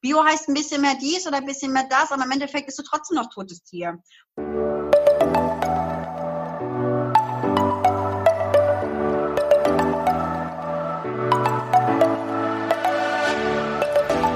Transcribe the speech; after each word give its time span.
Bio 0.00 0.24
heißt 0.24 0.48
ein 0.48 0.54
bisschen 0.54 0.80
mehr 0.80 0.94
dies 1.00 1.26
oder 1.26 1.38
ein 1.38 1.44
bisschen 1.44 1.72
mehr 1.72 1.86
das, 1.90 2.12
aber 2.12 2.24
im 2.24 2.30
Endeffekt 2.30 2.66
bist 2.66 2.78
du 2.78 2.84
trotzdem 2.84 3.16
noch 3.16 3.30
totes 3.30 3.64
Tier. 3.64 3.98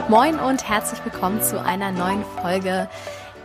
Moin 0.09 0.41
und 0.41 0.69
herzlich 0.69 1.05
willkommen 1.05 1.41
zu 1.41 1.63
einer 1.63 1.93
neuen 1.93 2.25
Folge 2.41 2.89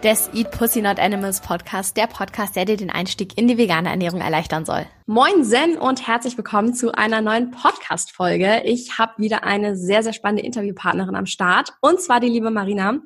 des 0.04 0.30
Eat 0.34 0.52
Pussy 0.52 0.82
Not 0.82 1.00
Animals 1.00 1.42
Podcast, 1.42 1.98
der 1.98 2.06
Podcast, 2.08 2.56
der 2.56 2.66
dir 2.66 2.78
den 2.78 2.92
Einstieg 2.92 3.38
in 3.38 3.48
die 3.48 3.58
vegane 3.58 3.90
Ernährung 3.90 4.22
erleichtern 4.22 4.64
soll. 4.64 4.86
Moin 5.08 5.44
Zen 5.44 5.78
und 5.78 6.06
herzlich 6.06 6.38
willkommen 6.38 6.74
zu 6.74 6.92
einer 6.92 7.22
neuen 7.22 7.50
Podcast-Folge. 7.50 8.62
Ich 8.66 9.00
habe 9.00 9.14
wieder 9.18 9.44
eine 9.44 9.76
sehr, 9.76 10.04
sehr 10.04 10.14
spannende 10.14 10.44
Interviewpartnerin 10.44 11.16
am 11.16 11.26
Start 11.26 11.74
und 11.82 12.00
zwar 12.00 12.20
die 12.20 12.28
liebe 12.28 12.52
Marina. 12.52 13.00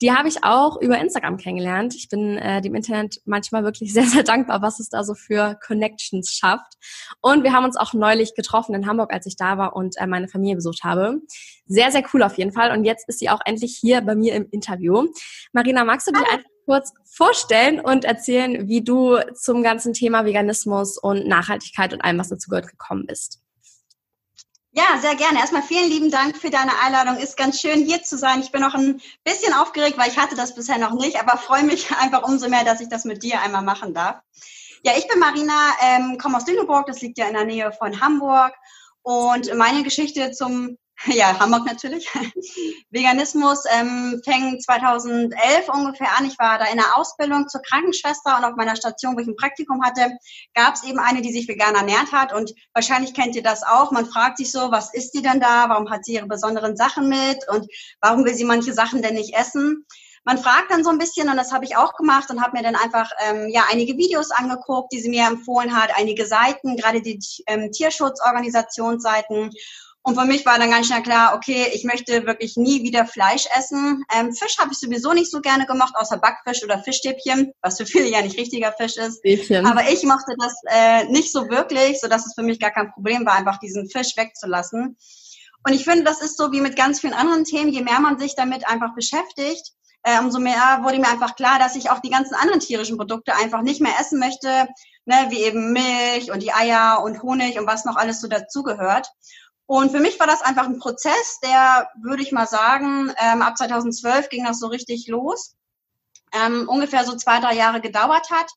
Die 0.00 0.12
habe 0.12 0.28
ich 0.28 0.44
auch 0.44 0.80
über 0.80 0.98
Instagram 0.98 1.36
kennengelernt. 1.36 1.94
Ich 1.94 2.08
bin 2.08 2.38
äh, 2.38 2.62
dem 2.62 2.74
Internet 2.74 3.20
manchmal 3.24 3.64
wirklich 3.64 3.92
sehr, 3.94 4.04
sehr 4.04 4.22
dankbar, 4.22 4.62
was 4.62 4.80
es 4.80 4.88
da 4.88 5.04
so 5.04 5.14
für 5.14 5.58
Connections 5.66 6.30
schafft. 6.30 6.74
Und 7.20 7.42
wir 7.42 7.52
haben 7.52 7.64
uns 7.64 7.76
auch 7.76 7.92
neulich 7.92 8.34
getroffen 8.34 8.74
in 8.74 8.86
Hamburg, 8.86 9.12
als 9.12 9.26
ich 9.26 9.36
da 9.36 9.58
war 9.58 9.76
und 9.76 9.96
äh, 9.98 10.06
meine 10.06 10.28
Familie 10.28 10.54
besucht 10.54 10.84
habe. 10.84 11.20
Sehr, 11.68 11.92
sehr 11.92 12.02
cool 12.12 12.22
auf 12.22 12.38
jeden 12.38 12.52
Fall. 12.52 12.72
Und 12.72 12.84
jetzt 12.84 13.08
ist 13.08 13.18
sie 13.18 13.28
auch 13.28 13.40
endlich 13.44 13.76
hier 13.78 14.00
bei 14.00 14.14
mir 14.14 14.34
im 14.34 14.48
Interview. 14.50 15.06
Marina, 15.52 15.84
magst 15.84 16.06
du 16.06 16.12
dich 16.12 16.26
einfach 16.26 16.50
kurz 16.64 16.92
vorstellen 17.04 17.80
und 17.80 18.04
erzählen, 18.04 18.68
wie 18.68 18.82
du 18.82 19.18
zum 19.34 19.62
ganzen 19.62 19.92
Thema 19.92 20.24
Veganismus 20.24 20.98
und 20.98 21.26
Nachhaltigkeit 21.26 21.92
und 21.92 22.02
allem, 22.02 22.18
was 22.18 22.28
dazu 22.28 22.48
gehört, 22.50 22.68
gekommen 22.68 23.06
bist. 23.06 23.40
Ja, 24.72 24.98
sehr 25.00 25.16
gerne. 25.16 25.40
Erstmal 25.40 25.62
vielen 25.62 25.88
lieben 25.88 26.10
Dank 26.10 26.36
für 26.36 26.50
deine 26.50 26.72
Einladung. 26.84 27.16
Ist 27.16 27.36
ganz 27.36 27.60
schön 27.60 27.84
hier 27.84 28.02
zu 28.02 28.16
sein. 28.16 28.40
Ich 28.40 28.52
bin 28.52 28.60
noch 28.60 28.74
ein 28.74 29.00
bisschen 29.24 29.52
aufgeregt, 29.54 29.98
weil 29.98 30.08
ich 30.08 30.18
hatte 30.18 30.36
das 30.36 30.54
bisher 30.54 30.78
noch 30.78 30.92
nicht, 30.92 31.20
aber 31.20 31.38
freue 31.38 31.64
mich 31.64 31.90
einfach 32.00 32.22
umso 32.22 32.48
mehr, 32.48 32.64
dass 32.64 32.80
ich 32.80 32.88
das 32.88 33.04
mit 33.04 33.22
dir 33.22 33.40
einmal 33.40 33.62
machen 33.62 33.92
darf. 33.92 34.20
Ja, 34.84 34.92
ich 34.96 35.08
bin 35.08 35.18
Marina, 35.18 35.72
ähm, 35.82 36.18
komme 36.18 36.36
aus 36.36 36.46
Lüneburg, 36.46 36.86
das 36.86 37.00
liegt 37.00 37.18
ja 37.18 37.26
in 37.26 37.34
der 37.34 37.44
Nähe 37.44 37.72
von 37.72 38.00
Hamburg. 38.00 38.54
Und 39.02 39.52
meine 39.56 39.82
Geschichte 39.82 40.32
zum 40.32 40.76
ja, 41.06 41.38
Hamburg 41.38 41.64
natürlich. 41.66 42.08
Veganismus 42.90 43.64
ähm, 43.78 44.20
fängt 44.24 44.62
2011 44.62 45.68
ungefähr 45.68 46.08
an. 46.18 46.26
Ich 46.26 46.38
war 46.38 46.58
da 46.58 46.66
in 46.66 46.76
der 46.76 46.96
Ausbildung 46.96 47.48
zur 47.48 47.62
Krankenschwester 47.62 48.36
und 48.36 48.44
auf 48.44 48.56
meiner 48.56 48.76
Station, 48.76 49.16
wo 49.16 49.20
ich 49.20 49.28
ein 49.28 49.36
Praktikum 49.36 49.82
hatte, 49.84 50.18
gab 50.54 50.74
es 50.74 50.82
eben 50.84 50.98
eine, 50.98 51.22
die 51.22 51.32
sich 51.32 51.46
vegan 51.46 51.74
ernährt 51.74 52.12
hat. 52.12 52.32
Und 52.32 52.52
wahrscheinlich 52.74 53.14
kennt 53.14 53.36
ihr 53.36 53.42
das 53.42 53.62
auch. 53.62 53.92
Man 53.92 54.06
fragt 54.06 54.38
sich 54.38 54.50
so, 54.50 54.70
was 54.72 54.92
ist 54.92 55.12
die 55.12 55.22
denn 55.22 55.40
da? 55.40 55.68
Warum 55.68 55.90
hat 55.90 56.04
sie 56.04 56.14
ihre 56.14 56.26
besonderen 56.26 56.76
Sachen 56.76 57.08
mit? 57.08 57.48
Und 57.48 57.66
warum 58.00 58.24
will 58.24 58.34
sie 58.34 58.44
manche 58.44 58.72
Sachen 58.72 59.02
denn 59.02 59.14
nicht 59.14 59.36
essen? 59.36 59.86
man 60.24 60.36
fragt 60.36 60.70
dann 60.70 60.84
so 60.84 60.90
ein 60.90 60.98
bisschen 60.98 61.30
und 61.30 61.38
das 61.38 61.52
habe 61.52 61.64
ich 61.64 61.78
auch 61.78 61.94
gemacht 61.94 62.28
und 62.28 62.42
habe 62.42 62.54
mir 62.54 62.62
dann 62.62 62.76
einfach 62.76 63.10
ähm, 63.26 63.48
ja 63.48 63.62
einige 63.70 63.96
Videos 63.96 64.30
angeguckt, 64.30 64.92
die 64.92 65.00
sie 65.00 65.08
mir 65.08 65.26
empfohlen 65.26 65.74
hat, 65.74 65.96
einige 65.96 66.26
Seiten, 66.26 66.76
gerade 66.76 67.00
die 67.00 67.18
ähm, 67.46 67.72
Tierschutzorganisationsseiten 67.72 69.50
und 70.08 70.18
für 70.18 70.24
mich 70.24 70.46
war 70.46 70.58
dann 70.58 70.70
ganz 70.70 70.86
schnell 70.86 71.02
klar, 71.02 71.34
okay, 71.34 71.66
ich 71.74 71.84
möchte 71.84 72.24
wirklich 72.24 72.56
nie 72.56 72.82
wieder 72.82 73.04
Fleisch 73.04 73.44
essen. 73.58 74.02
Ähm, 74.16 74.32
Fisch 74.32 74.56
habe 74.56 74.72
ich 74.72 74.78
sowieso 74.78 75.12
nicht 75.12 75.30
so 75.30 75.42
gerne 75.42 75.66
gemacht, 75.66 75.92
außer 75.96 76.16
Backfisch 76.16 76.64
oder 76.64 76.82
Fischstäbchen, 76.82 77.52
was 77.60 77.76
für 77.76 77.84
viele 77.84 78.08
ja 78.08 78.22
nicht 78.22 78.38
richtiger 78.38 78.72
Fisch 78.72 78.96
ist. 78.96 79.18
Stäbchen. 79.18 79.66
Aber 79.66 79.82
ich 79.90 80.04
mochte 80.04 80.34
das 80.38 80.54
äh, 80.64 81.04
nicht 81.10 81.30
so 81.30 81.50
wirklich, 81.50 82.00
so 82.00 82.08
dass 82.08 82.24
es 82.24 82.32
für 82.32 82.42
mich 82.42 82.58
gar 82.58 82.70
kein 82.70 82.90
Problem 82.90 83.26
war, 83.26 83.34
einfach 83.34 83.58
diesen 83.58 83.90
Fisch 83.90 84.16
wegzulassen. 84.16 84.96
Und 85.66 85.74
ich 85.74 85.84
finde, 85.84 86.04
das 86.04 86.22
ist 86.22 86.38
so 86.38 86.52
wie 86.52 86.62
mit 86.62 86.74
ganz 86.74 87.00
vielen 87.00 87.12
anderen 87.12 87.44
Themen, 87.44 87.70
je 87.70 87.82
mehr 87.82 88.00
man 88.00 88.18
sich 88.18 88.34
damit 88.34 88.66
einfach 88.66 88.94
beschäftigt, 88.94 89.74
äh, 90.04 90.18
umso 90.20 90.38
mehr 90.38 90.80
wurde 90.84 91.00
mir 91.00 91.10
einfach 91.10 91.36
klar, 91.36 91.58
dass 91.58 91.76
ich 91.76 91.90
auch 91.90 91.98
die 91.98 92.08
ganzen 92.08 92.34
anderen 92.34 92.60
tierischen 92.60 92.96
Produkte 92.96 93.34
einfach 93.34 93.60
nicht 93.60 93.82
mehr 93.82 93.92
essen 94.00 94.18
möchte, 94.18 94.68
ne, 95.04 95.26
wie 95.28 95.42
eben 95.42 95.72
Milch 95.74 96.32
und 96.32 96.42
die 96.42 96.54
Eier 96.54 97.02
und 97.04 97.22
Honig 97.22 97.58
und 97.58 97.66
was 97.66 97.84
noch 97.84 97.96
alles 97.96 98.22
so 98.22 98.28
dazugehört. 98.28 99.10
Und 99.68 99.90
für 99.90 100.00
mich 100.00 100.18
war 100.18 100.26
das 100.26 100.40
einfach 100.40 100.64
ein 100.64 100.78
Prozess, 100.78 101.40
der, 101.44 101.90
würde 102.00 102.22
ich 102.22 102.32
mal 102.32 102.46
sagen, 102.46 103.12
ähm, 103.18 103.42
ab 103.42 103.58
2012 103.58 104.30
ging 104.30 104.46
das 104.46 104.60
so 104.60 104.68
richtig 104.68 105.08
los, 105.08 105.56
ähm, 106.32 106.66
ungefähr 106.70 107.04
so 107.04 107.14
zwei, 107.16 107.38
drei 107.38 107.54
Jahre 107.54 107.82
gedauert 107.82 108.30
hat. 108.30 108.50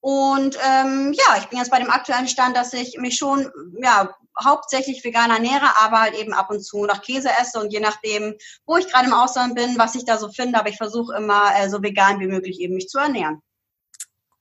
Und 0.00 0.58
ähm, 0.60 1.12
ja, 1.12 1.36
ich 1.38 1.46
bin 1.46 1.58
jetzt 1.60 1.70
bei 1.70 1.78
dem 1.78 1.90
aktuellen 1.90 2.26
Stand, 2.26 2.56
dass 2.56 2.72
ich 2.72 2.98
mich 2.98 3.16
schon 3.16 3.48
ja 3.80 4.12
hauptsächlich 4.42 5.04
vegan 5.04 5.30
ernähre, 5.30 5.68
aber 5.80 6.00
halt 6.00 6.14
eben 6.14 6.32
ab 6.32 6.50
und 6.50 6.64
zu 6.64 6.84
noch 6.84 7.00
Käse 7.00 7.28
esse 7.40 7.60
und 7.60 7.72
je 7.72 7.78
nachdem, 7.80 8.34
wo 8.66 8.76
ich 8.76 8.88
gerade 8.88 9.06
im 9.06 9.14
Ausland 9.14 9.54
bin, 9.54 9.78
was 9.78 9.94
ich 9.94 10.04
da 10.04 10.18
so 10.18 10.32
finde, 10.32 10.58
aber 10.58 10.68
ich 10.68 10.78
versuche 10.78 11.14
immer 11.14 11.54
äh, 11.60 11.70
so 11.70 11.80
vegan 11.80 12.18
wie 12.18 12.26
möglich 12.26 12.58
eben 12.58 12.74
mich 12.74 12.88
zu 12.88 12.98
ernähren. 12.98 13.40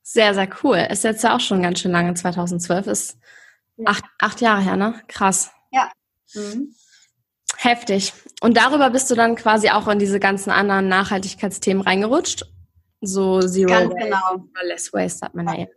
Sehr, 0.02 0.34
sehr 0.34 0.50
cool. 0.64 0.88
Ist 0.90 1.04
jetzt 1.04 1.24
ja 1.24 1.36
auch 1.36 1.40
schon 1.40 1.62
ganz 1.62 1.82
schön 1.82 1.92
lange, 1.92 2.16
2012 2.16 2.88
ist 2.88 3.18
acht, 3.86 4.06
acht 4.18 4.42
Jahre 4.42 4.62
her, 4.62 4.76
ne? 4.76 5.00
Krass. 5.08 5.52
Mhm. 6.34 6.76
Heftig. 7.58 8.14
Und 8.42 8.56
darüber 8.56 8.90
bist 8.90 9.12
du 9.12 9.16
dann 9.16 9.36
quasi 9.36 9.70
auch 9.70 9.88
in 9.88 10.00
diese 10.00 10.20
ganzen 10.20 10.50
anderen 10.50 10.88
Nachhaltigkeitsthemen 10.88 11.84
reingerutscht? 11.84 12.46
So 13.02 13.40
Zero 13.42 13.70
Ganz 13.70 13.94
Waste 13.94 14.06
genau. 14.06 14.34
oder 14.34 14.64
Less 14.64 14.94
Waste 14.94 15.26
hat 15.26 15.36
man 15.36 15.48
ja. 15.48 15.56
ja. 15.56 15.68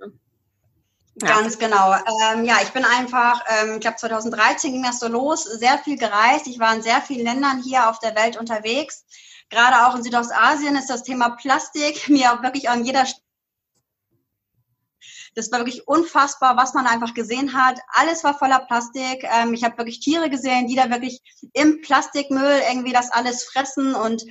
Ganz 1.19 1.59
genau. 1.59 1.95
Ähm, 2.33 2.45
ja, 2.45 2.57
ich 2.63 2.71
bin 2.71 2.85
einfach, 2.85 3.45
ähm, 3.49 3.75
ich 3.75 3.81
glaube 3.81 3.97
2013 3.97 4.73
ging 4.73 4.83
das 4.83 5.01
so 5.01 5.09
los, 5.09 5.45
sehr 5.45 5.79
viel 5.79 5.99
gereist. 5.99 6.47
Ich 6.47 6.59
war 6.59 6.75
in 6.75 6.83
sehr 6.83 7.01
vielen 7.01 7.25
Ländern 7.25 7.63
hier 7.63 7.89
auf 7.89 7.99
der 7.99 8.15
Welt 8.15 8.37
unterwegs. 8.37 9.05
Gerade 9.51 9.87
auch 9.87 9.95
in 9.95 10.03
Südostasien 10.03 10.77
ist 10.77 10.89
das 10.89 11.03
Thema 11.03 11.31
Plastik 11.31 12.09
mir 12.09 12.39
wirklich 12.43 12.69
an 12.69 12.85
jeder 12.85 13.07
das 15.35 15.51
war 15.51 15.61
wirklich 15.61 15.87
unfassbar, 15.89 16.57
was 16.57 16.75
man 16.75 16.87
einfach 16.87 17.15
gesehen 17.15 17.55
hat. 17.55 17.79
Alles 17.89 18.25
war 18.25 18.39
voller 18.39 18.61
Plastik. 18.61 19.25
Ähm, 19.25 19.55
ich 19.55 19.65
habe 19.65 19.79
wirklich 19.79 20.01
Tiere 20.01 20.31
gesehen, 20.31 20.67
die 20.67 20.77
da 20.77 20.91
wirklich 20.91 21.21
im 21.53 21.81
Plastikmüll 21.81 22.63
irgendwie 22.69 22.93
das 22.93 23.11
alles 23.11 23.45
fressen 23.45 23.95
und 23.95 24.23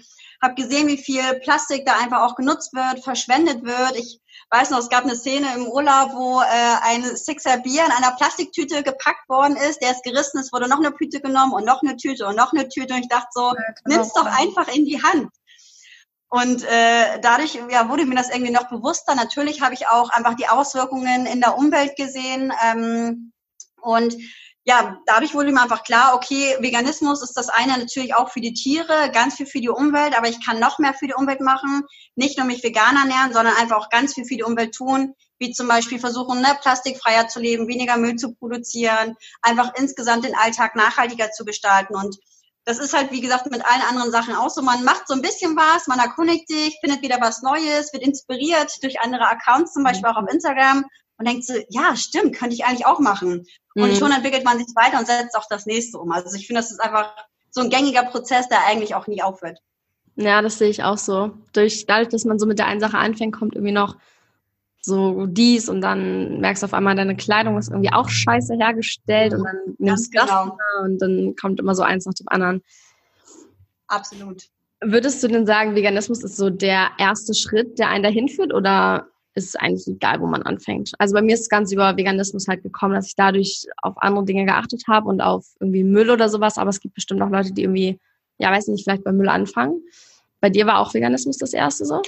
habe 0.41 0.55
gesehen, 0.55 0.87
wie 0.87 0.97
viel 0.97 1.39
Plastik 1.43 1.85
da 1.85 1.93
einfach 1.99 2.21
auch 2.21 2.35
genutzt 2.35 2.73
wird, 2.73 3.03
verschwendet 3.03 3.63
wird. 3.63 3.95
Ich 3.95 4.19
weiß 4.49 4.71
noch, 4.71 4.79
es 4.79 4.89
gab 4.89 5.03
eine 5.03 5.15
Szene 5.15 5.47
im 5.55 5.67
Urlaub, 5.67 6.13
wo 6.13 6.41
äh, 6.41 6.45
ein 6.81 7.15
Sixer 7.15 7.57
Bier 7.59 7.85
in 7.85 7.91
einer 7.91 8.15
Plastiktüte 8.15 8.81
gepackt 8.81 9.29
worden 9.29 9.55
ist. 9.55 9.81
Der 9.81 9.91
ist 9.91 10.03
gerissen, 10.03 10.39
es 10.39 10.51
wurde 10.51 10.67
noch 10.67 10.79
eine 10.79 10.95
Tüte 10.95 11.21
genommen 11.21 11.53
und 11.53 11.65
noch 11.65 11.81
eine 11.83 11.95
Tüte 11.95 12.25
und 12.25 12.35
noch 12.35 12.53
eine 12.53 12.67
Tüte. 12.67 12.95
Und 12.95 13.01
ich 13.01 13.07
dachte 13.07 13.29
so, 13.31 13.49
ja, 13.49 13.73
nimm's 13.85 14.13
doch 14.13 14.25
einfach 14.25 14.67
in 14.67 14.85
die 14.85 15.01
Hand. 15.01 15.29
Und 16.33 16.63
äh, 16.63 17.19
dadurch 17.21 17.59
ja, 17.69 17.89
wurde 17.89 18.05
mir 18.05 18.15
das 18.15 18.29
irgendwie 18.29 18.53
noch 18.53 18.69
bewusster. 18.69 19.15
Natürlich 19.15 19.61
habe 19.61 19.73
ich 19.73 19.87
auch 19.89 20.09
einfach 20.11 20.35
die 20.35 20.47
Auswirkungen 20.47 21.25
in 21.25 21.41
der 21.41 21.57
Umwelt 21.57 21.97
gesehen. 21.97 22.53
Ähm, 22.65 23.33
und 23.81 24.15
ja, 24.63 24.97
dadurch 25.07 25.33
wurde 25.33 25.51
mir 25.51 25.61
einfach 25.61 25.83
klar, 25.83 26.15
okay, 26.15 26.55
Veganismus 26.61 27.21
ist 27.21 27.33
das 27.33 27.49
eine 27.49 27.77
natürlich 27.77 28.15
auch 28.15 28.29
für 28.29 28.39
die 28.39 28.53
Tiere, 28.53 29.11
ganz 29.11 29.35
viel 29.35 29.45
für 29.45 29.59
die 29.59 29.67
Umwelt, 29.67 30.17
aber 30.17 30.29
ich 30.29 30.45
kann 30.45 30.57
noch 30.61 30.79
mehr 30.79 30.93
für 30.93 31.07
die 31.07 31.15
Umwelt 31.15 31.41
machen. 31.41 31.83
Nicht 32.15 32.37
nur 32.37 32.47
mich 32.47 32.63
vegan 32.63 32.95
ernähren, 32.95 33.33
sondern 33.33 33.55
einfach 33.55 33.77
auch 33.77 33.89
ganz 33.89 34.13
viel 34.13 34.23
für 34.23 34.35
die 34.35 34.43
Umwelt 34.43 34.73
tun, 34.73 35.13
wie 35.37 35.51
zum 35.51 35.67
Beispiel 35.67 35.99
versuchen, 35.99 36.39
ne, 36.39 36.55
plastikfreier 36.61 37.27
zu 37.27 37.41
leben, 37.41 37.67
weniger 37.67 37.97
Müll 37.97 38.15
zu 38.15 38.35
produzieren, 38.35 39.17
einfach 39.41 39.73
insgesamt 39.75 40.23
den 40.23 40.35
Alltag 40.35 40.77
nachhaltiger 40.77 41.31
zu 41.31 41.43
gestalten. 41.43 41.93
Und 41.95 42.15
das 42.65 42.77
ist 42.77 42.93
halt, 42.93 43.11
wie 43.11 43.21
gesagt, 43.21 43.49
mit 43.49 43.65
allen 43.65 43.81
anderen 43.89 44.11
Sachen 44.11 44.35
auch 44.35 44.49
so. 44.49 44.61
Man 44.61 44.83
macht 44.83 45.07
so 45.07 45.13
ein 45.13 45.21
bisschen 45.21 45.55
was, 45.55 45.87
man 45.87 45.99
erkundigt 45.99 46.47
sich, 46.47 46.77
findet 46.79 47.01
wieder 47.01 47.19
was 47.19 47.41
Neues, 47.41 47.91
wird 47.91 48.03
inspiriert 48.03 48.71
durch 48.83 48.99
andere 48.99 49.27
Accounts, 49.27 49.73
zum 49.73 49.83
Beispiel 49.83 50.09
auch 50.09 50.17
auf 50.17 50.31
Instagram 50.31 50.85
und 51.17 51.27
denkt 51.27 51.45
so, 51.45 51.53
ja, 51.69 51.95
stimmt, 51.95 52.35
könnte 52.35 52.55
ich 52.55 52.65
eigentlich 52.65 52.85
auch 52.85 52.99
machen. 52.99 53.45
Und 53.75 53.91
mhm. 53.91 53.95
schon 53.95 54.11
entwickelt 54.11 54.43
man 54.43 54.57
sich 54.57 54.67
weiter 54.75 54.99
und 54.99 55.07
setzt 55.07 55.35
auch 55.35 55.47
das 55.49 55.65
nächste 55.65 55.97
um. 55.97 56.11
Also 56.11 56.35
ich 56.35 56.47
finde, 56.47 56.61
das 56.61 56.71
ist 56.71 56.79
einfach 56.79 57.13
so 57.49 57.61
ein 57.61 57.69
gängiger 57.69 58.03
Prozess, 58.03 58.47
der 58.47 58.65
eigentlich 58.65 58.95
auch 58.95 59.07
nie 59.07 59.21
aufhört. 59.21 59.59
Ja, 60.15 60.41
das 60.41 60.57
sehe 60.57 60.69
ich 60.69 60.83
auch 60.83 60.97
so. 60.97 61.31
Durch, 61.53 61.85
dadurch, 61.85 62.09
dass 62.09 62.25
man 62.25 62.37
so 62.37 62.45
mit 62.45 62.59
der 62.59 62.67
einen 62.67 62.79
Sache 62.79 62.97
anfängt, 62.97 63.35
kommt 63.35 63.55
irgendwie 63.55 63.73
noch 63.73 63.97
so 64.81 65.27
dies 65.27 65.69
und 65.69 65.81
dann 65.81 66.39
merkst 66.39 66.63
du 66.63 66.65
auf 66.65 66.73
einmal, 66.73 66.95
deine 66.95 67.15
Kleidung 67.15 67.57
ist 67.57 67.69
irgendwie 67.69 67.93
auch 67.93 68.09
scheiße 68.09 68.55
hergestellt 68.55 69.33
und 69.33 69.43
dann 69.43 69.75
nimmst 69.77 70.13
du 70.13 70.19
das 70.19 70.29
genau. 70.29 70.57
und 70.83 71.01
dann 71.01 71.35
kommt 71.39 71.59
immer 71.59 71.75
so 71.75 71.83
eins 71.83 72.05
nach 72.05 72.13
dem 72.13 72.27
anderen. 72.29 72.61
Absolut. 73.87 74.47
Würdest 74.83 75.21
du 75.21 75.27
denn 75.27 75.45
sagen, 75.45 75.75
Veganismus 75.75 76.23
ist 76.23 76.37
so 76.37 76.49
der 76.49 76.89
erste 76.97 77.35
Schritt, 77.35 77.77
der 77.77 77.89
einen 77.89 78.03
dahin 78.03 78.27
führt 78.27 78.53
oder 78.53 79.07
ist 79.35 79.49
es 79.49 79.55
eigentlich 79.55 79.87
egal, 79.87 80.19
wo 80.19 80.25
man 80.25 80.41
anfängt? 80.41 80.93
Also 80.97 81.13
bei 81.13 81.21
mir 81.21 81.35
ist 81.35 81.41
es 81.41 81.49
ganz 81.49 81.71
über 81.71 81.95
Veganismus 81.95 82.47
halt 82.47 82.63
gekommen, 82.63 82.95
dass 82.95 83.07
ich 83.07 83.15
dadurch 83.15 83.67
auf 83.83 84.01
andere 84.01 84.25
Dinge 84.25 84.45
geachtet 84.45 84.83
habe 84.87 85.07
und 85.07 85.21
auf 85.21 85.45
irgendwie 85.59 85.83
Müll 85.83 86.09
oder 86.09 86.27
sowas, 86.27 86.57
aber 86.57 86.71
es 86.71 86.79
gibt 86.79 86.95
bestimmt 86.95 87.21
auch 87.21 87.29
Leute, 87.29 87.53
die 87.53 87.63
irgendwie, 87.63 87.99
ja, 88.39 88.51
weiß 88.51 88.67
nicht, 88.67 88.83
vielleicht 88.83 89.03
beim 89.03 89.17
Müll 89.17 89.29
anfangen. 89.29 89.83
Bei 90.39 90.49
dir 90.49 90.65
war 90.65 90.79
auch 90.79 90.93
Veganismus 90.93 91.37
das 91.37 91.53
erste 91.53 91.85
so? 91.85 92.01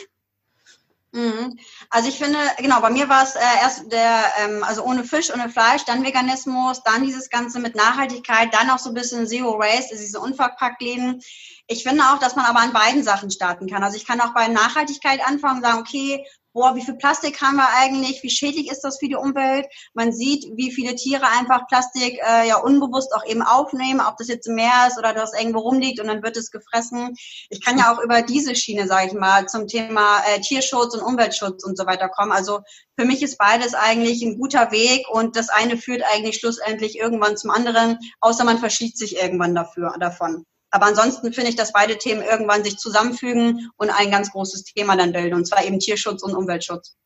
Mhm. 1.14 1.60
Also 1.92 2.10
ich 2.10 2.18
finde, 2.18 2.40
genau, 2.58 2.82
bei 2.82 2.90
mir 2.90 3.08
war 3.08 3.22
es 3.22 3.36
äh, 3.36 3.40
erst 3.62 3.92
der, 3.92 4.24
ähm, 4.40 4.64
also 4.64 4.84
ohne 4.84 5.04
Fisch, 5.04 5.32
ohne 5.32 5.48
Fleisch, 5.48 5.86
dann 5.86 6.04
Veganismus, 6.04 6.82
dann 6.82 7.04
dieses 7.04 7.30
Ganze 7.30 7.60
mit 7.60 7.76
Nachhaltigkeit, 7.76 8.52
dann 8.52 8.72
auch 8.72 8.80
so 8.80 8.90
ein 8.90 8.96
bisschen 8.96 9.28
Zero 9.28 9.60
Waste, 9.60 9.92
also 9.92 10.04
diese 10.04 10.20
Unverpacktläden. 10.20 11.22
Ich 11.68 11.84
finde 11.84 12.04
auch, 12.06 12.18
dass 12.18 12.36
man 12.36 12.46
aber 12.46 12.62
an 12.62 12.74
beiden 12.74 13.04
Sachen 13.04 13.30
starten 13.30 13.70
kann. 13.70 13.84
Also 13.84 13.96
ich 13.96 14.08
kann 14.08 14.22
auch 14.22 14.34
bei 14.34 14.48
Nachhaltigkeit 14.48 15.20
anfangen 15.26 15.58
und 15.58 15.64
sagen, 15.64 15.80
okay, 15.80 16.26
boah, 16.54 16.76
wie 16.76 16.84
viel 16.84 16.96
Plastik 16.96 17.42
haben 17.42 17.58
wir 17.58 17.68
eigentlich, 17.76 18.22
wie 18.24 18.30
schädlich 18.30 18.70
ist 18.72 18.82
das 18.82 19.00
für 19.00 19.08
die 19.08 19.16
Umwelt. 19.16 19.66
Man 19.94 20.14
sieht, 20.14 20.46
wie 20.56 20.72
viele 20.72 20.96
Tiere 20.96 21.28
einfach 21.28 21.68
Plastik 21.68 22.20
äh, 22.26 22.48
ja 22.48 22.58
unbewusst 22.58 23.14
auch 23.14 23.26
eben 23.26 23.42
aufnehmen, 23.42 24.02
ob 24.02 24.18
das 24.18 24.28
jetzt 24.28 24.48
im 24.48 24.56
Meer 24.56 24.88
ist 24.88 24.98
oder 24.98 25.14
das 25.14 25.34
irgendwo 25.38 25.60
rumliegt 25.60 26.00
und 26.00 26.08
dann 26.08 26.24
wird 26.24 26.38
es 26.38 26.52
gefressen. 26.52 27.16
Ich 27.50 27.62
kann 27.64 27.78
ja 27.78 27.94
auch 27.94 28.00
über 28.00 28.22
diese 28.22 28.56
Schiene, 28.56 28.88
sage 28.88 29.08
ich 29.08 29.14
mal, 29.14 29.48
zum 29.48 29.68
Thema 29.68 30.20
äh, 30.28 30.40
Tierschutz 30.42 30.94
und 30.94 31.02
Umweltschutz 31.02 31.64
und 31.64 31.78
so 31.78 31.86
weiter 31.86 32.10
kommen. 32.10 32.32
Also 32.32 32.62
für 32.98 33.06
mich 33.06 33.24
ist 33.24 33.38
beides 33.38 33.74
eigentlich 33.74 34.22
ein 34.22 34.38
guter 34.38 34.72
Weg 34.72 35.08
und 35.10 35.36
das 35.36 35.50
eine 35.50 35.78
führt 35.78 36.04
eigentlich 36.14 36.38
schlussendlich 36.38 36.98
irgendwann 36.98 37.38
zum 37.38 37.50
anderen, 37.50 37.98
außer 38.22 38.44
man 38.44 38.60
verschließt 38.60 38.98
sich 38.98 39.18
irgendwann 39.18 39.56
dafür, 39.56 39.96
davon. 40.00 40.46
Aber 40.74 40.88
ansonsten 40.88 41.32
finde 41.34 41.52
ich, 41.52 41.56
dass 41.56 41.72
beide 41.72 42.00
Themen 42.00 42.24
irgendwann 42.24 42.64
sich 42.64 42.78
zusammenfügen 42.78 43.70
und 43.78 43.92
ein 43.92 44.10
ganz 44.10 44.32
großes 44.32 44.64
Thema 44.64 44.98
dann 44.98 45.14
bilden, 45.14 45.36
und 45.36 45.46
zwar 45.46 45.64
eben 45.64 45.78
Tierschutz 45.78 46.24
und 46.24 46.34
Umweltschutz. 46.34 46.98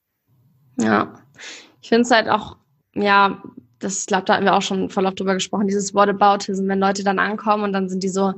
Ja, 0.79 1.19
ich 1.81 1.89
finde 1.89 2.03
es 2.03 2.11
halt 2.11 2.29
auch, 2.29 2.55
ja, 2.95 3.43
das, 3.79 4.05
glaube 4.05 4.23
da 4.23 4.35
hatten 4.35 4.45
wir 4.45 4.55
auch 4.55 4.61
schon 4.61 4.89
voll 4.89 5.05
oft 5.05 5.19
drüber 5.19 5.33
gesprochen, 5.33 5.67
dieses 5.67 5.93
Whataboutism, 5.93 6.65
wenn 6.69 6.79
Leute 6.79 7.03
dann 7.03 7.19
ankommen 7.19 7.65
und 7.65 7.73
dann 7.73 7.89
sind 7.89 8.03
die 8.03 8.09
so, 8.09 8.33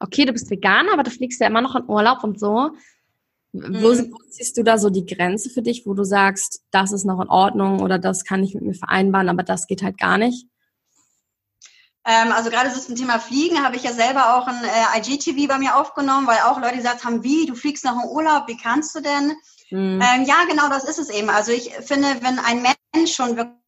okay, 0.00 0.26
du 0.26 0.34
bist 0.34 0.50
Veganer, 0.50 0.92
aber 0.92 1.02
du 1.02 1.10
fliegst 1.10 1.40
ja 1.40 1.46
immer 1.46 1.62
noch 1.62 1.76
in 1.76 1.88
Urlaub 1.88 2.22
und 2.22 2.38
so. 2.38 2.68
Mhm. 3.52 3.82
Wo, 3.82 3.88
wo 3.88 4.18
siehst 4.28 4.58
du 4.58 4.64
da 4.64 4.76
so 4.76 4.90
die 4.90 5.06
Grenze 5.06 5.48
für 5.48 5.62
dich, 5.62 5.86
wo 5.86 5.94
du 5.94 6.04
sagst, 6.04 6.62
das 6.72 6.92
ist 6.92 7.06
noch 7.06 7.22
in 7.22 7.28
Ordnung 7.28 7.80
oder 7.80 7.98
das 7.98 8.24
kann 8.24 8.44
ich 8.44 8.52
mit 8.52 8.64
mir 8.64 8.74
vereinbaren, 8.74 9.30
aber 9.30 9.44
das 9.44 9.66
geht 9.66 9.82
halt 9.82 9.96
gar 9.96 10.18
nicht? 10.18 10.46
Ähm, 12.06 12.32
also 12.32 12.50
gerade 12.50 12.70
so 12.70 12.80
zum 12.80 12.96
Thema 12.96 13.18
Fliegen 13.18 13.64
habe 13.64 13.76
ich 13.76 13.82
ja 13.82 13.92
selber 13.92 14.36
auch 14.36 14.46
ein 14.46 14.62
äh, 14.62 14.98
IGTV 14.98 15.48
bei 15.48 15.58
mir 15.58 15.76
aufgenommen, 15.76 16.26
weil 16.26 16.38
auch 16.40 16.60
Leute 16.60 16.76
gesagt 16.76 17.04
haben, 17.04 17.22
wie, 17.22 17.46
du 17.46 17.54
fliegst 17.54 17.84
nach 17.84 17.92
dem 17.92 18.10
Urlaub, 18.10 18.46
wie 18.46 18.58
kannst 18.58 18.94
du 18.94 19.00
denn? 19.00 19.32
Mhm. 19.70 20.02
Ähm, 20.02 20.24
ja, 20.24 20.44
genau, 20.48 20.68
das 20.68 20.84
ist 20.84 20.98
es 20.98 21.08
eben. 21.08 21.30
Also 21.30 21.52
ich 21.52 21.72
finde, 21.80 22.08
wenn 22.20 22.38
ein 22.38 22.62
Mensch 22.94 23.14
schon 23.14 23.36
wirklich 23.36 23.64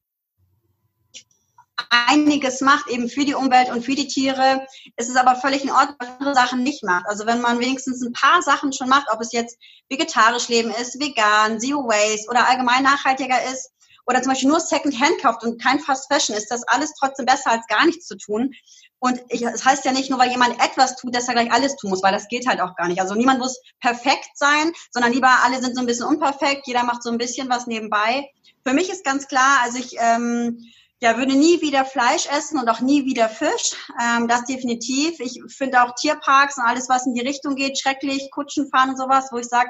einiges 1.91 2.61
macht, 2.61 2.89
eben 2.89 3.09
für 3.09 3.25
die 3.25 3.35
Umwelt 3.35 3.71
und 3.71 3.85
für 3.85 3.95
die 3.95 4.07
Tiere, 4.07 4.67
ist 4.97 5.09
es 5.09 5.17
aber 5.17 5.37
völlig 5.37 5.63
in 5.63 5.71
Ordnung, 5.71 5.97
wenn 5.99 6.09
man 6.09 6.19
andere 6.19 6.35
Sachen 6.35 6.63
nicht 6.63 6.83
macht. 6.85 7.07
Also 7.07 7.27
wenn 7.27 7.41
man 7.41 7.59
wenigstens 7.59 8.03
ein 8.03 8.13
paar 8.13 8.43
Sachen 8.43 8.73
schon 8.73 8.89
macht, 8.89 9.07
ob 9.11 9.21
es 9.21 9.33
jetzt 9.33 9.59
vegetarisch 9.89 10.49
leben 10.49 10.71
ist, 10.71 11.01
vegan, 11.01 11.61
Zero 11.61 11.87
Waste 11.87 12.29
oder 12.31 12.49
allgemein 12.49 12.83
nachhaltiger 12.83 13.43
ist, 13.53 13.71
oder 14.07 14.23
zum 14.23 14.33
Beispiel 14.33 14.49
nur 14.49 14.61
Secondhand 14.61 15.21
kauft 15.21 15.45
und 15.45 15.63
kein 15.63 15.81
Fast 15.81 16.13
Fashion, 16.13 16.37
ist 16.37 16.51
das 16.51 16.63
alles 16.69 16.93
trotzdem 16.99 17.27
besser 17.27 17.51
als 17.51 17.67
gar 17.67 17.85
nichts 17.87 18.07
zu 18.07 18.17
tun. 18.17 18.53
Und 18.99 19.21
es 19.29 19.41
das 19.41 19.65
heißt 19.65 19.85
ja 19.85 19.93
nicht 19.93 20.11
nur, 20.11 20.19
weil 20.19 20.31
jemand 20.31 20.55
etwas 20.63 20.97
tut, 20.97 21.15
dass 21.15 21.29
er 21.29 21.35
gleich 21.35 21.53
alles 21.53 21.77
tun 21.77 21.91
muss, 21.91 22.03
weil 22.03 22.13
das 22.13 22.29
geht 22.29 22.47
halt 22.49 22.61
auch 22.61 22.75
gar 22.77 22.89
nicht. 22.89 23.01
Also 23.01 23.15
niemand 23.15 23.41
muss 23.41 23.61
perfekt 23.81 24.31
sein, 24.35 24.73
sondern 24.91 25.13
lieber 25.13 25.31
alle 25.45 25.61
sind 25.61 25.75
so 25.75 25.81
ein 25.81 25.87
bisschen 25.87 26.07
unperfekt, 26.07 26.67
jeder 26.67 26.85
macht 26.85 27.03
so 27.03 27.11
ein 27.11 27.19
bisschen 27.19 27.49
was 27.49 27.67
nebenbei. 27.67 28.31
Für 28.65 28.73
mich 28.73 28.91
ist 28.91 29.05
ganz 29.05 29.29
klar, 29.29 29.59
also 29.63 29.79
ich 29.79 29.97
ähm, 29.99 30.59
ja, 31.01 31.19
würde 31.19 31.37
nie 31.37 31.61
wieder 31.61 31.85
Fleisch 31.85 32.27
essen 32.27 32.59
und 32.59 32.69
auch 32.69 32.81
nie 32.81 33.05
wieder 33.05 33.29
Fisch. 33.29 33.77
Ähm, 34.03 34.29
das 34.29 34.45
definitiv. 34.45 35.21
Ich 35.21 35.41
finde 35.49 35.83
auch 35.83 35.95
Tierparks 35.95 36.57
und 36.57 36.65
alles, 36.65 36.89
was 36.89 37.07
in 37.07 37.15
die 37.15 37.27
Richtung 37.27 37.55
geht, 37.55 37.79
schrecklich, 37.79 38.31
Kutschen 38.31 38.71
fahren 38.71 38.91
und 38.91 38.97
sowas, 38.97 39.29
wo 39.31 39.37
ich 39.37 39.47
sage, 39.47 39.69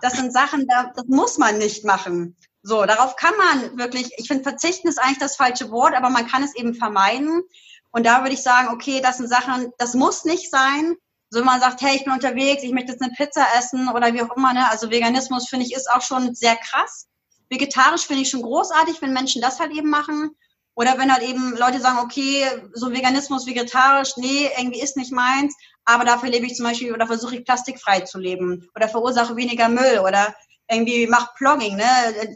das 0.00 0.14
sind 0.14 0.32
Sachen, 0.32 0.66
da, 0.66 0.90
das 0.96 1.04
muss 1.06 1.38
man 1.38 1.58
nicht 1.58 1.84
machen. 1.84 2.34
So, 2.66 2.86
darauf 2.86 3.16
kann 3.16 3.34
man 3.36 3.76
wirklich, 3.76 4.10
ich 4.16 4.26
finde, 4.26 4.42
verzichten 4.42 4.88
ist 4.88 4.98
eigentlich 4.98 5.18
das 5.18 5.36
falsche 5.36 5.70
Wort, 5.70 5.94
aber 5.94 6.08
man 6.08 6.26
kann 6.26 6.42
es 6.42 6.56
eben 6.56 6.74
vermeiden. 6.74 7.42
Und 7.90 8.06
da 8.06 8.22
würde 8.22 8.32
ich 8.32 8.42
sagen, 8.42 8.68
okay, 8.72 9.02
das 9.02 9.18
sind 9.18 9.28
Sachen, 9.28 9.70
das 9.76 9.92
muss 9.92 10.24
nicht 10.24 10.50
sein. 10.50 10.96
So, 11.28 11.40
wenn 11.40 11.46
man 11.46 11.60
sagt, 11.60 11.82
hey, 11.82 11.94
ich 11.94 12.04
bin 12.04 12.14
unterwegs, 12.14 12.62
ich 12.62 12.72
möchte 12.72 12.92
jetzt 12.92 13.02
eine 13.02 13.12
Pizza 13.12 13.44
essen 13.58 13.90
oder 13.90 14.14
wie 14.14 14.22
auch 14.22 14.34
immer, 14.34 14.54
ne? 14.54 14.66
Also 14.70 14.90
Veganismus 14.90 15.46
finde 15.46 15.66
ich 15.66 15.74
ist 15.74 15.90
auch 15.90 16.00
schon 16.00 16.34
sehr 16.34 16.56
krass. 16.56 17.06
Vegetarisch 17.50 18.06
finde 18.06 18.22
ich 18.22 18.30
schon 18.30 18.40
großartig, 18.40 19.02
wenn 19.02 19.12
Menschen 19.12 19.42
das 19.42 19.60
halt 19.60 19.72
eben 19.72 19.90
machen. 19.90 20.34
Oder 20.74 20.96
wenn 20.96 21.12
halt 21.12 21.22
eben 21.22 21.54
Leute 21.58 21.80
sagen, 21.80 21.98
okay, 21.98 22.46
so 22.72 22.90
Veganismus, 22.92 23.46
vegetarisch, 23.46 24.16
nee, 24.16 24.48
irgendwie 24.56 24.80
ist 24.80 24.96
nicht 24.96 25.12
meins, 25.12 25.54
aber 25.84 26.04
dafür 26.04 26.30
lebe 26.30 26.46
ich 26.46 26.54
zum 26.54 26.64
Beispiel 26.64 26.94
oder 26.94 27.06
versuche 27.06 27.36
ich 27.36 27.44
plastikfrei 27.44 28.00
zu 28.00 28.18
leben 28.18 28.68
oder 28.74 28.88
verursache 28.88 29.36
weniger 29.36 29.68
Müll 29.68 30.00
oder 30.02 30.34
irgendwie 30.70 31.06
macht 31.06 31.34
Plogging, 31.36 31.76
ne? 31.76 31.84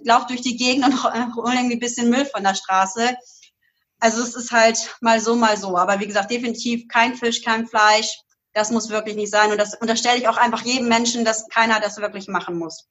Lauft 0.04 0.30
durch 0.30 0.42
die 0.42 0.56
Gegend 0.56 0.84
und 0.84 1.04
holt 1.36 1.54
irgendwie 1.54 1.76
ein 1.76 1.80
bisschen 1.80 2.10
Müll 2.10 2.26
von 2.26 2.42
der 2.42 2.54
Straße. 2.54 3.16
Also 4.00 4.22
es 4.22 4.34
ist 4.34 4.52
halt 4.52 4.96
mal 5.00 5.20
so, 5.20 5.34
mal 5.34 5.56
so. 5.56 5.76
Aber 5.76 5.98
wie 6.00 6.06
gesagt, 6.06 6.30
definitiv 6.30 6.86
kein 6.88 7.14
Fisch, 7.14 7.42
kein 7.42 7.66
Fleisch. 7.66 8.20
Das 8.52 8.70
muss 8.70 8.90
wirklich 8.90 9.16
nicht 9.16 9.30
sein. 9.30 9.50
Und 9.50 9.58
das 9.58 9.74
unterstelle 9.74 10.18
ich 10.18 10.28
auch 10.28 10.36
einfach 10.36 10.62
jedem 10.62 10.88
Menschen, 10.88 11.24
dass 11.24 11.48
keiner 11.48 11.80
das 11.80 11.98
wirklich 11.98 12.28
machen 12.28 12.58
muss. 12.58 12.88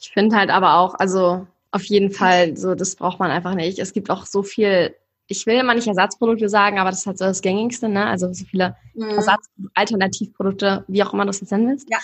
Ich 0.00 0.10
finde 0.10 0.36
halt 0.36 0.50
aber 0.50 0.74
auch, 0.74 0.94
also 0.94 1.46
auf 1.70 1.84
jeden 1.84 2.12
Fall, 2.12 2.56
so 2.56 2.74
das 2.74 2.94
braucht 2.96 3.18
man 3.18 3.30
einfach 3.30 3.54
nicht. 3.54 3.78
Es 3.78 3.92
gibt 3.92 4.10
auch 4.10 4.26
so 4.26 4.42
viel, 4.42 4.94
ich 5.26 5.46
will 5.46 5.56
immer 5.56 5.74
nicht 5.74 5.88
Ersatzprodukte 5.88 6.48
sagen, 6.48 6.78
aber 6.78 6.90
das 6.90 7.00
ist 7.00 7.06
halt 7.06 7.18
so 7.18 7.24
das 7.24 7.40
Gängigste, 7.40 7.88
ne? 7.88 8.06
Also 8.06 8.32
so 8.32 8.44
viele 8.44 8.76
mhm. 8.94 9.10
Ersatz 9.10 9.46
Alternativprodukte, 9.74 10.84
wie 10.86 11.02
auch 11.02 11.12
immer 11.12 11.24
du 11.24 11.30
es 11.30 11.40
jetzt 11.40 11.50
nennen 11.50 11.68
willst. 11.68 11.88
Ja 11.90 11.98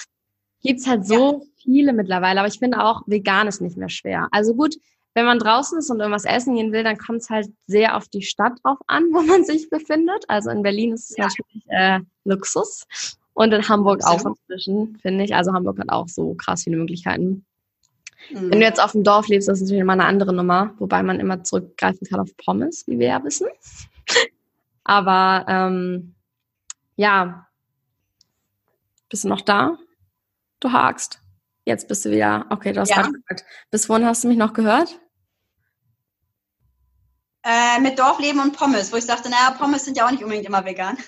gibt's 0.63 0.87
halt 0.87 1.07
so 1.07 1.41
ja. 1.41 1.47
viele 1.57 1.93
mittlerweile, 1.93 2.41
aber 2.41 2.49
ich 2.49 2.59
finde 2.59 2.85
auch, 2.85 3.03
vegan 3.07 3.49
ist 3.49 3.61
nicht 3.61 3.77
mehr 3.77 3.89
schwer. 3.89 4.29
Also 4.31 4.55
gut, 4.55 4.77
wenn 5.15 5.25
man 5.25 5.39
draußen 5.39 5.79
ist 5.79 5.91
und 5.91 6.01
irgendwas 6.01 6.25
essen 6.25 6.55
gehen 6.55 6.73
will, 6.73 6.85
dann 6.85 6.97
kommt 6.97 7.23
es 7.23 7.31
halt 7.31 7.49
sehr 7.67 7.97
auf 7.97 8.09
die 8.09 8.23
Stadt 8.23 8.59
drauf 8.63 8.79
an, 8.87 9.05
wo 9.13 9.23
man 9.23 9.45
sich 9.45 9.69
befindet. 9.71 10.25
Also 10.29 10.51
in 10.51 10.63
Berlin 10.63 10.93
ist 10.93 11.11
es 11.11 11.17
ja. 11.17 11.25
natürlich 11.25 11.65
äh, 11.69 12.01
Luxus 12.25 12.87
und 13.35 13.53
in 13.53 13.69
Hamburg 13.69 14.05
auch 14.05 14.25
inzwischen, 14.25 14.99
finde 15.01 15.25
ich. 15.25 15.35
Also 15.35 15.53
Hamburg 15.53 15.79
hat 15.79 15.91
auch 15.91 16.09
so 16.09 16.35
krass 16.35 16.65
viele 16.65 16.77
Möglichkeiten. 16.77 17.45
Mhm. 18.31 18.51
Wenn 18.51 18.61
du 18.61 18.67
jetzt 18.67 18.83
auf 18.83 18.93
dem 18.93 19.03
Dorf 19.03 19.29
lebst, 19.29 19.49
das 19.49 19.59
ist 19.59 19.63
natürlich 19.63 19.83
immer 19.83 19.95
eine 19.95 20.05
andere 20.05 20.33
Nummer, 20.33 20.75
wobei 20.79 21.03
man 21.03 21.21
immer 21.21 21.43
zurückgreifen 21.43 22.07
kann 22.07 22.21
auf 22.21 22.37
Pommes, 22.37 22.87
wie 22.87 22.99
wir 22.99 23.09
ja 23.09 23.25
wissen. 23.25 23.49
Aber 24.85 25.45
ähm, 25.49 26.15
ja, 26.97 27.47
bist 29.09 29.25
du 29.25 29.29
noch 29.29 29.41
da? 29.41 29.79
Du 30.61 30.73
hakst. 30.73 31.21
Jetzt 31.65 31.89
bist 31.89 32.05
du 32.05 32.11
wieder, 32.11 32.47
okay, 32.51 32.73
du 32.73 32.81
hast 32.81 32.91
ja. 32.91 33.03
gesagt. 33.03 33.45
Bis 33.71 33.89
wohin 33.89 34.05
hast 34.05 34.25
du 34.25 34.29
mich 34.29 34.39
noch 34.39 34.53
gehört? 34.53 35.01
Äh, 37.43 37.81
mit 37.81 37.99
Dorfleben 37.99 38.41
und 38.41 38.57
Pommes, 38.57 38.93
wo 38.93 38.97
ich 38.97 39.05
sagte, 39.05 39.31
naja, 39.31 39.53
Pommes 39.59 39.85
sind 39.85 39.97
ja 39.97 40.07
auch 40.07 40.11
nicht 40.11 40.23
unbedingt 40.23 40.47
immer 40.47 40.65
vegan. 40.65 40.99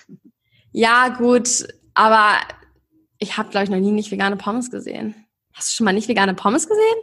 Ja, 0.71 1.09
gut, 1.09 1.67
aber 1.93 2.37
ich 3.19 3.37
habe, 3.37 3.49
glaube 3.49 3.65
ich, 3.65 3.69
noch 3.69 3.77
nie 3.77 3.91
nicht 3.91 4.11
vegane 4.11 4.37
Pommes 4.37 4.71
gesehen. 4.71 5.15
Hast 5.53 5.69
du 5.69 5.75
schon 5.75 5.85
mal 5.85 5.93
nicht 5.93 6.07
vegane 6.07 6.33
Pommes 6.33 6.67
gesehen? 6.67 6.95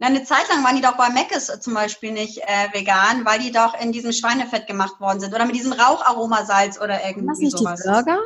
Na, 0.00 0.08
eine 0.08 0.24
Zeit 0.24 0.48
lang 0.48 0.64
waren 0.64 0.74
die 0.74 0.82
doch 0.82 0.96
bei 0.96 1.08
Mc's 1.10 1.60
zum 1.60 1.74
Beispiel 1.74 2.12
nicht 2.12 2.38
äh, 2.38 2.72
vegan, 2.72 3.24
weil 3.24 3.38
die 3.38 3.52
doch 3.52 3.80
in 3.80 3.92
diesem 3.92 4.12
Schweinefett 4.12 4.66
gemacht 4.66 5.00
worden 5.00 5.20
sind 5.20 5.32
oder 5.32 5.46
mit 5.46 5.54
diesem 5.54 5.72
Raucharomasalz 5.72 6.80
oder 6.80 7.06
irgendwie 7.06 7.28
Was 7.28 7.38
nicht 7.38 7.56
sowas. 7.56 7.82
Die 7.82 7.88
Burger? 7.88 8.18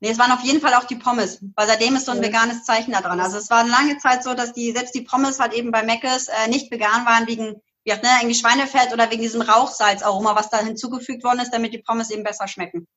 Nee, 0.00 0.10
es 0.10 0.18
waren 0.18 0.32
auf 0.32 0.40
jeden 0.40 0.60
Fall 0.60 0.72
auch 0.74 0.84
die 0.84 0.96
Pommes, 0.96 1.44
weil 1.54 1.68
seitdem 1.68 1.94
ist 1.94 2.06
so 2.06 2.12
ein 2.12 2.22
veganes 2.22 2.64
Zeichen 2.64 2.92
da 2.92 3.02
dran. 3.02 3.20
Also 3.20 3.36
es 3.36 3.50
war 3.50 3.66
lange 3.66 3.98
Zeit 3.98 4.24
so, 4.24 4.32
dass 4.32 4.54
die, 4.54 4.72
selbst 4.72 4.94
die 4.94 5.02
Pommes 5.02 5.38
halt 5.38 5.52
eben 5.52 5.70
bei 5.70 5.82
Mc's 5.82 6.28
äh, 6.28 6.48
nicht 6.48 6.70
vegan 6.70 7.04
waren 7.04 7.26
wegen, 7.26 7.60
wie 7.84 7.92
auch, 7.92 8.02
ne, 8.02 8.08
irgendwie 8.20 8.34
Schweinefett 8.34 8.94
oder 8.94 9.10
wegen 9.10 9.20
diesem 9.20 9.42
Rauchsalzaroma, 9.42 10.34
was 10.34 10.48
da 10.48 10.58
hinzugefügt 10.58 11.22
worden 11.22 11.40
ist, 11.40 11.52
damit 11.52 11.74
die 11.74 11.82
Pommes 11.82 12.10
eben 12.10 12.24
besser 12.24 12.48
schmecken. 12.48 12.88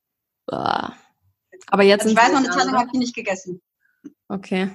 Boah. 0.46 0.96
Aber 1.68 1.84
jetzt 1.84 2.04
also 2.04 2.16
ich 2.16 2.22
weiß 2.22 2.32
noch, 2.32 2.40
eine 2.40 2.50
Zeit 2.50 2.66
lang 2.66 2.78
habe 2.78 2.90
ich 2.94 3.00
nicht 3.00 3.16
gegessen. 3.16 3.62
Okay. 4.30 4.72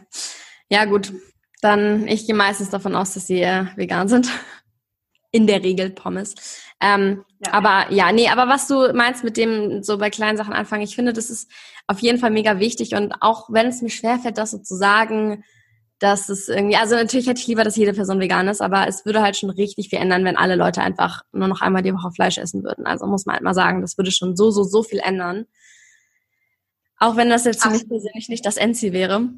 Ja, 0.68 0.84
gut. 0.84 1.12
Dann, 1.62 2.06
ich 2.06 2.26
gehe 2.26 2.34
meistens 2.34 2.68
davon 2.68 2.94
aus, 2.94 3.14
dass 3.14 3.26
sie 3.26 3.40
äh, 3.40 3.66
vegan 3.76 4.08
sind 4.08 4.30
in 5.30 5.46
der 5.46 5.62
Regel 5.62 5.90
Pommes. 5.90 6.34
Ähm, 6.80 7.24
ja. 7.44 7.52
Aber 7.52 7.92
ja, 7.92 8.12
nee, 8.12 8.28
aber 8.28 8.48
was 8.48 8.66
du 8.66 8.92
meinst 8.94 9.24
mit 9.24 9.36
dem 9.36 9.82
so 9.82 9.98
bei 9.98 10.10
kleinen 10.10 10.36
Sachen 10.36 10.52
anfangen, 10.54 10.82
ich 10.82 10.94
finde, 10.94 11.12
das 11.12 11.30
ist 11.30 11.50
auf 11.86 12.00
jeden 12.00 12.18
Fall 12.18 12.30
mega 12.30 12.58
wichtig 12.58 12.94
und 12.94 13.14
auch 13.20 13.48
wenn 13.50 13.66
es 13.66 13.82
mir 13.82 13.90
schwerfällt, 13.90 14.38
das 14.38 14.52
so 14.52 14.58
zu 14.58 14.76
sagen, 14.76 15.44
dass 15.98 16.28
es 16.28 16.48
irgendwie, 16.48 16.76
also 16.76 16.94
natürlich 16.94 17.26
hätte 17.26 17.40
ich 17.40 17.46
lieber, 17.46 17.64
dass 17.64 17.76
jede 17.76 17.92
Person 17.92 18.20
vegan 18.20 18.46
ist, 18.46 18.60
aber 18.60 18.86
es 18.86 19.04
würde 19.04 19.20
halt 19.20 19.36
schon 19.36 19.50
richtig 19.50 19.88
viel 19.88 19.98
ändern, 19.98 20.24
wenn 20.24 20.36
alle 20.36 20.54
Leute 20.54 20.80
einfach 20.80 21.22
nur 21.32 21.48
noch 21.48 21.60
einmal 21.60 21.82
die 21.82 21.92
Woche 21.92 22.12
Fleisch 22.12 22.38
essen 22.38 22.62
würden. 22.62 22.86
Also 22.86 23.06
muss 23.06 23.26
man 23.26 23.34
halt 23.34 23.42
mal 23.42 23.54
sagen, 23.54 23.80
das 23.80 23.98
würde 23.98 24.12
schon 24.12 24.36
so, 24.36 24.50
so, 24.50 24.62
so 24.62 24.82
viel 24.82 25.00
ändern. 25.00 25.46
Auch 26.98 27.16
wenn 27.16 27.28
das 27.28 27.44
jetzt 27.44 27.62
für 27.62 27.70
mich 27.70 27.88
persönlich 27.88 28.28
nicht 28.28 28.46
das 28.46 28.56
Endziel 28.56 28.92
wäre. 28.92 29.28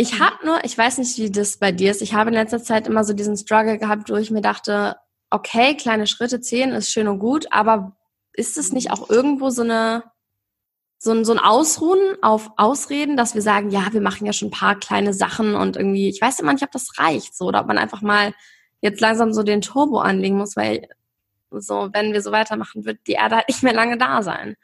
Ich 0.00 0.20
habe 0.20 0.46
nur, 0.46 0.64
ich 0.64 0.78
weiß 0.78 0.98
nicht, 0.98 1.18
wie 1.18 1.30
das 1.30 1.56
bei 1.56 1.72
dir 1.72 1.90
ist. 1.90 2.02
Ich 2.02 2.14
habe 2.14 2.30
in 2.30 2.34
letzter 2.34 2.62
Zeit 2.62 2.86
immer 2.86 3.02
so 3.02 3.12
diesen 3.14 3.36
Struggle 3.36 3.78
gehabt, 3.78 4.08
wo 4.08 4.14
ich 4.14 4.30
mir 4.30 4.40
dachte, 4.40 4.96
okay, 5.28 5.76
kleine 5.76 6.06
Schritte 6.06 6.40
zählen 6.40 6.70
ist 6.70 6.92
schön 6.92 7.08
und 7.08 7.18
gut, 7.18 7.48
aber 7.50 7.96
ist 8.32 8.56
es 8.56 8.72
nicht 8.72 8.92
auch 8.92 9.10
irgendwo 9.10 9.50
so 9.50 9.62
eine 9.62 10.04
so 11.00 11.12
ein, 11.12 11.24
so 11.24 11.32
ein 11.32 11.38
Ausruhen 11.38 12.16
auf 12.22 12.50
Ausreden, 12.56 13.16
dass 13.16 13.34
wir 13.34 13.42
sagen, 13.42 13.70
ja, 13.70 13.92
wir 13.92 14.00
machen 14.00 14.26
ja 14.26 14.32
schon 14.32 14.48
ein 14.48 14.52
paar 14.52 14.76
kleine 14.76 15.14
Sachen 15.14 15.54
und 15.54 15.76
irgendwie, 15.76 16.08
ich 16.08 16.20
weiß 16.20 16.40
immer 16.40 16.52
nicht, 16.52 16.64
ob 16.64 16.72
das 16.72 16.98
reicht, 16.98 17.36
so, 17.36 17.46
oder 17.46 17.60
ob 17.60 17.66
man 17.66 17.78
einfach 17.78 18.00
mal 18.00 18.34
jetzt 18.80 19.00
langsam 19.00 19.32
so 19.32 19.42
den 19.42 19.60
Turbo 19.60 20.00
anlegen 20.00 20.38
muss, 20.38 20.56
weil 20.56 20.88
so, 21.50 21.88
wenn 21.92 22.12
wir 22.12 22.22
so 22.22 22.32
weitermachen, 22.32 22.84
wird 22.84 22.98
die 23.06 23.12
Erde 23.12 23.36
halt 23.36 23.48
nicht 23.48 23.62
mehr 23.62 23.74
lange 23.74 23.96
da 23.96 24.22
sein. 24.22 24.56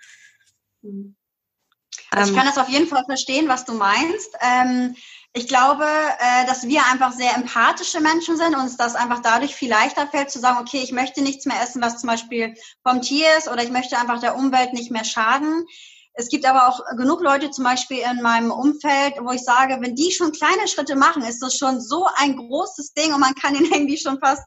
Also 2.10 2.30
ich 2.30 2.30
ähm. 2.30 2.36
kann 2.36 2.46
das 2.46 2.58
auf 2.58 2.68
jeden 2.68 2.88
Fall 2.88 3.04
verstehen, 3.04 3.48
was 3.48 3.64
du 3.64 3.74
meinst. 3.74 4.36
Ähm, 4.40 4.96
ich 5.36 5.48
glaube, 5.48 5.84
äh, 5.84 6.46
dass 6.46 6.68
wir 6.68 6.86
einfach 6.86 7.12
sehr 7.12 7.34
empathische 7.34 8.00
Menschen 8.00 8.36
sind 8.36 8.54
und 8.54 8.60
uns 8.60 8.76
das 8.76 8.94
einfach 8.94 9.20
dadurch 9.20 9.54
viel 9.54 9.68
leichter 9.68 10.06
fällt 10.06 10.30
zu 10.30 10.38
sagen, 10.38 10.58
okay, 10.60 10.80
ich 10.82 10.92
möchte 10.92 11.22
nichts 11.22 11.44
mehr 11.44 11.60
essen, 11.60 11.82
was 11.82 11.98
zum 11.98 12.08
Beispiel 12.08 12.54
vom 12.84 13.02
Tier 13.02 13.26
ist 13.36 13.48
oder 13.48 13.64
ich 13.64 13.72
möchte 13.72 13.98
einfach 13.98 14.20
der 14.20 14.36
Umwelt 14.36 14.72
nicht 14.72 14.92
mehr 14.92 15.04
schaden. 15.04 15.66
Es 16.16 16.28
gibt 16.28 16.46
aber 16.46 16.68
auch 16.68 16.80
genug 16.96 17.20
Leute 17.22 17.50
zum 17.50 17.64
Beispiel 17.64 17.98
in 17.98 18.22
meinem 18.22 18.52
Umfeld, 18.52 19.14
wo 19.20 19.32
ich 19.32 19.42
sage, 19.42 19.78
wenn 19.80 19.96
die 19.96 20.12
schon 20.12 20.30
kleine 20.30 20.68
Schritte 20.68 20.94
machen, 20.94 21.24
ist 21.24 21.42
das 21.42 21.56
schon 21.56 21.80
so 21.80 22.06
ein 22.16 22.36
großes 22.36 22.94
Ding 22.94 23.12
und 23.12 23.20
man 23.20 23.34
kann 23.34 23.56
ihnen 23.56 23.64
irgendwie 23.72 23.98
schon 23.98 24.20
fast 24.20 24.42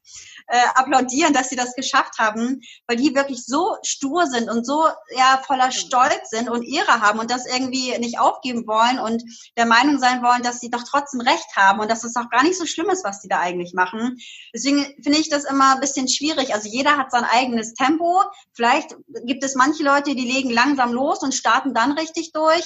äh, 0.47 0.57
applaudieren, 0.75 1.33
dass 1.33 1.49
sie 1.49 1.57
das 1.57 1.75
geschafft 1.75 2.19
haben, 2.19 2.61
weil 2.87 2.95
die 2.95 3.13
wirklich 3.13 3.43
so 3.45 3.75
stur 3.83 4.27
sind 4.27 4.49
und 4.49 4.65
so 4.65 4.85
ja 5.15 5.41
voller 5.45 5.71
Stolz 5.71 6.29
sind 6.29 6.49
und 6.49 6.63
Ehre 6.63 7.01
haben 7.01 7.19
und 7.19 7.29
das 7.29 7.45
irgendwie 7.45 7.97
nicht 7.99 8.17
aufgeben 8.17 8.65
wollen 8.65 8.99
und 8.99 9.23
der 9.57 9.65
Meinung 9.65 9.99
sein 9.99 10.23
wollen, 10.23 10.43
dass 10.43 10.61
sie 10.61 10.69
doch 10.69 10.83
trotzdem 10.89 11.19
Recht 11.19 11.53
haben 11.57 11.81
und 11.81 11.91
dass 11.91 12.05
es 12.05 12.15
auch 12.15 12.29
gar 12.29 12.43
nicht 12.43 12.57
so 12.57 12.65
schlimm 12.65 12.89
ist, 12.89 13.03
was 13.03 13.19
die 13.19 13.27
da 13.27 13.39
eigentlich 13.39 13.73
machen. 13.73 14.17
Deswegen 14.53 14.85
finde 15.03 15.19
ich 15.19 15.29
das 15.29 15.43
immer 15.43 15.75
ein 15.75 15.81
bisschen 15.81 16.07
schwierig. 16.07 16.53
Also 16.53 16.69
jeder 16.69 16.97
hat 16.97 17.11
sein 17.11 17.25
eigenes 17.25 17.73
Tempo. 17.73 18.23
Vielleicht 18.53 18.95
gibt 19.25 19.43
es 19.43 19.55
manche 19.55 19.83
Leute, 19.83 20.15
die 20.15 20.31
legen 20.31 20.49
langsam 20.49 20.93
los 20.93 21.19
und 21.23 21.33
starten 21.33 21.56
dann 21.65 21.93
richtig 21.93 22.31
durch. 22.31 22.63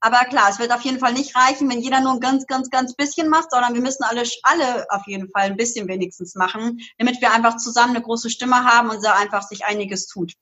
Aber 0.00 0.24
klar, 0.24 0.48
es 0.50 0.58
wird 0.58 0.72
auf 0.72 0.82
jeden 0.82 0.98
Fall 0.98 1.12
nicht 1.12 1.36
reichen, 1.36 1.70
wenn 1.70 1.80
jeder 1.80 2.00
nur 2.00 2.12
ein 2.12 2.20
ganz, 2.20 2.46
ganz, 2.46 2.70
ganz 2.70 2.94
bisschen 2.94 3.28
macht, 3.28 3.52
sondern 3.52 3.72
wir 3.72 3.80
müssen 3.80 4.02
alle, 4.02 4.24
alle 4.42 4.86
auf 4.90 5.06
jeden 5.06 5.30
Fall 5.30 5.42
ein 5.42 5.56
bisschen 5.56 5.86
wenigstens 5.86 6.34
machen, 6.34 6.80
damit 6.98 7.20
wir 7.20 7.32
einfach 7.32 7.56
zusammen 7.56 7.94
eine 7.94 8.04
große 8.04 8.28
Stimme 8.28 8.64
haben 8.64 8.90
und 8.90 9.04
da 9.04 9.14
einfach 9.14 9.42
sich 9.42 9.64
einiges 9.64 10.08
tut. 10.08 10.32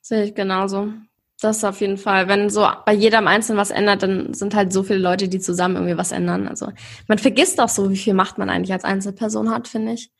Sehe 0.00 0.24
ich 0.24 0.34
genauso. 0.34 0.92
Das 1.40 1.64
auf 1.64 1.80
jeden 1.80 1.98
Fall. 1.98 2.28
Wenn 2.28 2.48
so 2.50 2.68
bei 2.86 2.92
jedem 2.92 3.26
Einzelnen 3.26 3.58
was 3.58 3.70
ändert, 3.70 4.04
dann 4.04 4.32
sind 4.32 4.54
halt 4.54 4.72
so 4.72 4.84
viele 4.84 5.00
Leute, 5.00 5.28
die 5.28 5.40
zusammen 5.40 5.74
irgendwie 5.74 5.96
was 5.96 6.12
ändern. 6.12 6.46
Also 6.46 6.70
man 7.08 7.18
vergisst 7.18 7.60
auch 7.60 7.68
so, 7.68 7.90
wie 7.90 7.96
viel 7.96 8.14
Macht 8.14 8.38
man 8.38 8.48
eigentlich 8.48 8.72
als 8.72 8.84
Einzelperson 8.84 9.50
hat, 9.50 9.66
finde 9.66 9.94
ich. 9.94 10.12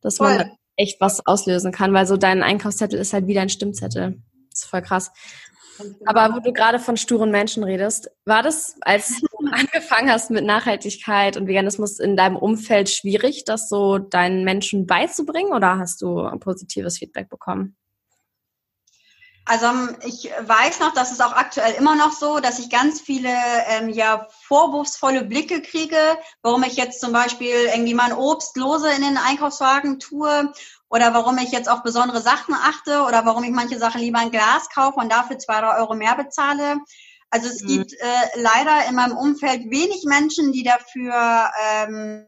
Dass 0.00 0.16
voll. 0.16 0.36
man 0.36 0.50
echt 0.74 1.00
was 1.00 1.24
auslösen 1.24 1.70
kann, 1.70 1.92
weil 1.92 2.06
so 2.06 2.16
dein 2.16 2.42
Einkaufszettel 2.42 2.98
ist 2.98 3.12
halt 3.12 3.28
wie 3.28 3.34
dein 3.34 3.48
Stimmzettel. 3.48 4.20
Das 4.50 4.62
ist 4.62 4.68
voll 4.68 4.82
krass. 4.82 5.12
Aber 6.04 6.34
wo 6.34 6.40
du 6.40 6.52
gerade 6.52 6.78
von 6.78 6.96
sturen 6.96 7.30
Menschen 7.30 7.64
redest, 7.64 8.10
war 8.24 8.42
das, 8.42 8.76
als 8.80 9.20
du 9.20 9.46
angefangen 9.50 10.10
hast 10.10 10.30
mit 10.30 10.44
Nachhaltigkeit 10.44 11.36
und 11.36 11.46
Veganismus 11.46 11.98
in 11.98 12.16
deinem 12.16 12.36
Umfeld 12.36 12.90
schwierig, 12.90 13.44
das 13.44 13.68
so 13.68 13.98
deinen 13.98 14.44
Menschen 14.44 14.86
beizubringen 14.86 15.52
oder 15.52 15.78
hast 15.78 16.02
du 16.02 16.20
ein 16.20 16.40
positives 16.40 16.98
Feedback 16.98 17.28
bekommen? 17.28 17.76
Also 19.46 19.66
ich 20.06 20.30
weiß 20.42 20.78
noch, 20.78 20.94
dass 20.94 21.10
es 21.10 21.20
auch 21.20 21.32
aktuell 21.32 21.74
immer 21.74 21.96
noch 21.96 22.12
so, 22.12 22.38
dass 22.38 22.60
ich 22.60 22.70
ganz 22.70 23.00
viele 23.00 23.30
ähm, 23.66 23.88
ja 23.88 24.28
vorwurfsvolle 24.42 25.24
Blicke 25.24 25.60
kriege, 25.60 25.96
warum 26.42 26.62
ich 26.62 26.76
jetzt 26.76 27.00
zum 27.00 27.12
Beispiel 27.12 27.68
irgendwie 27.74 27.94
mein 27.94 28.12
Obst 28.12 28.56
lose 28.56 28.88
in 28.92 29.02
den 29.02 29.16
Einkaufswagen 29.16 29.98
tue 29.98 30.52
oder 30.90 31.14
warum 31.14 31.38
ich 31.38 31.52
jetzt 31.52 31.70
auf 31.70 31.82
besondere 31.82 32.20
Sachen 32.20 32.54
achte 32.54 33.02
oder 33.02 33.24
warum 33.24 33.44
ich 33.44 33.50
manche 33.50 33.78
Sachen 33.78 34.00
lieber 34.00 34.20
in 34.20 34.32
Glas 34.32 34.68
kaufe 34.68 34.98
und 34.98 35.10
dafür 35.10 35.38
zwei, 35.38 35.60
drei 35.60 35.78
Euro 35.78 35.94
mehr 35.94 36.16
bezahle. 36.16 36.78
Also 37.30 37.48
es 37.48 37.62
mhm. 37.62 37.68
gibt 37.68 37.92
äh, 37.92 38.40
leider 38.40 38.88
in 38.88 38.96
meinem 38.96 39.16
Umfeld 39.16 39.70
wenig 39.70 40.02
Menschen, 40.04 40.50
die 40.50 40.64
dafür 40.64 41.48
ähm, 41.64 42.26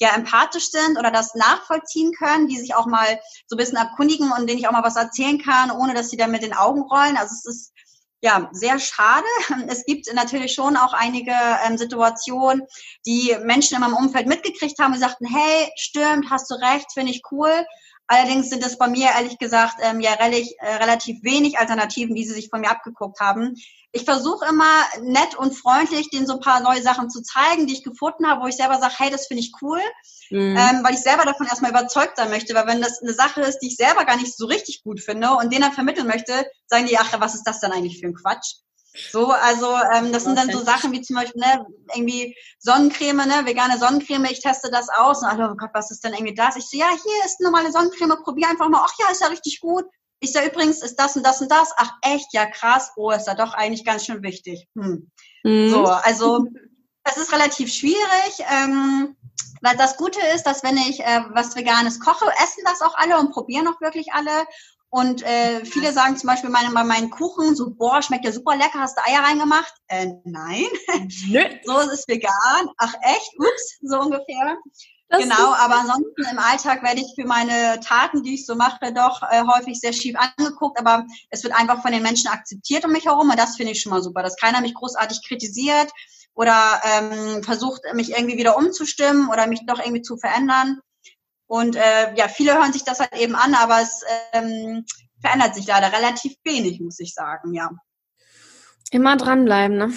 ja 0.00 0.16
empathisch 0.16 0.70
sind 0.70 0.98
oder 0.98 1.12
das 1.12 1.36
nachvollziehen 1.36 2.12
können, 2.18 2.48
die 2.48 2.58
sich 2.58 2.74
auch 2.74 2.86
mal 2.86 3.20
so 3.46 3.54
ein 3.54 3.58
bisschen 3.58 3.78
erkundigen 3.78 4.32
und 4.32 4.48
denen 4.48 4.58
ich 4.58 4.66
auch 4.66 4.72
mal 4.72 4.82
was 4.82 4.96
erzählen 4.96 5.40
kann, 5.40 5.70
ohne 5.70 5.94
dass 5.94 6.10
sie 6.10 6.16
dann 6.16 6.32
mit 6.32 6.42
den 6.42 6.54
Augen 6.54 6.82
rollen. 6.82 7.16
Also 7.16 7.34
es 7.34 7.46
ist 7.46 7.72
ja, 8.20 8.48
sehr 8.52 8.78
schade. 8.78 9.26
Es 9.68 9.84
gibt 9.84 10.12
natürlich 10.14 10.54
schon 10.54 10.76
auch 10.76 10.92
einige 10.92 11.34
ähm, 11.66 11.76
Situationen, 11.76 12.62
die 13.06 13.36
Menschen 13.42 13.74
in 13.74 13.80
meinem 13.80 13.96
Umfeld 13.96 14.26
mitgekriegt 14.26 14.78
haben 14.78 14.94
und 14.94 15.00
sagten, 15.00 15.26
hey, 15.26 15.70
stimmt, 15.76 16.30
hast 16.30 16.50
du 16.50 16.54
recht, 16.54 16.92
finde 16.92 17.12
ich 17.12 17.22
cool. 17.30 17.66
Allerdings 18.06 18.50
sind 18.50 18.64
es 18.64 18.76
bei 18.76 18.88
mir 18.88 19.08
ehrlich 19.16 19.38
gesagt 19.38 19.76
ähm, 19.80 20.00
ja 20.00 20.12
relativ, 20.12 20.52
äh, 20.58 20.74
relativ 20.74 21.22
wenig 21.22 21.58
Alternativen, 21.58 22.14
die 22.14 22.24
sie 22.24 22.34
sich 22.34 22.50
von 22.50 22.60
mir 22.60 22.70
abgeguckt 22.70 23.20
haben. 23.20 23.54
Ich 23.92 24.04
versuche 24.04 24.46
immer 24.48 24.82
nett 25.02 25.34
und 25.34 25.54
freundlich, 25.54 26.10
denen 26.10 26.26
so 26.26 26.34
ein 26.34 26.40
paar 26.40 26.60
neue 26.60 26.82
Sachen 26.82 27.10
zu 27.10 27.22
zeigen, 27.22 27.66
die 27.66 27.74
ich 27.74 27.84
gefunden 27.84 28.26
habe, 28.26 28.42
wo 28.42 28.46
ich 28.46 28.56
selber 28.56 28.78
sage, 28.78 28.94
hey, 28.98 29.10
das 29.10 29.26
finde 29.26 29.42
ich 29.42 29.52
cool, 29.62 29.80
mhm. 30.30 30.56
ähm, 30.56 30.80
weil 30.82 30.94
ich 30.94 31.00
selber 31.00 31.24
davon 31.24 31.46
erstmal 31.46 31.70
überzeugt 31.70 32.16
sein 32.16 32.30
möchte. 32.30 32.54
Weil 32.54 32.66
wenn 32.66 32.82
das 32.82 33.00
eine 33.00 33.14
Sache 33.14 33.42
ist, 33.42 33.60
die 33.60 33.68
ich 33.68 33.76
selber 33.76 34.04
gar 34.04 34.16
nicht 34.16 34.36
so 34.36 34.46
richtig 34.46 34.82
gut 34.82 35.00
finde 35.00 35.30
und 35.30 35.52
denen 35.52 35.62
dann 35.62 35.72
vermitteln 35.72 36.06
möchte, 36.06 36.46
sagen 36.66 36.86
die, 36.86 36.98
ach, 36.98 37.18
was 37.20 37.34
ist 37.34 37.44
das 37.44 37.60
denn 37.60 37.72
eigentlich 37.72 38.00
für 38.00 38.08
ein 38.08 38.14
Quatsch? 38.14 38.56
So, 39.10 39.30
also 39.30 39.74
ähm, 39.94 40.12
das 40.12 40.24
sind 40.24 40.36
dann 40.36 40.50
so 40.50 40.62
Sachen 40.62 40.92
wie 40.92 41.00
zum 41.00 41.16
Beispiel 41.16 41.40
ne, 41.40 41.66
irgendwie 41.94 42.36
Sonnencreme, 42.58 43.26
ne, 43.26 43.44
vegane 43.44 43.78
Sonnencreme, 43.78 44.26
ich 44.26 44.40
teste 44.40 44.70
das 44.70 44.88
aus 44.90 45.22
und 45.22 45.28
alle, 45.28 45.50
oh 45.50 45.56
Gott, 45.56 45.70
was 45.72 45.90
ist 45.90 46.04
denn 46.04 46.12
irgendwie 46.12 46.34
das? 46.34 46.56
Ich 46.56 46.68
so, 46.68 46.76
ja, 46.76 46.90
hier 46.90 47.24
ist 47.24 47.40
eine 47.40 47.50
normale 47.50 47.72
Sonnencreme, 47.72 48.22
probier 48.22 48.48
einfach 48.48 48.68
mal, 48.68 48.84
ach 48.84 48.94
ja, 48.98 49.10
ist 49.10 49.22
ja 49.22 49.28
richtig 49.28 49.60
gut. 49.60 49.84
Ich 50.20 50.32
sage 50.32 50.48
übrigens, 50.48 50.82
ist 50.82 50.96
das 50.96 51.16
und 51.16 51.26
das 51.26 51.40
und 51.40 51.50
das. 51.50 51.72
Ach 51.76 51.92
echt, 52.02 52.32
ja 52.32 52.46
krass, 52.46 52.92
oh, 52.96 53.10
ist 53.10 53.26
ja 53.26 53.34
doch 53.34 53.54
eigentlich 53.54 53.84
ganz 53.84 54.04
schön 54.04 54.22
wichtig. 54.22 54.68
Hm. 54.76 55.10
Mhm. 55.42 55.70
So, 55.70 55.84
also 55.86 56.46
es 57.04 57.16
ist 57.16 57.32
relativ 57.32 57.72
schwierig. 57.72 58.44
Ähm, 58.48 59.16
weil 59.62 59.76
das 59.76 59.96
Gute 59.96 60.18
ist, 60.34 60.42
dass 60.42 60.62
wenn 60.64 60.76
ich 60.76 61.00
äh, 61.00 61.20
was 61.30 61.56
Veganes 61.56 62.00
koche, 62.00 62.26
essen 62.42 62.64
das 62.64 62.82
auch 62.82 62.94
alle 62.96 63.18
und 63.18 63.30
probieren 63.30 63.68
auch 63.68 63.80
wirklich 63.80 64.12
alle. 64.12 64.44
Und 64.94 65.22
äh, 65.22 65.64
viele 65.64 65.90
sagen 65.90 66.18
zum 66.18 66.26
Beispiel 66.26 66.50
meine, 66.50 66.70
bei 66.70 66.84
meinen 66.84 67.08
Kuchen 67.08 67.56
so, 67.56 67.70
boah, 67.70 68.02
schmeckt 68.02 68.26
ja 68.26 68.32
super 68.32 68.56
lecker, 68.56 68.80
hast 68.80 68.98
du 68.98 69.02
Eier 69.06 69.22
reingemacht? 69.22 69.72
Äh, 69.88 70.08
nein. 70.24 70.66
Nö. 71.28 71.40
so 71.64 71.78
ist 71.78 71.92
es 71.92 72.08
vegan. 72.08 72.68
Ach 72.76 72.92
echt? 73.00 73.32
Ups, 73.38 73.78
so 73.80 73.98
ungefähr. 73.98 74.58
Das 75.08 75.22
genau, 75.22 75.54
aber 75.54 75.76
ansonsten 75.76 76.24
im 76.30 76.38
Alltag 76.38 76.82
werde 76.82 77.00
ich 77.00 77.10
für 77.14 77.26
meine 77.26 77.80
Taten, 77.80 78.22
die 78.22 78.34
ich 78.34 78.44
so 78.44 78.54
mache, 78.54 78.92
doch 78.92 79.22
äh, 79.22 79.42
häufig 79.46 79.80
sehr 79.80 79.94
schief 79.94 80.14
angeguckt, 80.18 80.78
aber 80.78 81.06
es 81.30 81.42
wird 81.42 81.54
einfach 81.54 81.80
von 81.80 81.92
den 81.92 82.02
Menschen 82.02 82.28
akzeptiert 82.28 82.84
um 82.84 82.92
mich 82.92 83.06
herum 83.06 83.30
und 83.30 83.38
das 83.38 83.56
finde 83.56 83.72
ich 83.72 83.80
schon 83.80 83.92
mal 83.92 84.02
super, 84.02 84.22
dass 84.22 84.36
keiner 84.36 84.60
mich 84.60 84.74
großartig 84.74 85.26
kritisiert 85.26 85.90
oder 86.34 86.82
ähm, 86.84 87.42
versucht, 87.42 87.80
mich 87.94 88.10
irgendwie 88.10 88.36
wieder 88.36 88.58
umzustimmen 88.58 89.30
oder 89.30 89.46
mich 89.46 89.64
doch 89.66 89.78
irgendwie 89.78 90.02
zu 90.02 90.18
verändern. 90.18 90.80
Und 91.52 91.76
äh, 91.76 92.14
ja, 92.14 92.28
viele 92.28 92.54
hören 92.54 92.72
sich 92.72 92.82
das 92.82 92.98
halt 92.98 93.14
eben 93.14 93.34
an, 93.34 93.54
aber 93.54 93.82
es 93.82 94.02
ähm, 94.32 94.86
verändert 95.20 95.54
sich 95.54 95.66
leider 95.66 95.92
relativ 95.92 96.32
wenig, 96.44 96.80
muss 96.80 96.98
ich 96.98 97.12
sagen, 97.12 97.52
ja. 97.52 97.68
Immer 98.90 99.18
dranbleiben, 99.18 99.76
ne? 99.76 99.92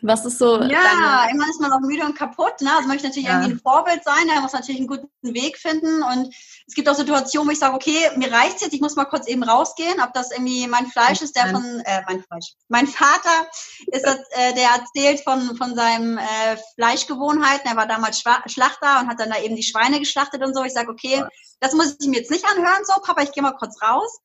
Was 0.00 0.24
ist 0.24 0.38
so? 0.38 0.62
Ja, 0.62 0.80
deine... 0.82 1.32
immer 1.32 1.48
ist 1.48 1.60
man 1.60 1.72
auch 1.72 1.80
müde 1.80 2.04
und 2.04 2.16
kaputt. 2.16 2.60
Ne? 2.60 2.70
Also 2.74 2.88
möchte 2.88 3.06
natürlich 3.06 3.28
ja. 3.28 3.34
irgendwie 3.34 3.52
ein 3.52 3.60
Vorbild 3.60 4.04
sein. 4.04 4.28
Er 4.32 4.40
muss 4.40 4.52
natürlich 4.52 4.80
einen 4.80 4.88
guten 4.88 5.08
Weg 5.22 5.58
finden. 5.58 6.02
Und 6.02 6.34
es 6.66 6.74
gibt 6.74 6.88
auch 6.88 6.94
Situationen, 6.94 7.48
wo 7.48 7.52
ich 7.52 7.58
sage, 7.58 7.74
okay, 7.74 8.10
mir 8.16 8.32
reicht's 8.32 8.60
jetzt, 8.60 8.72
ich 8.72 8.80
muss 8.80 8.96
mal 8.96 9.06
kurz 9.06 9.26
eben 9.26 9.42
rausgehen. 9.42 10.00
Ob 10.00 10.12
das 10.12 10.30
irgendwie 10.30 10.66
mein 10.68 10.86
Fleisch 10.86 11.20
ist, 11.20 11.34
der 11.34 11.48
von, 11.48 11.80
äh, 11.84 12.02
mein 12.06 12.22
Fleisch. 12.22 12.54
Mein 12.68 12.86
Vater 12.86 13.48
ist 13.88 14.06
das, 14.06 14.18
äh, 14.30 14.54
der 14.54 14.68
erzählt 14.70 15.20
von, 15.24 15.56
von 15.56 15.74
seinem 15.74 16.18
äh, 16.18 16.56
Fleischgewohnheiten. 16.76 17.68
Er 17.68 17.76
war 17.76 17.86
damals 17.86 18.20
Schlachter 18.20 19.00
und 19.00 19.08
hat 19.08 19.18
dann 19.18 19.30
da 19.30 19.40
eben 19.40 19.56
die 19.56 19.62
Schweine 19.62 19.98
geschlachtet 19.98 20.44
und 20.44 20.54
so. 20.54 20.62
Ich 20.62 20.72
sage, 20.74 20.90
okay, 20.90 21.24
das 21.60 21.72
muss 21.72 21.96
ich 22.00 22.06
mir 22.06 22.18
jetzt 22.18 22.30
nicht 22.30 22.44
anhören. 22.44 22.84
So, 22.84 23.00
Papa, 23.00 23.22
ich 23.22 23.32
gehe 23.32 23.42
mal 23.42 23.56
kurz 23.56 23.82
raus. 23.82 24.20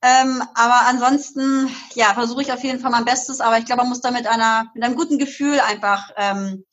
Ähm, 0.00 0.42
aber 0.54 0.86
ansonsten, 0.88 1.68
ja, 1.94 2.14
versuche 2.14 2.42
ich 2.42 2.52
auf 2.52 2.62
jeden 2.62 2.78
Fall 2.78 2.90
mein 2.90 3.04
Bestes. 3.04 3.40
Aber 3.40 3.58
ich 3.58 3.64
glaube, 3.64 3.82
man 3.82 3.88
muss 3.88 4.00
da 4.00 4.10
mit 4.10 4.26
einer, 4.26 4.70
mit 4.74 4.84
einem 4.84 4.94
guten 4.94 5.18
Gefühl 5.18 5.58
einfach, 5.60 6.10
ähm, 6.16 6.64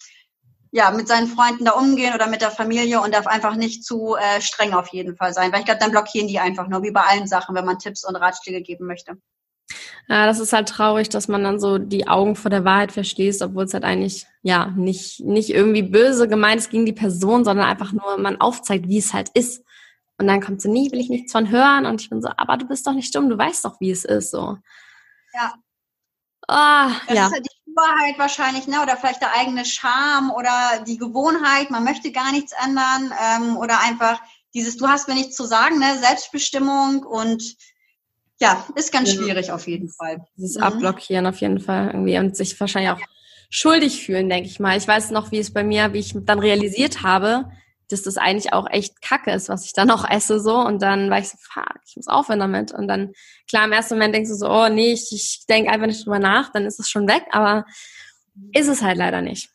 ja, 0.72 0.92
mit 0.92 1.08
seinen 1.08 1.28
Freunden 1.28 1.66
da 1.66 1.72
umgehen 1.72 2.14
oder 2.14 2.28
mit 2.28 2.42
der 2.42 2.52
Familie 2.52 3.02
und 3.02 3.14
darf 3.14 3.28
einfach 3.28 3.56
nicht 3.56 3.84
zu 3.84 4.16
äh, 4.16 4.42
streng 4.42 4.74
auf 4.74 4.90
jeden 4.90 5.16
Fall 5.16 5.34
sein. 5.34 5.52
Weil 5.52 5.60
ich 5.60 5.66
glaube, 5.66 5.80
dann 5.80 5.92
blockieren 5.92 6.28
die 6.28 6.40
einfach 6.40 6.68
nur, 6.68 6.84
wie 6.84 6.92
bei 6.92 7.02
allen 7.02 7.28
Sachen, 7.28 7.56
wenn 7.56 7.66
man 7.66 7.80
Tipps 7.80 8.04
und 8.04 8.16
Ratschläge 8.16 8.62
geben 8.62 8.86
möchte. 8.86 9.18
Ja, 10.08 10.28
das 10.28 10.40
ist 10.40 10.54
halt 10.54 10.70
traurig, 10.70 11.10
dass 11.10 11.28
man 11.28 11.44
dann 11.44 11.60
so 11.60 11.80
die 11.80 12.08
Augen 12.08 12.36
vor 12.36 12.52
der 12.52 12.64
Wahrheit 12.64 12.92
verschließt, 12.92 13.42
obwohl 13.42 13.64
es 13.64 13.74
halt 13.74 13.84
eigentlich, 13.84 14.28
ja, 14.44 14.68
nicht, 14.76 15.22
nicht 15.22 15.50
irgendwie 15.50 15.82
böse 15.82 16.28
gemeint 16.28 16.62
ist 16.62 16.70
gegen 16.70 16.86
die 16.86 16.94
Person, 16.94 17.44
sondern 17.44 17.66
einfach 17.66 17.92
nur 17.92 18.18
man 18.18 18.40
aufzeigt, 18.40 18.88
wie 18.88 19.00
es 19.00 19.14
halt 19.14 19.30
ist. 19.34 19.64
Und 20.18 20.28
dann 20.28 20.42
kommt 20.42 20.62
sie 20.62 20.70
nie, 20.70 20.92
will 20.92 21.00
ich 21.00 21.10
nichts 21.10 21.32
von 21.32 21.50
hören. 21.50 21.86
Und 21.86 22.02
ich 22.02 22.10
bin 22.10 22.22
so, 22.22 22.30
aber 22.38 22.58
du 22.58 22.68
bist 22.68 22.88
doch 22.88 22.94
nicht 22.94 23.14
dumm, 23.14 23.30
du 23.30 23.38
weißt 23.38 23.66
doch, 23.66 23.80
wie 23.80 23.92
es 23.92 24.06
ist. 24.06 24.32
So. 24.32 24.58
Ja. 25.34 25.54
Oh, 26.48 26.96
das 27.08 27.18
ja. 27.18 27.28
ist 27.28 27.34
halt 27.34 27.46
die 27.46 27.76
Wahrheit 27.76 28.20
wahrscheinlich, 28.20 28.68
ne? 28.68 28.82
Oder 28.82 28.98
vielleicht 28.98 29.22
der 29.22 29.36
eigene 29.36 29.66
Charme 29.66 30.32
oder 30.32 30.84
die 30.86 30.98
Gewohnheit, 30.98 31.72
man 31.72 31.84
möchte 31.84 32.12
gar 32.12 32.32
nichts 32.32 32.54
ändern. 32.64 33.12
Ähm, 33.22 33.58
oder 33.58 33.80
einfach 33.82 34.22
dieses, 34.54 34.78
du 34.78 34.88
hast 34.88 35.08
mir 35.08 35.16
nichts 35.16 35.36
zu 35.36 35.44
sagen, 35.44 35.80
ne? 35.80 35.98
Selbstbestimmung 35.98 37.04
und 37.04 37.56
ja, 38.40 38.66
ist 38.76 38.92
ganz 38.92 39.14
ja. 39.14 39.22
schwierig 39.22 39.52
auf 39.52 39.68
jeden 39.68 39.90
Fall. 39.90 40.26
Dieses 40.38 40.58
mhm. 40.58 40.64
Abblockieren 40.64 41.26
auf 41.26 41.42
jeden 41.42 41.60
Fall 41.60 41.88
irgendwie 41.88 42.18
und 42.18 42.36
sich 42.38 42.58
wahrscheinlich 42.60 42.92
auch 42.92 43.02
schuldig 43.50 44.06
fühlen, 44.06 44.30
denke 44.30 44.50
ich 44.50 44.60
mal. 44.60 44.78
Ich 44.78 44.88
weiß 44.88 45.12
noch, 45.12 45.32
wie 45.32 45.40
es 45.40 45.54
bei 45.54 45.64
mir, 45.64 45.94
wie 45.94 46.00
ich 46.00 46.14
dann 46.16 46.40
realisiert 46.40 47.04
habe, 47.04 47.52
dass 47.90 48.04
das 48.04 48.18
eigentlich 48.18 48.54
auch 48.54 48.68
echt 48.70 49.02
kacke 49.02 49.32
ist, 49.32 49.50
was 49.50 49.66
ich 49.66 49.74
dann 49.74 49.92
auch 49.92 50.10
esse 50.10 50.40
so 50.40 50.58
und 50.58 50.82
dann 50.82 51.10
war 51.10 51.20
ich 51.20 51.30
so, 51.30 51.38
fuck, 51.40 51.76
ich 51.88 51.96
muss 51.96 52.08
aufhören 52.08 52.40
damit 52.40 52.72
und 52.72 52.88
dann, 52.88 53.14
klar, 53.50 53.66
im 53.66 53.72
ersten 53.72 53.96
Moment 53.96 54.16
denkst 54.16 54.30
du 54.30 54.36
so, 54.36 54.50
oh 54.50 54.70
nee, 54.70 54.94
ich, 54.94 55.12
ich 55.12 55.46
denke 55.48 55.72
einfach 55.72 55.88
nicht 55.88 56.06
drüber 56.06 56.20
nach, 56.20 56.52
dann 56.52 56.66
ist 56.66 56.80
es 56.80 56.90
schon 56.90 57.08
weg, 57.08 57.24
aber 57.32 57.66
ist 58.54 58.68
es 58.68 58.82
halt 58.82 58.98
leider 58.98 59.22
nicht. 59.22 59.50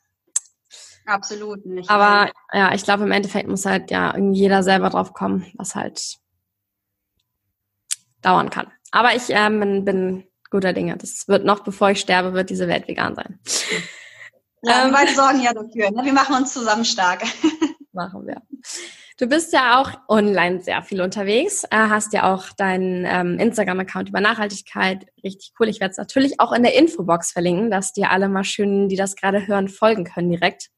Absolut 1.07 1.67
nicht. 1.67 1.91
Aber 1.91 2.31
ja, 2.53 2.73
ich 2.75 2.85
glaube, 2.85 3.05
im 3.05 3.13
Endeffekt 3.13 3.49
muss 3.49 3.67
halt 3.67 3.91
ja 3.91 4.17
jeder 4.17 4.63
selber 4.63 4.91
drauf 4.91 5.13
kommen, 5.13 5.47
was 5.55 5.75
halt 5.75 6.19
dauern 8.23 8.51
kann. 8.51 8.71
Aber 8.93 9.15
ich 9.15 9.25
ähm, 9.29 9.61
bin, 9.61 9.85
bin 9.85 10.25
guter 10.51 10.73
Dinge. 10.73 10.97
Das 10.97 11.27
wird 11.29 11.45
noch, 11.45 11.61
bevor 11.61 11.91
ich 11.91 12.01
sterbe, 12.01 12.35
wird 12.35 12.51
diese 12.51 12.69
Welt 12.69 12.87
vegan 12.89 13.15
sein. 13.15 13.41
Ja, 14.63 14.85
ähm, 14.85 14.91
wir 14.91 14.99
beide 14.99 15.15
sorgen 15.15 15.41
ja 15.41 15.53
dafür. 15.55 15.91
Ne? 15.91 16.05
Wir 16.05 16.13
machen 16.13 16.35
uns 16.35 16.53
zusammen 16.53 16.85
stark. 16.85 17.23
machen 17.93 18.27
wir. 18.27 18.43
Du 19.19 19.27
bist 19.27 19.53
ja 19.53 19.81
auch 19.81 19.93
online 20.09 20.63
sehr 20.63 20.83
viel 20.83 21.03
unterwegs, 21.03 21.65
äh, 21.65 21.77
hast 21.77 22.13
ja 22.13 22.33
auch 22.33 22.51
deinen 22.53 23.05
ähm, 23.07 23.39
Instagram-Account 23.39 24.09
über 24.09 24.21
Nachhaltigkeit. 24.21 25.07
Richtig 25.23 25.53
cool. 25.59 25.69
Ich 25.69 25.81
werde 25.81 25.93
es 25.93 25.99
natürlich 25.99 26.41
auch 26.41 26.53
in 26.53 26.63
der 26.63 26.77
Infobox 26.77 27.33
verlinken, 27.33 27.71
dass 27.71 27.93
dir 27.93 28.11
alle 28.11 28.29
mal 28.29 28.45
schön, 28.45 28.89
die 28.89 28.97
das 28.97 29.17
gerade 29.17 29.47
hören, 29.47 29.69
folgen 29.69 30.05
können 30.05 30.31
direkt. 30.31 30.71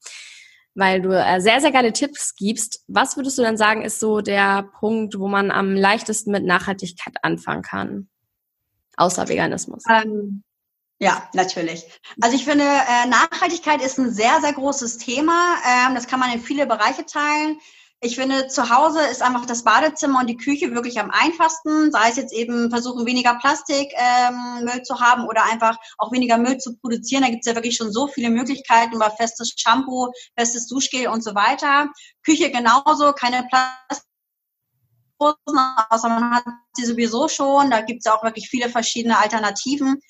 Weil 0.74 1.02
du 1.02 1.10
äh, 1.10 1.40
sehr, 1.40 1.60
sehr 1.60 1.70
geile 1.70 1.92
Tipps 1.92 2.34
gibst. 2.34 2.82
Was 2.88 3.16
würdest 3.16 3.38
du 3.38 3.42
denn 3.42 3.56
sagen, 3.56 3.82
ist 3.82 4.00
so 4.00 4.22
der 4.22 4.64
Punkt, 4.80 5.18
wo 5.18 5.28
man 5.28 5.50
am 5.50 5.74
leichtesten 5.74 6.32
mit 6.32 6.44
Nachhaltigkeit 6.44 7.14
anfangen 7.22 7.62
kann? 7.62 8.08
Außer 8.96 9.28
Veganismus. 9.28 9.84
Ähm, 9.88 10.42
ja, 11.02 11.28
natürlich. 11.34 11.84
Also 12.20 12.36
ich 12.36 12.44
finde, 12.44 12.62
äh, 12.64 13.08
Nachhaltigkeit 13.08 13.82
ist 13.82 13.98
ein 13.98 14.14
sehr, 14.14 14.40
sehr 14.40 14.52
großes 14.52 14.98
Thema. 14.98 15.56
Ähm, 15.66 15.96
das 15.96 16.06
kann 16.06 16.20
man 16.20 16.30
in 16.30 16.40
viele 16.40 16.64
Bereiche 16.64 17.04
teilen. 17.04 17.58
Ich 18.00 18.14
finde, 18.14 18.46
zu 18.46 18.70
Hause 18.70 19.00
ist 19.10 19.20
einfach 19.20 19.44
das 19.44 19.64
Badezimmer 19.64 20.20
und 20.20 20.28
die 20.28 20.36
Küche 20.36 20.72
wirklich 20.72 21.00
am 21.00 21.10
einfachsten. 21.10 21.90
Sei 21.90 22.08
es 22.08 22.14
jetzt 22.18 22.32
eben 22.32 22.70
versuchen, 22.70 23.04
weniger 23.04 23.34
Plastikmüll 23.34 24.76
ähm, 24.76 24.84
zu 24.84 25.00
haben 25.00 25.26
oder 25.26 25.42
einfach 25.42 25.76
auch 25.98 26.12
weniger 26.12 26.38
Müll 26.38 26.58
zu 26.58 26.76
produzieren. 26.76 27.24
Da 27.24 27.30
gibt 27.30 27.44
es 27.44 27.50
ja 27.50 27.56
wirklich 27.56 27.76
schon 27.76 27.90
so 27.90 28.06
viele 28.06 28.30
Möglichkeiten 28.30 28.94
über 28.94 29.10
festes 29.10 29.54
Shampoo, 29.56 30.12
festes 30.36 30.68
Duschgel 30.68 31.08
und 31.08 31.24
so 31.24 31.34
weiter. 31.34 31.90
Küche 32.24 32.52
genauso, 32.52 33.12
keine 33.12 33.44
Plastik 33.48 34.06
außer 35.18 36.08
man 36.08 36.34
hat 36.34 36.44
sie 36.74 36.84
sowieso 36.84 37.26
schon. 37.26 37.70
Da 37.70 37.80
gibt 37.80 38.00
es 38.00 38.04
ja 38.04 38.14
auch 38.14 38.22
wirklich 38.22 38.48
viele 38.48 38.68
verschiedene 38.68 39.18
Alternativen. 39.18 40.00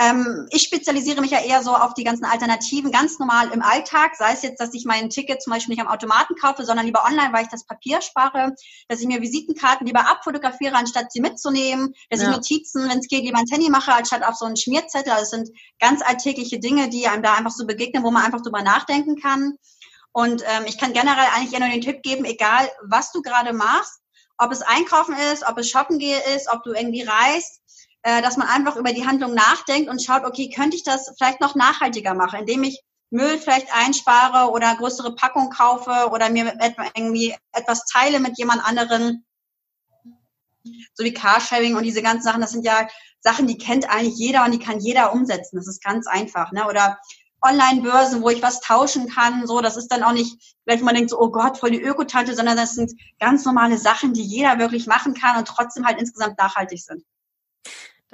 Ähm, 0.00 0.48
ich 0.50 0.62
spezialisiere 0.62 1.20
mich 1.20 1.30
ja 1.30 1.40
eher 1.40 1.62
so 1.62 1.72
auf 1.72 1.94
die 1.94 2.02
ganzen 2.02 2.24
Alternativen, 2.24 2.90
ganz 2.90 3.20
normal 3.20 3.52
im 3.52 3.62
Alltag, 3.62 4.16
sei 4.16 4.32
es 4.32 4.42
jetzt, 4.42 4.60
dass 4.60 4.74
ich 4.74 4.84
mein 4.84 5.08
Ticket 5.08 5.40
zum 5.40 5.52
Beispiel 5.52 5.74
nicht 5.74 5.84
am 5.84 5.92
Automaten 5.92 6.34
kaufe, 6.34 6.64
sondern 6.64 6.86
lieber 6.86 7.04
online, 7.04 7.32
weil 7.32 7.44
ich 7.44 7.50
das 7.50 7.64
Papier 7.64 8.00
spare, 8.00 8.54
dass 8.88 9.00
ich 9.00 9.06
mir 9.06 9.20
Visitenkarten 9.20 9.86
lieber 9.86 10.08
abfotografiere, 10.10 10.74
anstatt 10.74 11.12
sie 11.12 11.20
mitzunehmen, 11.20 11.94
dass 12.10 12.20
ja. 12.20 12.30
ich 12.30 12.36
Notizen, 12.36 12.88
wenn 12.88 12.98
es 12.98 13.06
geht, 13.06 13.22
lieber 13.22 13.38
ein 13.38 13.46
Handy 13.48 13.70
mache, 13.70 13.92
anstatt 13.92 14.24
auf 14.24 14.34
so 14.34 14.46
einen 14.46 14.56
Schmierzettel. 14.56 15.12
Also 15.12 15.22
das 15.22 15.30
sind 15.30 15.58
ganz 15.78 16.02
alltägliche 16.02 16.58
Dinge, 16.58 16.88
die 16.88 17.06
einem 17.06 17.22
da 17.22 17.34
einfach 17.34 17.52
so 17.52 17.64
begegnen, 17.64 18.02
wo 18.02 18.10
man 18.10 18.24
einfach 18.24 18.42
drüber 18.42 18.62
nachdenken 18.62 19.20
kann. 19.20 19.58
Und 20.10 20.42
ähm, 20.42 20.64
ich 20.66 20.76
kann 20.76 20.92
generell 20.92 21.26
eigentlich 21.36 21.52
eher 21.52 21.60
nur 21.60 21.68
den 21.68 21.82
Tipp 21.82 22.02
geben, 22.02 22.24
egal 22.24 22.68
was 22.88 23.12
du 23.12 23.22
gerade 23.22 23.52
machst, 23.52 24.00
ob 24.38 24.50
es 24.50 24.62
Einkaufen 24.62 25.14
ist, 25.32 25.46
ob 25.46 25.58
es 25.58 25.70
Shoppen 25.70 25.98
gehe 25.98 26.18
ist, 26.34 26.48
ob 26.48 26.64
du 26.64 26.72
irgendwie 26.72 27.02
reist, 27.02 27.60
äh, 28.04 28.20
dass 28.20 28.36
man 28.36 28.48
einfach 28.48 28.76
über 28.76 28.92
die 28.92 29.06
Handlung 29.06 29.34
nachdenkt 29.34 29.88
und 29.88 30.04
schaut, 30.04 30.24
okay, 30.24 30.50
könnte 30.50 30.76
ich 30.76 30.84
das 30.84 31.12
vielleicht 31.16 31.40
noch 31.40 31.54
nachhaltiger 31.54 32.14
machen, 32.14 32.40
indem 32.40 32.62
ich 32.62 32.82
Müll 33.10 33.38
vielleicht 33.38 33.74
einspare 33.74 34.50
oder 34.50 34.74
größere 34.76 35.14
Packung 35.14 35.48
kaufe 35.48 36.10
oder 36.10 36.28
mir 36.28 36.54
irgendwie 36.94 37.34
etwas 37.52 37.86
teile 37.86 38.20
mit 38.20 38.36
jemand 38.36 38.62
anderen, 38.62 39.24
so 40.94 41.04
wie 41.04 41.14
Carsharing 41.14 41.76
und 41.76 41.84
diese 41.84 42.02
ganzen 42.02 42.24
Sachen, 42.24 42.42
das 42.42 42.52
sind 42.52 42.66
ja 42.66 42.88
Sachen, 43.20 43.46
die 43.46 43.56
kennt 43.56 43.88
eigentlich 43.88 44.16
jeder 44.16 44.44
und 44.44 44.52
die 44.52 44.58
kann 44.58 44.80
jeder 44.80 45.12
umsetzen. 45.14 45.56
Das 45.56 45.66
ist 45.66 45.82
ganz 45.82 46.06
einfach. 46.06 46.52
Ne? 46.52 46.66
Oder 46.66 46.98
Online-Börsen, 47.40 48.22
wo 48.22 48.28
ich 48.28 48.42
was 48.42 48.60
tauschen 48.60 49.08
kann. 49.08 49.46
So, 49.46 49.62
das 49.62 49.78
ist 49.78 49.88
dann 49.88 50.02
auch 50.02 50.12
nicht, 50.12 50.56
wenn 50.66 50.82
man 50.82 50.94
denkt 50.94 51.10
so, 51.10 51.18
oh 51.18 51.30
Gott, 51.30 51.56
voll 51.56 51.70
die 51.70 51.82
Ökotante, 51.82 52.34
sondern 52.34 52.56
das 52.56 52.74
sind 52.74 52.92
ganz 53.18 53.46
normale 53.46 53.78
Sachen, 53.78 54.12
die 54.12 54.22
jeder 54.22 54.58
wirklich 54.58 54.86
machen 54.86 55.14
kann 55.14 55.38
und 55.38 55.48
trotzdem 55.48 55.86
halt 55.86 55.98
insgesamt 55.98 56.38
nachhaltig 56.38 56.82
sind. 56.82 57.02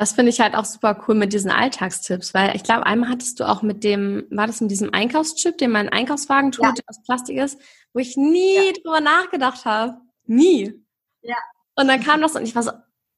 Das 0.00 0.12
finde 0.12 0.30
ich 0.30 0.40
halt 0.40 0.54
auch 0.54 0.64
super 0.64 1.04
cool 1.06 1.14
mit 1.14 1.34
diesen 1.34 1.50
Alltagstipps, 1.50 2.32
weil 2.32 2.56
ich 2.56 2.62
glaube, 2.62 2.86
einmal 2.86 3.10
hattest 3.10 3.38
du 3.38 3.46
auch 3.46 3.60
mit 3.60 3.84
dem, 3.84 4.26
war 4.30 4.46
das 4.46 4.62
mit 4.62 4.70
diesem 4.70 4.94
Einkaufschip, 4.94 5.58
den 5.58 5.72
mein 5.72 5.90
Einkaufswagen 5.90 6.52
tut, 6.52 6.64
ja. 6.64 6.72
der 6.72 6.84
aus 6.86 7.02
Plastik 7.02 7.36
ist, 7.36 7.60
wo 7.92 7.98
ich 7.98 8.16
nie 8.16 8.68
ja. 8.68 8.72
drüber 8.72 9.02
nachgedacht 9.02 9.66
habe. 9.66 10.00
Nie. 10.24 10.72
Ja. 11.20 11.36
Und 11.74 11.88
dann 11.88 12.02
kam 12.02 12.22
das 12.22 12.34
und 12.34 12.44
ich 12.44 12.54
war 12.54 12.62
so, 12.62 12.70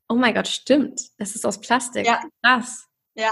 oh 0.09 0.17
mein 0.17 0.35
Gott, 0.35 0.49
stimmt, 0.49 1.01
es 1.19 1.37
ist 1.37 1.47
aus 1.47 1.61
Plastik. 1.61 2.05
Ja. 2.05 2.21
Krass. 2.43 2.89
Ja. 3.15 3.31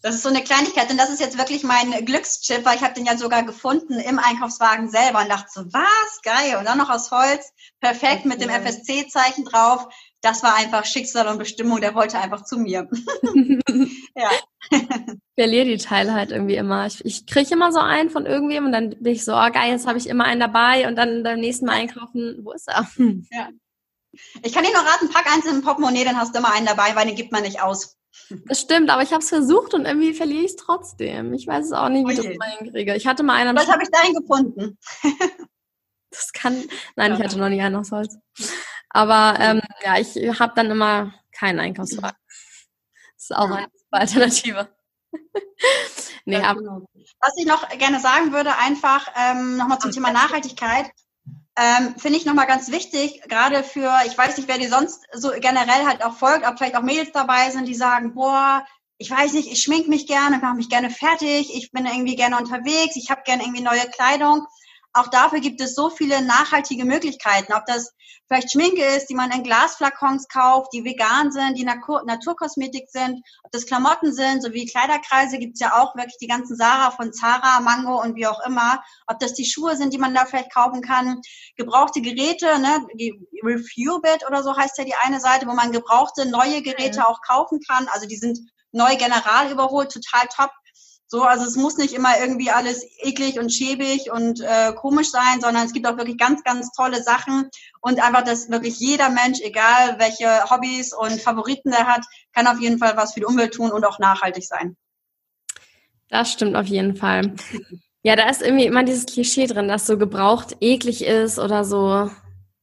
Das 0.00 0.14
ist 0.14 0.22
so 0.22 0.28
eine 0.28 0.44
Kleinigkeit 0.44 0.88
und 0.92 0.96
das 0.96 1.10
ist 1.10 1.20
jetzt 1.20 1.38
wirklich 1.38 1.64
mein 1.64 1.90
Glückschip, 2.04 2.64
weil 2.64 2.76
ich 2.76 2.84
habe 2.84 2.94
den 2.94 3.04
ja 3.04 3.16
sogar 3.16 3.42
gefunden 3.42 3.98
im 3.98 4.20
Einkaufswagen 4.20 4.88
selber 4.88 5.22
und 5.22 5.28
dachte 5.28 5.50
so, 5.52 5.64
was, 5.72 6.22
geil. 6.22 6.56
Und 6.56 6.66
dann 6.66 6.78
noch 6.78 6.88
aus 6.88 7.10
Holz, 7.10 7.52
perfekt 7.80 8.20
okay. 8.24 8.28
mit 8.28 8.40
dem 8.40 8.48
FSC-Zeichen 8.48 9.44
drauf 9.44 9.88
das 10.22 10.42
war 10.42 10.56
einfach 10.56 10.84
Schicksal 10.84 11.28
und 11.28 11.38
Bestimmung, 11.38 11.80
der 11.80 11.94
wollte 11.94 12.18
einfach 12.18 12.44
zu 12.44 12.58
mir. 12.58 12.88
ja. 14.14 14.30
Ich 14.70 14.78
verliere 15.34 15.64
die 15.64 15.78
Teile 15.78 16.12
halt 16.12 16.30
irgendwie 16.30 16.56
immer. 16.56 16.86
Ich, 16.86 17.04
ich 17.04 17.26
kriege 17.26 17.54
immer 17.54 17.72
so 17.72 17.78
einen 17.78 18.10
von 18.10 18.26
irgendwem 18.26 18.66
und 18.66 18.72
dann 18.72 18.90
bin 18.90 19.12
ich 19.12 19.24
so, 19.24 19.32
oh 19.32 19.50
geil, 19.50 19.70
jetzt 19.70 19.86
habe 19.86 19.98
ich 19.98 20.08
immer 20.08 20.24
einen 20.24 20.40
dabei 20.40 20.86
und 20.86 20.96
dann 20.96 21.22
beim 21.22 21.40
nächsten 21.40 21.66
Mal 21.66 21.74
einkaufen, 21.74 22.40
wo 22.42 22.52
ist 22.52 22.68
er? 22.68 22.88
Ja. 23.30 23.48
Ich 24.42 24.52
kann 24.52 24.64
dir 24.64 24.72
nur 24.72 24.82
raten, 24.82 25.08
pack 25.08 25.32
eins 25.32 25.46
in 25.46 25.54
ein 25.54 25.62
Portemonnaie, 25.62 26.04
dann 26.04 26.16
hast 26.16 26.34
du 26.34 26.40
immer 26.40 26.52
einen 26.52 26.66
dabei, 26.66 26.96
weil 26.96 27.06
den 27.06 27.14
gibt 27.14 27.30
man 27.30 27.42
nicht 27.42 27.62
aus. 27.62 27.96
Das 28.46 28.60
stimmt, 28.60 28.90
aber 28.90 29.02
ich 29.02 29.12
habe 29.12 29.22
es 29.22 29.28
versucht 29.28 29.72
und 29.72 29.86
irgendwie 29.86 30.14
verliere 30.14 30.44
ich 30.44 30.50
es 30.50 30.56
trotzdem. 30.56 31.32
Ich 31.32 31.46
weiß 31.46 31.66
es 31.66 31.72
auch 31.72 31.88
nicht, 31.88 32.06
wie 32.08 32.12
ich 32.12 32.18
das 32.18 32.36
mal 32.36 32.50
hinkriege. 32.58 32.96
Ich 32.96 33.06
hatte 33.06 33.22
mal 33.22 33.34
einen. 33.34 33.56
Was 33.56 33.70
habe 33.70 33.82
ich 33.84 33.90
dahin 33.90 34.14
gefunden? 34.14 34.78
das 36.10 36.32
kann. 36.32 36.64
Nein, 36.96 37.12
ja. 37.12 37.18
ich 37.18 37.24
hatte 37.24 37.38
noch 37.38 37.48
nie 37.48 37.60
einen 37.60 37.76
aus 37.76 37.92
Holz. 37.92 38.18
Aber 38.90 39.38
ähm, 39.38 39.60
ja, 39.82 39.98
ich 39.98 40.16
habe 40.40 40.52
dann 40.54 40.70
immer 40.70 41.14
keinen 41.32 41.60
Einkaufswagen. 41.60 42.16
Das 43.16 43.30
ist 43.30 43.36
auch 43.36 43.50
eine 43.50 43.68
Alternative. 43.90 44.68
nee, 46.24 46.36
aber 46.36 46.60
genau. 46.60 46.86
Was 47.20 47.36
ich 47.36 47.46
noch 47.46 47.68
gerne 47.70 48.00
sagen 48.00 48.32
würde, 48.32 48.56
einfach 48.58 49.08
ähm, 49.16 49.56
nochmal 49.56 49.78
zum 49.78 49.92
Thema 49.92 50.12
Nachhaltigkeit. 50.12 50.90
Ähm, 51.56 51.94
Finde 51.98 52.18
ich 52.18 52.24
nochmal 52.24 52.46
ganz 52.46 52.70
wichtig, 52.70 53.22
gerade 53.28 53.62
für, 53.62 53.92
ich 54.06 54.16
weiß 54.16 54.36
nicht, 54.36 54.48
wer 54.48 54.58
die 54.58 54.68
sonst 54.68 55.06
so 55.12 55.30
generell 55.30 55.86
halt 55.86 56.02
auch 56.04 56.16
folgt, 56.16 56.46
ob 56.46 56.56
vielleicht 56.56 56.76
auch 56.76 56.82
Mädels 56.82 57.12
dabei 57.12 57.50
sind, 57.50 57.66
die 57.66 57.74
sagen, 57.74 58.14
boah, 58.14 58.64
ich 58.98 59.10
weiß 59.10 59.32
nicht, 59.32 59.50
ich 59.50 59.62
schmink 59.62 59.88
mich 59.88 60.06
gerne, 60.06 60.38
mache 60.38 60.56
mich 60.56 60.68
gerne 60.68 60.90
fertig, 60.90 61.54
ich 61.54 61.70
bin 61.72 61.86
irgendwie 61.86 62.16
gerne 62.16 62.38
unterwegs, 62.38 62.96
ich 62.96 63.10
habe 63.10 63.22
gerne 63.24 63.42
irgendwie 63.42 63.62
neue 63.62 63.88
Kleidung. 63.90 64.46
Auch 64.92 65.08
dafür 65.08 65.40
gibt 65.40 65.60
es 65.60 65.74
so 65.74 65.88
viele 65.88 66.22
nachhaltige 66.22 66.84
Möglichkeiten. 66.84 67.52
Ob 67.52 67.64
das 67.66 67.92
vielleicht 68.26 68.52
Schminke 68.52 68.84
ist, 68.84 69.06
die 69.06 69.14
man 69.14 69.30
in 69.30 69.44
Glasflakons 69.44 70.28
kauft, 70.28 70.72
die 70.72 70.84
vegan 70.84 71.30
sind, 71.30 71.58
die 71.58 71.64
Natur 71.64 72.02
Naturkosmetik 72.04 72.88
sind, 72.88 73.20
ob 73.44 73.52
das 73.52 73.66
Klamotten 73.66 74.12
sind, 74.12 74.42
so 74.42 74.52
wie 74.52 74.66
Kleiderkreise 74.66 75.38
gibt's 75.38 75.60
ja 75.60 75.80
auch 75.80 75.94
wirklich 75.96 76.18
die 76.20 76.26
ganzen 76.26 76.56
Sarah 76.56 76.90
von 76.90 77.12
Zara, 77.12 77.60
Mango 77.60 78.00
und 78.00 78.16
wie 78.16 78.26
auch 78.26 78.40
immer. 78.46 78.82
Ob 79.06 79.18
das 79.20 79.34
die 79.34 79.44
Schuhe 79.44 79.76
sind, 79.76 79.92
die 79.92 79.98
man 79.98 80.14
da 80.14 80.24
vielleicht 80.24 80.52
kaufen 80.52 80.82
kann. 80.82 81.20
Gebrauchte 81.56 82.00
Geräte, 82.00 82.58
ne, 82.58 82.86
die 82.94 83.14
Reviewbit 83.42 84.26
oder 84.26 84.42
so 84.42 84.56
heißt 84.56 84.78
ja 84.78 84.84
die 84.84 84.94
eine 84.94 85.20
Seite, 85.20 85.46
wo 85.46 85.54
man 85.54 85.72
gebrauchte 85.72 86.26
neue 86.26 86.62
Geräte 86.62 87.00
mhm. 87.00 87.06
auch 87.06 87.20
kaufen 87.22 87.60
kann. 87.68 87.88
Also 87.88 88.06
die 88.06 88.16
sind 88.16 88.38
neu 88.72 88.96
general 88.96 89.50
überholt, 89.50 89.92
total 89.92 90.26
top. 90.34 90.50
So, 91.12 91.24
also 91.24 91.44
es 91.44 91.56
muss 91.56 91.76
nicht 91.76 91.92
immer 91.92 92.20
irgendwie 92.20 92.50
alles 92.50 92.86
eklig 93.00 93.40
und 93.40 93.52
schäbig 93.52 94.12
und 94.12 94.40
äh, 94.42 94.72
komisch 94.74 95.10
sein, 95.10 95.40
sondern 95.40 95.66
es 95.66 95.72
gibt 95.72 95.88
auch 95.88 95.96
wirklich 95.96 96.18
ganz, 96.18 96.44
ganz 96.44 96.70
tolle 96.70 97.02
Sachen 97.02 97.50
und 97.80 98.00
einfach, 98.00 98.22
dass 98.22 98.48
wirklich 98.48 98.78
jeder 98.78 99.10
Mensch, 99.10 99.40
egal 99.40 99.98
welche 99.98 100.48
Hobbys 100.48 100.92
und 100.92 101.20
Favoriten 101.20 101.72
er 101.72 101.88
hat, 101.88 102.04
kann 102.32 102.46
auf 102.46 102.60
jeden 102.60 102.78
Fall 102.78 102.96
was 102.96 103.14
für 103.14 103.20
die 103.20 103.26
Umwelt 103.26 103.52
tun 103.52 103.72
und 103.72 103.84
auch 103.84 103.98
nachhaltig 103.98 104.46
sein. 104.46 104.76
Das 106.10 106.30
stimmt 106.30 106.54
auf 106.54 106.66
jeden 106.66 106.94
Fall. 106.94 107.34
Ja, 108.02 108.14
da 108.14 108.30
ist 108.30 108.40
irgendwie 108.40 108.66
immer 108.66 108.84
dieses 108.84 109.06
Klischee 109.06 109.48
drin, 109.48 109.66
dass 109.66 109.88
so 109.88 109.98
gebraucht 109.98 110.58
eklig 110.60 111.04
ist 111.04 111.40
oder 111.40 111.64
so 111.64 112.08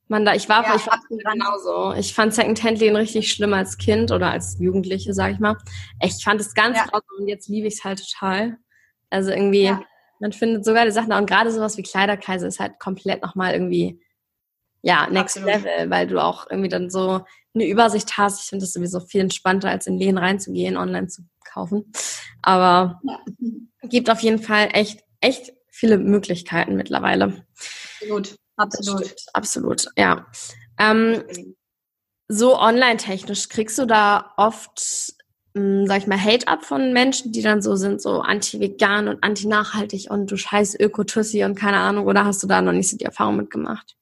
man 0.10 0.26
da, 0.26 0.34
ich 0.34 0.48
war, 0.48 0.64
ja, 0.64 0.76
ich 0.76 0.88
war 0.88 1.00
genauso. 1.10 1.94
Ich 1.94 2.14
fand 2.14 2.34
Secondhand-Läden 2.34 2.96
richtig 2.96 3.32
schlimm 3.32 3.54
als 3.54 3.78
Kind 3.78 4.12
oder 4.12 4.32
als 4.32 4.58
Jugendliche, 4.60 5.14
sag 5.14 5.34
ich 5.34 5.40
mal. 5.40 5.58
Ich 6.02 6.24
fand 6.24 6.40
es 6.40 6.54
ganz 6.54 6.78
ja. 6.78 6.86
grausam 6.86 7.20
und 7.20 7.28
jetzt 7.28 7.48
liebe 7.50 7.68
ich 7.68 7.76
es 7.76 7.84
halt 7.84 8.00
total. 8.00 8.58
Also 9.10 9.32
irgendwie, 9.32 9.66
ja. 9.66 9.84
man 10.20 10.32
findet 10.32 10.66
sogar 10.66 10.86
die 10.86 10.92
Sachen 10.92 11.10
da 11.10 11.18
und 11.18 11.30
gerade 11.30 11.52
sowas 11.52 11.78
wie 11.78 11.84
Kleiderkreise 11.84 12.48
ist 12.48 12.60
halt 12.60 12.80
komplett 12.80 13.22
nochmal 13.22 13.54
irgendwie, 13.54 14.02
ja, 14.82 15.08
next 15.10 15.38
Absolut. 15.38 15.64
level, 15.64 15.90
weil 15.90 16.08
du 16.08 16.24
auch 16.24 16.48
irgendwie 16.50 16.70
dann 16.70 16.90
so 16.90 17.26
eine 17.54 17.66
Übersicht 17.66 18.18
hast. 18.18 18.44
Ich 18.44 18.50
finde 18.50 18.64
das 18.64 18.74
sowieso 18.74 19.00
viel 19.00 19.22
entspannter, 19.22 19.70
als 19.70 19.88
in 19.88 19.98
Läden 19.98 20.18
reinzugehen, 20.18 20.78
online 20.78 21.08
zu 21.08 21.24
kaufen. 21.44 21.92
Aber 22.42 23.02
gibt 23.84 24.10
auf 24.10 24.22
jeden 24.22 24.40
Fall 24.40 24.70
echt, 24.74 25.04
echt 25.22 25.54
viele 25.70 25.98
Möglichkeiten 25.98 26.76
mittlerweile. 26.76 27.46
Gut. 28.08 28.36
Absolut. 28.58 29.14
Absolut, 29.34 29.86
ja. 29.98 30.26
Ähm, 30.80 31.24
so 32.30 32.60
online-technisch 32.60 33.50
kriegst 33.50 33.78
du 33.80 33.88
da 33.88 34.34
oft, 34.38 34.82
mh, 35.56 35.62
hm, 35.82 35.88
sag 35.88 36.00
ich 36.00 36.08
mal, 36.08 36.22
Hate 36.24 36.48
ab 36.50 36.66
von 36.66 36.94
Menschen, 36.94 37.34
die 37.34 37.44
dann 37.44 37.62
so 37.64 37.76
sind, 37.78 38.02
so 38.02 38.22
anti-vegan 38.22 39.10
und 39.10 39.24
anti-nachhaltig 39.24 40.12
und 40.12 40.32
du 40.32 40.38
scheiß 40.38 40.80
Ökotussi 40.80 41.44
und 41.46 41.56
keine 41.56 41.80
Ahnung, 41.80 42.08
oder 42.08 42.26
hast 42.26 42.44
du 42.44 42.48
da 42.48 42.62
noch 42.64 42.74
nicht 42.74 42.90
so 42.92 42.98
die 42.98 43.06
Erfahrung 43.06 43.38
mitgemacht? 43.38 43.97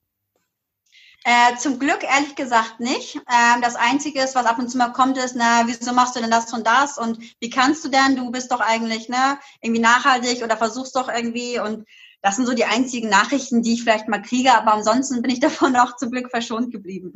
Äh, 1.28 1.58
zum 1.58 1.80
Glück 1.80 2.04
ehrlich 2.04 2.36
gesagt 2.36 2.80
nicht. 2.80 3.16
Ähm, 3.16 3.62
das 3.64 3.76
Einzige 3.76 4.22
ist, 4.22 4.36
was 4.36 4.46
ab 4.46 4.60
und 4.60 4.70
zu 4.70 4.78
mal 4.78 4.94
kommt, 4.94 5.18
ist, 5.18 5.36
na, 5.36 5.64
wieso 5.66 5.92
machst 5.92 6.16
du 6.16 6.20
denn 6.20 6.30
das 6.30 6.54
und 6.54 6.68
das 6.68 7.00
und 7.00 7.18
wie 7.40 7.50
kannst 7.50 7.84
du 7.84 7.90
denn? 7.90 8.16
Du 8.16 8.30
bist 8.30 8.52
doch 8.52 8.60
eigentlich 8.60 9.10
ne, 9.10 9.40
irgendwie 9.60 9.82
nachhaltig 9.82 10.44
oder 10.44 10.56
versuchst 10.56 10.96
doch 10.96 11.10
irgendwie 11.10 11.60
und 11.60 11.88
das 12.22 12.36
sind 12.36 12.46
so 12.46 12.54
die 12.54 12.66
einzigen 12.66 13.10
Nachrichten, 13.10 13.64
die 13.64 13.74
ich 13.74 13.82
vielleicht 13.82 14.08
mal 14.08 14.22
kriege, 14.22 14.54
aber 14.54 14.74
ansonsten 14.74 15.24
bin 15.24 15.32
ich 15.32 15.40
davon 15.42 15.76
auch 15.76 15.96
zum 15.96 16.12
Glück 16.12 16.30
verschont 16.30 16.72
geblieben. 16.72 17.14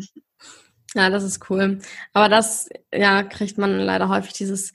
Ja, 0.96 1.12
das 1.12 1.24
ist 1.24 1.48
cool. 1.52 1.78
Aber 2.14 2.30
das, 2.30 2.68
ja, 2.92 3.22
kriegt 3.22 3.60
man 3.60 3.78
leider 3.78 4.10
häufig 4.10 4.34
dieses 4.34 4.74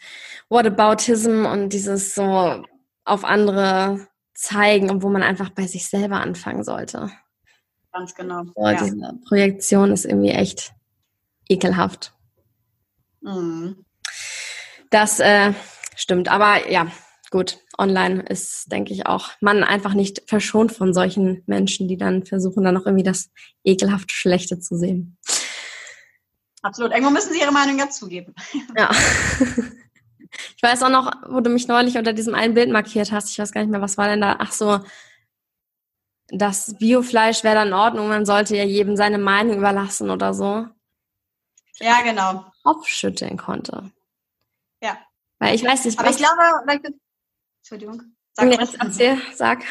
Whataboutism 0.49 1.45
und 1.45 1.71
dieses 1.71 2.15
so 2.15 2.63
auf 3.05 3.25
andere 3.25 4.07
zeigen, 4.33 4.93
obwohl 4.93 5.11
man 5.11 5.25
einfach 5.25 5.51
bei 5.51 5.67
sich 5.67 5.89
selber 5.89 6.21
anfangen 6.21 6.63
sollte. 6.63 7.11
Ganz 7.95 8.15
genau. 8.17 8.43
So, 8.45 8.53
ja. 8.57 8.75
Diese 8.75 9.21
Projektion 9.29 9.93
ist 9.93 10.05
irgendwie 10.05 10.31
echt 10.31 10.73
ekelhaft. 11.49 12.13
Mhm. 13.21 13.85
Das 14.91 15.21
äh, 15.21 15.53
stimmt. 15.95 16.29
Aber 16.29 16.69
ja, 16.71 16.89
gut. 17.31 17.61
Online 17.79 18.23
ist, 18.23 18.71
denke 18.71 18.93
ich, 18.93 19.07
auch 19.07 19.31
man 19.41 19.65
einfach 19.65 19.95
nicht 19.95 20.23
verschont 20.27 20.71
von 20.71 20.95
solchen 20.95 21.43
Menschen, 21.47 21.89
die 21.89 21.97
dann 21.97 22.25
versuchen, 22.25 22.63
dann 22.63 22.75
noch 22.75 22.87
irgendwie 22.87 23.05
das 23.05 23.31
ekelhaft 23.65 24.13
Schlechte 24.13 24.61
zu 24.61 24.77
sehen. 24.77 25.17
Absolut. 26.63 26.93
Irgendwo 26.93 27.11
müssen 27.11 27.33
sie 27.33 27.41
ihre 27.41 27.53
Meinung 27.53 27.79
ja 27.79 27.89
zugeben. 27.91 28.35
Ja. 28.77 28.91
Ich 30.57 30.63
weiß 30.65 30.83
auch 30.83 30.91
noch, 30.91 31.13
wo 31.29 31.39
du 31.39 31.49
mich 31.49 31.69
neulich 31.69 31.97
unter 31.97 32.13
diesem 32.13 32.35
einen 32.35 32.55
Bild 32.55 32.69
markiert 32.69 33.13
hast. 33.13 33.31
Ich 33.31 33.39
weiß 33.39 33.53
gar 33.53 33.61
nicht 33.61 33.71
mehr, 33.71 33.81
was 33.81 33.99
war 33.99 34.09
denn 34.09 34.21
da? 34.21 34.35
Ach 34.41 34.51
so, 34.51 34.81
das 36.29 36.77
Biofleisch 36.79 37.45
wäre 37.45 37.57
dann 37.57 37.69
in 37.69 37.75
Ordnung, 37.75 38.09
man 38.09 38.27
sollte 38.27 38.57
ja 38.57 38.65
jedem 38.65 38.97
seine 38.97 39.19
Meinung 39.19 39.59
überlassen 39.59 40.11
oder 40.11 40.35
so. 40.35 40.67
Ja, 41.79 42.03
genau. 42.03 42.45
Aufschütteln 42.63 43.37
konnte. 43.37 43.91
Ja. 44.83 44.99
Weil 45.39 45.55
ich 45.55 45.65
weiß 45.65 45.85
nicht. 45.85 45.99
Aber 45.99 46.11
ich 46.11 46.17
glaube, 46.17 46.41
Entschuldigung. 47.61 48.03
Sag 48.33 48.47
nee, 48.47 48.59
erzähl, 48.79 49.21
sag. 49.35 49.65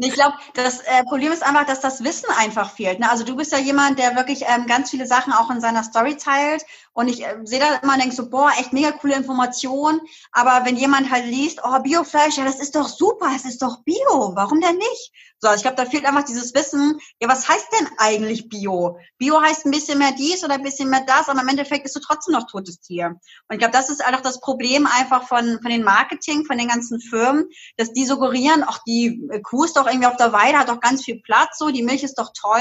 Ich 0.00 0.12
glaube, 0.12 0.36
das 0.54 0.80
äh, 0.80 1.02
Problem 1.04 1.32
ist 1.32 1.42
einfach, 1.42 1.66
dass 1.66 1.80
das 1.80 2.04
Wissen 2.04 2.28
einfach 2.38 2.70
fehlt. 2.70 3.00
Ne? 3.00 3.10
Also 3.10 3.24
du 3.24 3.34
bist 3.34 3.50
ja 3.50 3.58
jemand, 3.58 3.98
der 3.98 4.14
wirklich 4.14 4.44
ähm, 4.46 4.66
ganz 4.66 4.90
viele 4.90 5.06
Sachen 5.06 5.32
auch 5.32 5.50
in 5.50 5.60
seiner 5.60 5.82
Story 5.82 6.16
teilt. 6.16 6.64
Und 6.92 7.08
ich 7.08 7.24
äh, 7.24 7.36
sehe 7.42 7.58
da 7.58 7.76
immer 7.82 7.94
und 7.94 8.00
denke 8.00 8.14
so, 8.14 8.30
boah, 8.30 8.50
echt 8.58 8.72
mega 8.72 8.92
coole 8.92 9.16
Information. 9.16 10.00
Aber 10.30 10.64
wenn 10.64 10.76
jemand 10.76 11.10
halt 11.10 11.26
liest, 11.26 11.60
oh, 11.64 11.80
Biofleisch, 11.80 12.36
ja, 12.36 12.44
das 12.44 12.60
ist 12.60 12.76
doch 12.76 12.88
super, 12.88 13.30
es 13.34 13.44
ist 13.44 13.60
doch 13.60 13.82
Bio, 13.82 14.32
warum 14.34 14.60
denn 14.60 14.76
nicht? 14.76 15.12
So, 15.40 15.46
also 15.46 15.58
ich 15.58 15.62
glaube, 15.62 15.76
da 15.76 15.88
fehlt 15.88 16.04
einfach 16.04 16.24
dieses 16.24 16.52
Wissen, 16.54 16.98
ja, 17.20 17.28
was 17.28 17.48
heißt 17.48 17.68
denn 17.78 17.88
eigentlich 17.98 18.48
Bio? 18.48 18.98
Bio 19.18 19.40
heißt 19.40 19.66
ein 19.66 19.70
bisschen 19.70 19.98
mehr 19.98 20.10
dies 20.10 20.44
oder 20.44 20.54
ein 20.54 20.64
bisschen 20.64 20.90
mehr 20.90 21.04
das, 21.06 21.28
aber 21.28 21.42
im 21.42 21.48
Endeffekt 21.48 21.84
bist 21.84 21.94
du 21.94 22.00
trotzdem 22.00 22.34
noch 22.34 22.50
totes 22.50 22.80
Tier. 22.80 23.06
Und 23.06 23.20
ich 23.52 23.58
glaube, 23.58 23.72
das 23.72 23.88
ist 23.88 24.04
einfach 24.04 24.20
das 24.20 24.40
Problem 24.40 24.88
einfach 24.88 25.28
von, 25.28 25.60
von 25.62 25.70
den 25.70 25.84
Marketing, 25.84 26.44
von 26.44 26.58
den 26.58 26.66
ganzen 26.66 27.00
Firmen, 27.00 27.48
dass 27.76 27.92
die 27.92 28.04
suggerieren, 28.04 28.64
ach, 28.66 28.80
die 28.84 29.30
Kuh 29.44 29.64
ist 29.64 29.76
doch 29.76 29.86
irgendwie 29.88 30.06
auf 30.06 30.16
der 30.16 30.32
Weide, 30.32 30.58
hat 30.58 30.68
doch 30.68 30.80
ganz 30.80 31.04
viel 31.04 31.20
Platz, 31.20 31.58
so, 31.58 31.70
die 31.70 31.82
Milch 31.82 32.02
ist 32.02 32.18
doch 32.18 32.32
toll. 32.38 32.60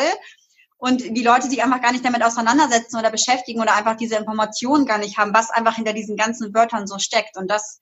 Und 0.79 1.01
die 1.01 1.23
Leute 1.23 1.49
sich 1.49 1.63
einfach 1.63 1.81
gar 1.81 1.91
nicht 1.91 2.05
damit 2.05 2.23
auseinandersetzen 2.23 2.97
oder 2.99 3.09
beschäftigen 3.09 3.61
oder 3.61 3.75
einfach 3.75 3.97
diese 3.97 4.15
Informationen 4.15 4.85
gar 4.85 4.99
nicht 4.99 5.17
haben, 5.17 5.33
was 5.33 5.49
einfach 5.49 5.75
hinter 5.75 5.93
diesen 5.93 6.15
ganzen 6.17 6.53
Wörtern 6.53 6.85
so 6.85 6.99
steckt. 6.99 7.35
Und 7.35 7.49
das 7.49 7.79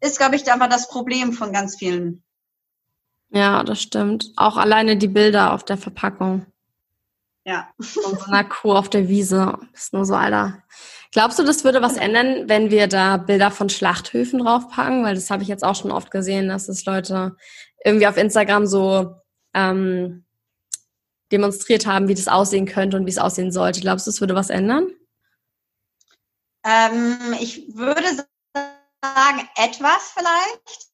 ist, 0.00 0.18
glaube 0.18 0.36
ich, 0.36 0.50
einfach 0.50 0.68
das 0.68 0.88
Problem 0.88 1.32
von 1.32 1.52
ganz 1.52 1.76
vielen. 1.76 2.22
Ja, 3.30 3.64
das 3.64 3.82
stimmt. 3.82 4.30
Auch 4.36 4.56
alleine 4.56 4.96
die 4.96 5.08
Bilder 5.08 5.52
auf 5.52 5.64
der 5.64 5.78
Verpackung. 5.78 6.46
Ja. 7.44 7.70
Von 7.80 8.18
so 8.18 8.24
einer 8.26 8.44
Kuh 8.44 8.72
auf 8.72 8.88
der 8.88 9.08
Wiese. 9.08 9.58
Ist 9.72 9.92
nur 9.92 10.04
so, 10.04 10.14
Alter. 10.14 10.62
Glaubst 11.12 11.38
du, 11.38 11.44
das 11.44 11.64
würde 11.64 11.82
was 11.82 11.96
ändern, 11.96 12.48
wenn 12.48 12.70
wir 12.70 12.86
da 12.86 13.16
Bilder 13.16 13.50
von 13.50 13.68
Schlachthöfen 13.68 14.38
draufpacken? 14.38 15.04
Weil 15.04 15.14
das 15.14 15.30
habe 15.30 15.42
ich 15.42 15.48
jetzt 15.48 15.64
auch 15.64 15.74
schon 15.74 15.90
oft 15.90 16.10
gesehen, 16.10 16.48
dass 16.48 16.68
es 16.68 16.84
Leute 16.84 17.36
irgendwie 17.84 18.06
auf 18.06 18.16
Instagram 18.16 18.66
so 18.66 19.16
ähm, 19.54 20.24
demonstriert 21.30 21.86
haben, 21.86 22.08
wie 22.08 22.14
das 22.14 22.28
aussehen 22.28 22.66
könnte 22.66 22.96
und 22.96 23.06
wie 23.06 23.10
es 23.10 23.18
aussehen 23.18 23.52
sollte. 23.52 23.80
Glaubst 23.80 24.06
du, 24.06 24.10
das 24.10 24.20
würde 24.20 24.34
was 24.34 24.50
ändern? 24.50 24.90
Ähm, 26.64 27.34
ich 27.40 27.74
würde 27.74 28.26
sagen, 28.54 29.48
etwas 29.56 30.12
vielleicht. 30.14 30.92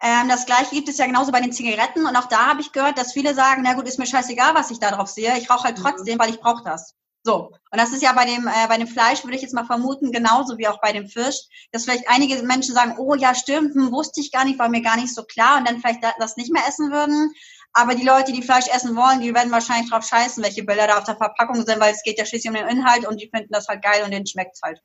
Ähm, 0.00 0.28
das 0.28 0.46
gleiche 0.46 0.74
gibt 0.74 0.88
es 0.88 0.98
ja 0.98 1.06
genauso 1.06 1.32
bei 1.32 1.40
den 1.40 1.52
Zigaretten. 1.52 2.06
Und 2.06 2.16
auch 2.16 2.26
da 2.26 2.46
habe 2.46 2.60
ich 2.60 2.72
gehört, 2.72 2.98
dass 2.98 3.12
viele 3.12 3.34
sagen, 3.34 3.62
na 3.64 3.74
gut, 3.74 3.86
ist 3.86 3.98
mir 3.98 4.06
scheißegal, 4.06 4.54
was 4.54 4.70
ich 4.70 4.78
da 4.78 4.90
drauf 4.90 5.08
sehe. 5.08 5.36
Ich 5.38 5.50
rauche 5.50 5.64
halt 5.64 5.78
mhm. 5.78 5.82
trotzdem, 5.82 6.18
weil 6.18 6.30
ich 6.30 6.40
brauche 6.40 6.64
das. 6.64 6.94
So. 7.28 7.52
Und 7.70 7.78
das 7.78 7.92
ist 7.92 8.02
ja 8.02 8.14
bei 8.14 8.24
dem, 8.24 8.46
äh, 8.46 8.68
bei 8.68 8.78
dem 8.78 8.86
Fleisch, 8.86 9.22
würde 9.22 9.36
ich 9.36 9.42
jetzt 9.42 9.52
mal 9.52 9.66
vermuten, 9.66 10.12
genauso 10.12 10.56
wie 10.56 10.66
auch 10.66 10.80
bei 10.80 10.92
dem 10.92 11.08
Fisch, 11.08 11.36
dass 11.72 11.84
vielleicht 11.84 12.08
einige 12.08 12.42
Menschen 12.42 12.74
sagen, 12.74 12.94
oh 12.96 13.14
ja, 13.14 13.34
stimmt, 13.34 13.74
hm, 13.74 13.92
wusste 13.92 14.22
ich 14.22 14.32
gar 14.32 14.46
nicht, 14.46 14.58
war 14.58 14.70
mir 14.70 14.80
gar 14.80 14.96
nicht 14.96 15.14
so 15.14 15.24
klar 15.24 15.58
und 15.58 15.68
dann 15.68 15.78
vielleicht 15.78 16.02
das 16.18 16.38
nicht 16.38 16.50
mehr 16.50 16.62
essen 16.66 16.90
würden. 16.90 17.30
Aber 17.74 17.94
die 17.94 18.06
Leute, 18.06 18.32
die 18.32 18.40
Fleisch 18.40 18.66
essen 18.74 18.96
wollen, 18.96 19.20
die 19.20 19.34
werden 19.34 19.52
wahrscheinlich 19.52 19.90
drauf 19.90 20.06
scheißen, 20.06 20.42
welche 20.42 20.64
Bilder 20.64 20.86
da 20.86 20.96
auf 20.96 21.04
der 21.04 21.18
Verpackung 21.18 21.66
sind, 21.66 21.78
weil 21.80 21.92
es 21.92 22.02
geht 22.02 22.18
ja 22.18 22.24
schließlich 22.24 22.48
um 22.48 22.56
den 22.56 22.66
Inhalt 22.66 23.06
und 23.06 23.20
die 23.20 23.28
finden 23.28 23.52
das 23.52 23.68
halt 23.68 23.82
geil 23.82 24.02
und 24.06 24.10
denen 24.10 24.26
schmeckt's 24.26 24.62
halt. 24.62 24.80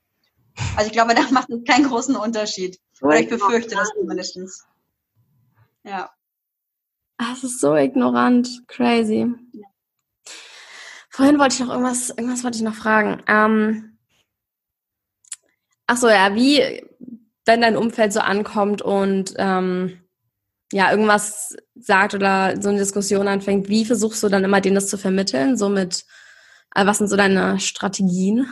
Also 0.75 0.87
ich 0.87 0.91
glaube, 0.91 1.15
da 1.15 1.21
macht 1.31 1.49
es 1.49 1.63
keinen 1.63 1.87
großen 1.87 2.17
Unterschied. 2.17 2.77
Oder 3.01 3.21
ich 3.21 3.29
befürchte 3.29 3.75
das 3.75 3.87
zumindest. 3.97 4.37
Ja. 5.85 6.11
Das 7.17 7.45
ist 7.45 7.61
so 7.61 7.73
ignorant. 7.73 8.49
Crazy. 8.67 9.33
Ja. 9.53 9.72
Vorhin 11.13 11.37
wollte 11.37 11.53
ich 11.53 11.59
noch 11.59 11.69
irgendwas, 11.69 12.09
irgendwas 12.09 12.43
wollte 12.43 12.57
ich 12.57 12.63
noch 12.63 12.73
fragen. 12.73 13.21
Ähm, 13.27 13.99
ach 15.85 15.97
so, 15.97 16.09
ja, 16.09 16.33
wie, 16.33 16.83
wenn 17.45 17.61
dein 17.61 17.77
Umfeld 17.77 18.11
so 18.11 18.19
ankommt 18.19 18.81
und 18.81 19.35
ähm, 19.37 20.01
ja, 20.71 20.89
irgendwas 20.89 21.55
sagt 21.75 22.15
oder 22.15 22.59
so 22.59 22.69
eine 22.69 22.79
Diskussion 22.79 23.27
anfängt, 23.27 23.69
wie 23.69 23.85
versuchst 23.85 24.23
du 24.23 24.29
dann 24.29 24.43
immer 24.43 24.59
denen 24.59 24.73
das 24.73 24.87
zu 24.87 24.97
vermitteln? 24.97 25.55
So 25.55 25.69
mit, 25.69 26.03
äh, 26.73 26.83
was 26.87 26.97
sind 26.97 27.09
so 27.09 27.15
deine 27.15 27.59
Strategien? 27.59 28.51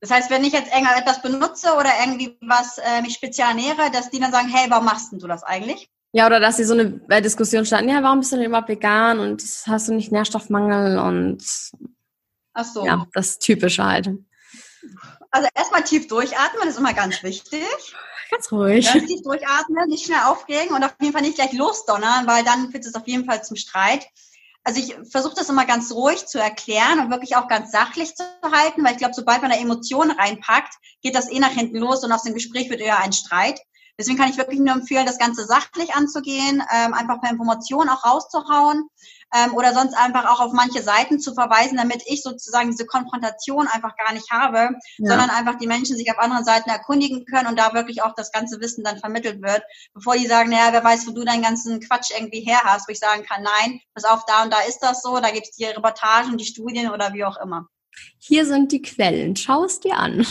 Das 0.00 0.10
heißt, 0.10 0.28
wenn 0.28 0.44
ich 0.44 0.52
jetzt 0.52 0.70
etwas 0.70 1.22
benutze 1.22 1.72
oder 1.72 1.92
irgendwie 1.98 2.36
was 2.42 2.76
äh, 2.76 3.00
mich 3.00 3.14
speziell 3.14 3.48
ernähre, 3.48 3.90
dass 3.90 4.10
die 4.10 4.20
dann 4.20 4.32
sagen, 4.32 4.48
hey, 4.48 4.68
warum 4.68 4.84
machst 4.84 5.12
du 5.12 5.26
das 5.26 5.44
eigentlich? 5.44 5.90
Ja, 6.12 6.26
oder 6.26 6.40
dass 6.40 6.56
sie 6.56 6.64
so 6.64 6.74
eine 6.74 7.00
äh, 7.08 7.22
Diskussion 7.22 7.64
standen, 7.64 7.90
ja, 7.90 8.02
warum 8.02 8.20
bist 8.20 8.32
du 8.32 8.36
denn 8.36 8.46
überhaupt 8.46 8.68
vegan 8.68 9.20
und 9.20 9.42
hast 9.66 9.88
du 9.88 9.94
nicht 9.94 10.10
Nährstoffmangel 10.10 10.98
und 10.98 11.44
Ach 12.52 12.64
so. 12.64 12.84
ja, 12.84 13.06
das 13.12 13.38
Typische 13.38 13.84
halt. 13.84 14.10
Also 15.30 15.48
erstmal 15.54 15.84
tief 15.84 16.08
durchatmen, 16.08 16.62
das 16.62 16.70
ist 16.70 16.78
immer 16.78 16.94
ganz 16.94 17.22
wichtig. 17.22 17.62
Ganz 18.30 18.50
ruhig. 18.50 18.92
Ganz 18.92 19.06
tief 19.06 19.22
durchatmen, 19.22 19.88
nicht 19.88 20.06
schnell 20.06 20.20
aufregen 20.26 20.74
und 20.74 20.82
auf 20.82 20.94
jeden 21.00 21.12
Fall 21.12 21.22
nicht 21.22 21.36
gleich 21.36 21.52
losdonnern, 21.52 22.26
weil 22.26 22.42
dann 22.44 22.70
führt 22.70 22.86
es 22.86 22.94
auf 22.94 23.06
jeden 23.06 23.24
Fall 23.24 23.44
zum 23.44 23.56
Streit 23.56 24.06
also 24.62 24.80
ich 24.80 24.94
versuche 25.10 25.34
das 25.36 25.48
immer 25.48 25.64
ganz 25.64 25.92
ruhig 25.92 26.26
zu 26.26 26.38
erklären 26.38 27.00
und 27.00 27.10
wirklich 27.10 27.36
auch 27.36 27.48
ganz 27.48 27.72
sachlich 27.72 28.14
zu 28.14 28.24
halten, 28.42 28.84
weil 28.84 28.92
ich 28.92 28.98
glaube, 28.98 29.14
sobald 29.14 29.40
man 29.42 29.50
da 29.50 29.56
Emotionen 29.56 30.10
reinpackt, 30.10 30.74
geht 31.02 31.14
das 31.14 31.30
eh 31.30 31.38
nach 31.38 31.50
hinten 31.50 31.78
los 31.78 32.04
und 32.04 32.12
aus 32.12 32.24
dem 32.24 32.34
Gespräch 32.34 32.68
wird 32.68 32.80
eher 32.80 32.98
ein 32.98 33.12
Streit. 33.12 33.60
Deswegen 34.00 34.16
kann 34.16 34.30
ich 34.30 34.38
wirklich 34.38 34.58
nur 34.58 34.72
empfehlen, 34.72 35.04
das 35.04 35.18
Ganze 35.18 35.44
sachlich 35.44 35.94
anzugehen, 35.94 36.62
ähm, 36.74 36.94
einfach 36.94 37.20
per 37.20 37.30
Information 37.30 37.90
auch 37.90 38.02
rauszuhauen 38.02 38.88
ähm, 39.34 39.52
oder 39.52 39.74
sonst 39.74 39.92
einfach 39.92 40.24
auch 40.24 40.40
auf 40.40 40.54
manche 40.54 40.82
Seiten 40.82 41.20
zu 41.20 41.34
verweisen, 41.34 41.76
damit 41.76 42.02
ich 42.06 42.22
sozusagen 42.22 42.70
diese 42.70 42.86
Konfrontation 42.86 43.68
einfach 43.68 43.94
gar 43.98 44.14
nicht 44.14 44.30
habe, 44.30 44.56
ja. 44.56 44.70
sondern 44.98 45.28
einfach 45.28 45.58
die 45.58 45.66
Menschen 45.66 45.98
sich 45.98 46.10
auf 46.10 46.18
anderen 46.18 46.46
Seiten 46.46 46.70
erkundigen 46.70 47.26
können 47.26 47.46
und 47.46 47.58
da 47.58 47.74
wirklich 47.74 48.02
auch 48.02 48.14
das 48.14 48.32
ganze 48.32 48.58
Wissen 48.62 48.84
dann 48.84 48.96
vermittelt 48.96 49.42
wird, 49.42 49.62
bevor 49.92 50.16
die 50.16 50.26
sagen, 50.26 50.48
naja, 50.48 50.72
wer 50.72 50.82
weiß, 50.82 51.06
wo 51.06 51.10
du 51.10 51.22
deinen 51.22 51.42
ganzen 51.42 51.80
Quatsch 51.80 52.10
irgendwie 52.16 52.40
her 52.40 52.62
hast, 52.64 52.88
wo 52.88 52.92
ich 52.92 52.98
sagen 52.98 53.24
kann, 53.24 53.42
nein, 53.42 53.82
pass 53.92 54.04
auf, 54.04 54.24
da 54.24 54.44
und 54.44 54.50
da 54.50 54.60
ist 54.66 54.78
das 54.78 55.02
so, 55.02 55.20
da 55.20 55.30
gibt's 55.30 55.56
die 55.56 55.66
Reportagen, 55.66 56.38
die 56.38 56.46
Studien 56.46 56.90
oder 56.90 57.12
wie 57.12 57.26
auch 57.26 57.36
immer. 57.36 57.66
Hier 58.18 58.46
sind 58.46 58.72
die 58.72 58.80
Quellen, 58.80 59.36
schau 59.36 59.64
es 59.64 59.78
dir 59.80 59.98
an. 59.98 60.26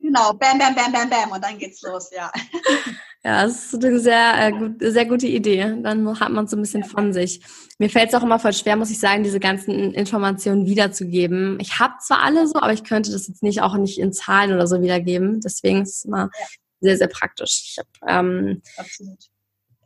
Genau, 0.00 0.32
bam, 0.32 0.58
bam, 0.58 0.74
bam, 0.74 0.92
bam, 0.92 1.10
bam 1.10 1.30
und 1.32 1.44
dann 1.44 1.58
geht's 1.58 1.82
los, 1.82 2.10
ja. 2.12 2.30
Ja, 3.22 3.44
das 3.44 3.74
ist 3.74 3.84
eine 3.84 4.00
sehr, 4.00 4.32
äh, 4.38 4.50
gut, 4.50 4.76
sehr 4.80 5.04
gute 5.04 5.26
Idee. 5.26 5.76
Dann 5.82 6.18
hat 6.18 6.30
man 6.30 6.46
so 6.46 6.56
ein 6.56 6.62
bisschen 6.62 6.84
von 6.84 7.12
sich. 7.12 7.42
Mir 7.78 7.90
fällt 7.90 8.08
es 8.08 8.14
auch 8.14 8.22
immer 8.22 8.38
voll 8.38 8.54
schwer, 8.54 8.76
muss 8.76 8.90
ich 8.90 8.98
sagen, 8.98 9.22
diese 9.22 9.40
ganzen 9.40 9.92
Informationen 9.92 10.64
wiederzugeben. 10.64 11.58
Ich 11.60 11.78
habe 11.78 11.92
zwar 12.00 12.22
alle 12.22 12.46
so, 12.46 12.54
aber 12.54 12.72
ich 12.72 12.82
könnte 12.82 13.12
das 13.12 13.28
jetzt 13.28 13.42
nicht 13.42 13.60
auch 13.60 13.76
nicht 13.76 13.98
in 13.98 14.14
Zahlen 14.14 14.54
oder 14.54 14.66
so 14.66 14.80
wiedergeben. 14.80 15.40
Deswegen 15.42 15.82
ist 15.82 15.96
es 15.96 16.04
immer 16.06 16.30
ja. 16.32 16.46
sehr, 16.80 16.96
sehr 16.96 17.08
praktisch. 17.08 17.76
Hab, 17.76 17.86
ähm, 18.08 18.62
Absolut. 18.78 19.18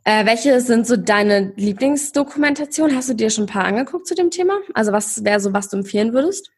Äh, 0.05 0.25
welche 0.25 0.61
sind 0.61 0.87
so 0.87 0.95
deine 0.95 1.51
Lieblingsdokumentationen? 1.57 2.95
Hast 2.95 3.09
du 3.09 3.15
dir 3.15 3.29
schon 3.29 3.45
ein 3.45 3.47
paar 3.47 3.65
angeguckt 3.65 4.07
zu 4.07 4.15
dem 4.15 4.31
Thema? 4.31 4.59
Also 4.73 4.93
was 4.93 5.25
wäre 5.25 5.41
so, 5.41 5.51
was 5.51 5.67
du 5.67 5.77
empfehlen 5.77 6.13
würdest? 6.13 6.51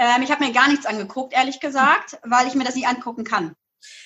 Ähm, 0.00 0.22
ich 0.22 0.30
habe 0.30 0.42
mir 0.42 0.52
gar 0.52 0.66
nichts 0.66 0.86
angeguckt, 0.86 1.34
ehrlich 1.34 1.60
gesagt, 1.60 2.18
weil 2.24 2.46
ich 2.46 2.54
mir 2.54 2.64
das 2.64 2.74
nicht 2.74 2.88
angucken 2.88 3.22
kann. 3.22 3.54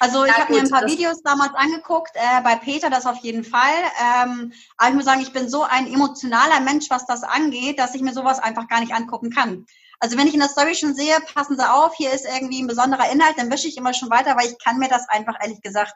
Also 0.01 0.25
ja, 0.25 0.33
ich 0.33 0.39
habe 0.39 0.53
mir 0.53 0.61
ein 0.61 0.69
paar 0.69 0.87
Videos 0.87 1.23
damals 1.23 1.55
angeguckt, 1.55 2.11
äh, 2.15 2.43
bei 2.43 2.57
Peter 2.57 2.91
das 2.91 3.07
auf 3.07 3.19
jeden 3.19 3.45
Fall. 3.45 3.73
Ähm, 4.03 4.53
aber 4.77 4.91
ich 4.91 4.95
muss 4.97 5.05
sagen, 5.05 5.21
ich 5.21 5.33
bin 5.33 5.49
so 5.49 5.63
ein 5.63 5.87
emotionaler 5.87 6.61
Mensch, 6.61 6.91
was 6.91 7.07
das 7.07 7.23
angeht, 7.23 7.79
dass 7.79 7.95
ich 7.95 8.03
mir 8.03 8.13
sowas 8.13 8.41
einfach 8.41 8.67
gar 8.67 8.81
nicht 8.81 8.93
angucken 8.93 9.31
kann. 9.31 9.67
Also 10.01 10.19
wenn 10.19 10.27
ich 10.27 10.35
in 10.35 10.41
der 10.41 10.49
Story 10.49 10.75
schon 10.75 10.95
sehe, 10.95 11.17
passen 11.33 11.57
Sie 11.57 11.71
auf, 11.71 11.95
hier 11.95 12.13
ist 12.13 12.27
irgendwie 12.27 12.61
ein 12.61 12.67
besonderer 12.67 13.11
Inhalt, 13.11 13.39
dann 13.39 13.51
wische 13.51 13.69
ich 13.69 13.77
immer 13.77 13.95
schon 13.95 14.11
weiter, 14.11 14.37
weil 14.37 14.49
ich 14.49 14.59
kann 14.59 14.79
mir 14.79 14.89
das 14.89 15.09
einfach 15.09 15.37
ehrlich 15.41 15.63
gesagt 15.63 15.95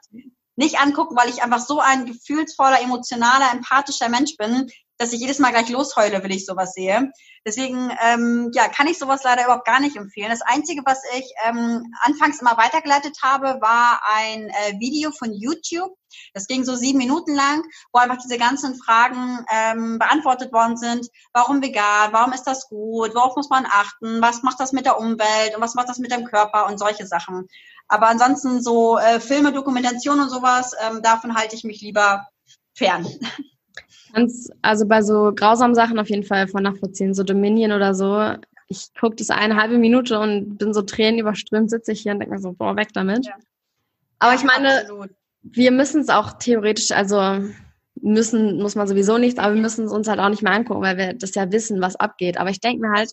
nicht 0.59 0.79
angucken, 0.79 1.15
weil 1.15 1.29
ich 1.29 1.41
einfach 1.41 1.59
so 1.59 1.79
ein 1.79 2.05
gefühlsvoller, 2.05 2.81
emotionaler, 2.81 3.51
empathischer 3.53 4.09
Mensch 4.09 4.35
bin, 4.35 4.69
dass 4.97 5.13
ich 5.13 5.21
jedes 5.21 5.39
Mal 5.39 5.51
gleich 5.51 5.69
losheule, 5.69 6.21
wenn 6.21 6.31
ich 6.31 6.45
sowas 6.45 6.73
sehe. 6.73 7.13
Deswegen 7.45 7.89
ähm, 8.03 8.51
ja, 8.53 8.67
kann 8.67 8.87
ich 8.87 8.99
sowas 8.99 9.23
leider 9.23 9.45
überhaupt 9.45 9.65
gar 9.65 9.79
nicht 9.79 9.95
empfehlen. 9.95 10.29
Das 10.29 10.41
Einzige, 10.41 10.81
was 10.85 11.01
ich 11.17 11.31
ähm, 11.45 11.85
anfangs 12.01 12.41
immer 12.41 12.57
weitergeleitet 12.57 13.17
habe, 13.23 13.61
war 13.61 14.01
ein 14.13 14.49
äh, 14.49 14.77
Video 14.79 15.11
von 15.11 15.31
YouTube. 15.31 15.95
Das 16.33 16.47
ging 16.47 16.65
so 16.65 16.75
sieben 16.75 16.97
Minuten 16.97 17.33
lang, 17.33 17.63
wo 17.93 17.99
einfach 17.99 18.17
diese 18.21 18.37
ganzen 18.37 18.75
Fragen 18.75 19.45
ähm, 19.49 19.97
beantwortet 19.97 20.51
worden 20.51 20.75
sind. 20.75 21.07
Warum 21.31 21.61
vegan? 21.61 22.11
Warum 22.11 22.33
ist 22.33 22.43
das 22.43 22.67
gut? 22.67 23.15
Worauf 23.15 23.37
muss 23.37 23.49
man 23.49 23.65
achten? 23.65 24.21
Was 24.21 24.43
macht 24.43 24.59
das 24.59 24.73
mit 24.73 24.85
der 24.85 24.99
Umwelt? 24.99 25.55
Und 25.55 25.61
was 25.61 25.75
macht 25.75 25.87
das 25.87 25.99
mit 25.99 26.11
dem 26.11 26.25
Körper? 26.25 26.67
Und 26.67 26.77
solche 26.77 27.07
Sachen. 27.07 27.47
Aber 27.89 28.07
ansonsten 28.07 28.61
so 28.61 28.97
äh, 28.97 29.19
Filme, 29.19 29.51
Dokumentation 29.51 30.19
und 30.19 30.29
sowas, 30.29 30.75
ähm, 30.87 31.01
davon 31.01 31.35
halte 31.35 31.55
ich 31.55 31.63
mich 31.63 31.81
lieber 31.81 32.27
fern. 32.73 33.05
Ganz, 34.13 34.49
also 34.61 34.87
bei 34.87 35.01
so 35.01 35.31
grausamen 35.35 35.75
Sachen 35.75 35.99
auf 35.99 36.09
jeden 36.09 36.23
Fall 36.23 36.47
von 36.47 36.63
nachvollziehen, 36.63 37.13
so 37.13 37.23
Dominion 37.23 37.71
oder 37.71 37.93
so. 37.93 38.33
Ich 38.67 38.91
gucke 38.99 39.15
das 39.15 39.29
eine 39.29 39.55
halbe 39.55 39.77
Minute 39.77 40.19
und 40.19 40.57
bin 40.57 40.73
so 40.73 40.81
Tränen 40.81 41.19
überströmt, 41.19 41.69
sitze 41.69 41.91
ich 41.91 42.01
hier 42.01 42.13
und 42.13 42.19
denke 42.19 42.35
mir 42.35 42.41
so, 42.41 42.53
boah, 42.53 42.75
weg 42.75 42.89
damit. 42.93 43.25
Ja. 43.25 43.33
Aber 44.19 44.33
ich 44.33 44.43
meine, 44.43 44.81
Absolut. 44.81 45.09
wir 45.43 45.71
müssen 45.71 46.01
es 46.01 46.09
auch 46.09 46.33
theoretisch, 46.33 46.91
also 46.91 47.43
müssen, 48.01 48.61
muss 48.61 48.75
man 48.75 48.87
sowieso 48.87 49.17
nichts, 49.17 49.39
aber 49.39 49.55
wir 49.55 49.61
müssen 49.61 49.85
es 49.85 49.91
uns 49.91 50.07
halt 50.07 50.19
auch 50.19 50.29
nicht 50.29 50.43
mehr 50.43 50.53
angucken, 50.53 50.81
weil 50.81 50.97
wir 50.97 51.13
das 51.13 51.35
ja 51.35 51.51
wissen, 51.51 51.81
was 51.81 51.95
abgeht. 51.95 52.37
Aber 52.37 52.49
ich 52.49 52.59
denke 52.59 52.81
mir 52.81 52.91
halt, 52.91 53.11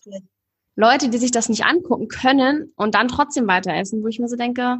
Leute, 0.77 1.09
die 1.09 1.17
sich 1.17 1.31
das 1.31 1.49
nicht 1.49 1.65
angucken 1.65 2.07
können 2.07 2.71
und 2.75 2.93
dann 2.93 3.07
trotzdem 3.07 3.47
weiter 3.47 3.73
essen, 3.73 4.03
wo 4.03 4.07
ich 4.07 4.19
mir 4.19 4.27
so 4.27 4.35
denke, 4.35 4.77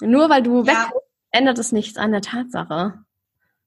nur 0.00 0.30
weil 0.30 0.42
du 0.42 0.62
ja. 0.62 0.66
weg 0.66 0.92
bist, 0.92 1.04
ändert 1.32 1.58
es 1.58 1.72
nichts 1.72 1.98
an 1.98 2.12
der 2.12 2.22
Tatsache. 2.22 3.04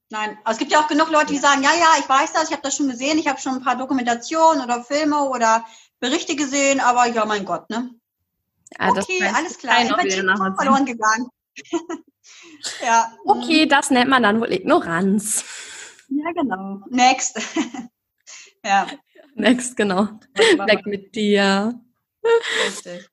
Nein, 0.10 0.38
aber 0.46 0.54
es 0.54 0.58
gibt 0.58 0.72
ja 0.72 0.80
auch 0.80 0.88
genug 0.88 1.12
Leute, 1.12 1.34
die 1.34 1.40
sagen, 1.40 1.62
ja, 1.62 1.72
ja, 1.78 2.00
ich 2.00 2.08
weiß 2.08 2.32
das, 2.32 2.46
ich 2.46 2.52
habe 2.54 2.62
das 2.62 2.78
schon 2.78 2.88
gesehen, 2.88 3.20
ich 3.20 3.28
habe 3.28 3.40
schon 3.42 3.56
ein 3.56 3.64
paar 3.64 3.76
Dokumentationen 3.76 4.64
oder 4.64 4.82
Filme 4.82 5.24
oder 5.24 5.66
Berichte 6.00 6.38
gesehen, 6.38 6.80
aber 6.80 7.06
ja, 7.08 7.26
mein 7.26 7.44
Gott, 7.44 7.70
ne? 7.70 7.92
Ja, 8.80 8.90
okay, 8.90 9.30
alles 9.36 9.58
klar. 9.58 9.84
Ich 9.84 9.94
bin 9.94 10.56
verloren 10.56 10.86
gegangen. 10.86 11.28
ja. 12.82 13.12
Okay, 13.26 13.66
das 13.66 13.90
nennt 13.90 14.10
man 14.10 14.24
dann 14.24 14.40
wohl 14.40 14.54
Ignoranz. 14.54 15.44
Ja, 16.08 16.32
genau. 16.32 16.82
Next. 16.90 17.42
ja. 18.64 18.88
Next, 19.40 19.78
genau. 19.78 20.08
Weg 20.36 20.86
mit 20.88 21.16
dir. 21.16 21.80
Richtig. 22.66 23.08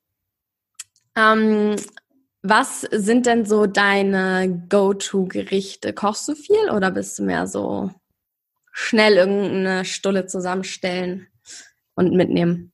Ähm, 1.17 1.77
was 2.43 2.81
sind 2.81 3.27
denn 3.27 3.45
so 3.45 3.67
deine 3.67 4.67
Go-To-Gerichte? 4.69 5.93
Kochst 5.93 6.27
du 6.29 6.35
viel 6.35 6.71
oder 6.71 6.91
bist 6.91 7.19
du 7.19 7.25
mehr 7.25 7.47
so 7.47 7.91
schnell 8.73 9.17
irgendeine 9.17 9.85
Stulle 9.85 10.27
zusammenstellen 10.27 11.29
und 11.95 12.13
mitnehmen? 12.15 12.73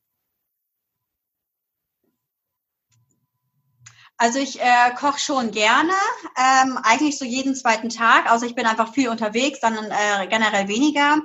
Also 4.17 4.39
ich 4.39 4.61
äh, 4.61 4.95
koche 4.97 5.19
schon 5.19 5.51
gerne, 5.51 5.95
ähm, 6.37 6.79
eigentlich 6.83 7.19
so 7.19 7.25
jeden 7.25 7.55
zweiten 7.55 7.89
Tag, 7.89 8.31
außer 8.31 8.45
ich 8.45 8.55
bin 8.55 8.67
einfach 8.67 8.93
viel 8.93 9.09
unterwegs, 9.09 9.61
dann 9.61 9.75
äh, 9.75 10.27
generell 10.29 10.69
weniger. 10.69 11.23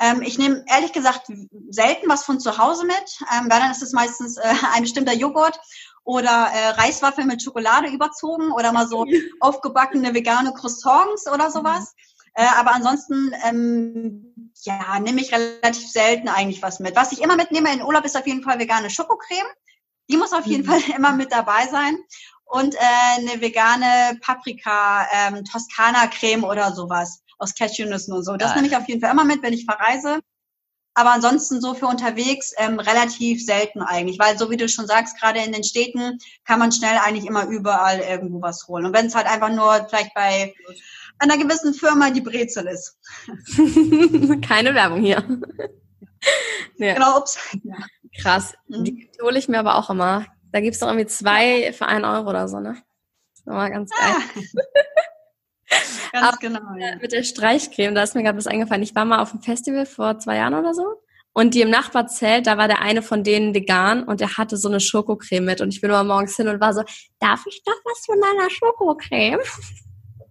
Ähm, 0.00 0.22
ich 0.22 0.38
nehme 0.38 0.64
ehrlich 0.68 0.92
gesagt 0.92 1.26
selten 1.70 2.08
was 2.08 2.24
von 2.24 2.40
zu 2.40 2.56
Hause 2.58 2.86
mit, 2.86 3.18
ähm, 3.32 3.50
weil 3.50 3.60
dann 3.60 3.70
ist 3.70 3.82
es 3.82 3.92
meistens 3.92 4.36
äh, 4.36 4.42
ein 4.74 4.82
bestimmter 4.82 5.14
Joghurt 5.14 5.58
oder 6.04 6.48
äh, 6.52 6.68
Reiswaffeln 6.70 7.26
mit 7.26 7.42
Schokolade 7.42 7.88
überzogen 7.88 8.52
oder 8.52 8.72
mal 8.72 8.88
so 8.88 9.04
aufgebackene 9.40 10.14
vegane 10.14 10.52
Croissants 10.54 11.26
oder 11.30 11.50
sowas. 11.50 11.94
Mhm. 11.94 12.18
Äh, 12.34 12.46
aber 12.56 12.72
ansonsten, 12.72 13.32
ähm, 13.44 14.52
ja, 14.62 15.00
nehme 15.00 15.20
ich 15.20 15.32
relativ 15.32 15.90
selten 15.90 16.28
eigentlich 16.28 16.62
was 16.62 16.78
mit. 16.78 16.94
Was 16.94 17.12
ich 17.12 17.20
immer 17.20 17.36
mitnehme 17.36 17.72
in 17.72 17.82
Urlaub 17.82 18.04
ist 18.04 18.16
auf 18.16 18.26
jeden 18.26 18.42
Fall 18.42 18.58
vegane 18.58 18.90
Schokocreme. 18.90 19.46
Die 20.08 20.16
muss 20.16 20.32
auf 20.32 20.46
jeden 20.46 20.64
mhm. 20.64 20.70
Fall 20.70 20.80
immer 20.96 21.12
mit 21.12 21.32
dabei 21.32 21.66
sein. 21.66 21.98
Und 22.44 22.74
äh, 22.76 22.78
eine 23.18 23.40
vegane 23.40 24.18
Paprika, 24.22 25.06
ähm, 25.12 25.44
Toskana-Creme 25.44 26.44
oder 26.44 26.72
sowas 26.72 27.22
aus 27.38 27.54
Cashewnüssen 27.54 28.12
und 28.12 28.24
so. 28.24 28.36
Das 28.36 28.54
nehme 28.54 28.66
ich 28.66 28.76
auf 28.76 28.88
jeden 28.88 29.00
Fall 29.00 29.12
immer 29.12 29.24
mit, 29.24 29.42
wenn 29.42 29.52
ich 29.52 29.64
verreise. 29.64 30.20
Aber 30.94 31.12
ansonsten 31.12 31.60
so 31.60 31.74
für 31.74 31.86
unterwegs 31.86 32.52
ähm, 32.58 32.80
relativ 32.80 33.44
selten 33.44 33.82
eigentlich, 33.82 34.18
weil 34.18 34.36
so 34.36 34.50
wie 34.50 34.56
du 34.56 34.68
schon 34.68 34.88
sagst, 34.88 35.16
gerade 35.20 35.38
in 35.38 35.52
den 35.52 35.62
Städten 35.62 36.18
kann 36.44 36.58
man 36.58 36.72
schnell 36.72 36.98
eigentlich 36.98 37.26
immer 37.26 37.46
überall 37.46 38.00
irgendwo 38.00 38.42
was 38.42 38.66
holen. 38.66 38.84
Und 38.84 38.94
wenn 38.94 39.06
es 39.06 39.14
halt 39.14 39.28
einfach 39.28 39.50
nur 39.50 39.86
vielleicht 39.88 40.12
bei 40.14 40.52
einer 41.20 41.38
gewissen 41.38 41.72
Firma 41.72 42.10
die 42.10 42.20
Brezel 42.20 42.66
ist. 42.66 42.98
Keine 44.48 44.74
Werbung 44.74 45.00
hier. 45.00 45.22
ja. 46.78 46.94
Genau, 46.94 47.18
ups. 47.18 47.38
Ja. 47.62 47.76
Krass. 48.20 48.54
Mhm. 48.66 48.84
Die 48.84 49.10
hole 49.22 49.38
ich 49.38 49.46
mir 49.46 49.60
aber 49.60 49.76
auch 49.76 49.90
immer. 49.90 50.26
Da 50.50 50.60
gibt 50.60 50.74
es 50.74 50.80
doch 50.80 50.88
irgendwie 50.88 51.06
zwei 51.06 51.72
für 51.72 51.86
einen 51.86 52.04
Euro 52.04 52.30
oder 52.30 52.48
so, 52.48 52.58
ne? 52.58 52.70
Das 52.72 53.40
ist 53.40 53.46
immer 53.46 53.70
ganz 53.70 53.90
geil. 53.90 54.16
Ah. 54.16 54.40
Ganz 56.12 56.26
Aber 56.26 56.36
genau. 56.38 56.60
Ja. 56.78 56.96
Mit 57.00 57.12
der 57.12 57.22
Streichcreme, 57.22 57.94
da 57.94 58.02
ist 58.02 58.14
mir 58.14 58.22
gerade 58.22 58.38
was 58.38 58.46
eingefallen. 58.46 58.82
Ich 58.82 58.94
war 58.94 59.04
mal 59.04 59.20
auf 59.20 59.32
einem 59.32 59.42
Festival 59.42 59.86
vor 59.86 60.18
zwei 60.18 60.36
Jahren 60.36 60.54
oder 60.54 60.74
so. 60.74 60.84
Und 61.32 61.54
die 61.54 61.60
im 61.60 61.70
Nachbarzelt, 61.70 62.46
da 62.46 62.58
war 62.58 62.66
der 62.66 62.80
eine 62.80 63.02
von 63.02 63.22
denen 63.22 63.54
vegan 63.54 64.02
und 64.02 64.20
der 64.20 64.36
hatte 64.36 64.56
so 64.56 64.68
eine 64.68 64.80
Schokocreme 64.80 65.44
mit. 65.44 65.60
Und 65.60 65.68
ich 65.68 65.80
bin 65.80 65.90
immer 65.90 66.02
morgens 66.04 66.36
hin 66.36 66.48
und 66.48 66.60
war 66.60 66.74
so, 66.74 66.82
darf 67.20 67.44
ich 67.46 67.62
doch 67.64 67.80
was 67.84 68.04
von 68.06 68.20
deiner 68.20 68.50
Schokocreme? 68.50 69.40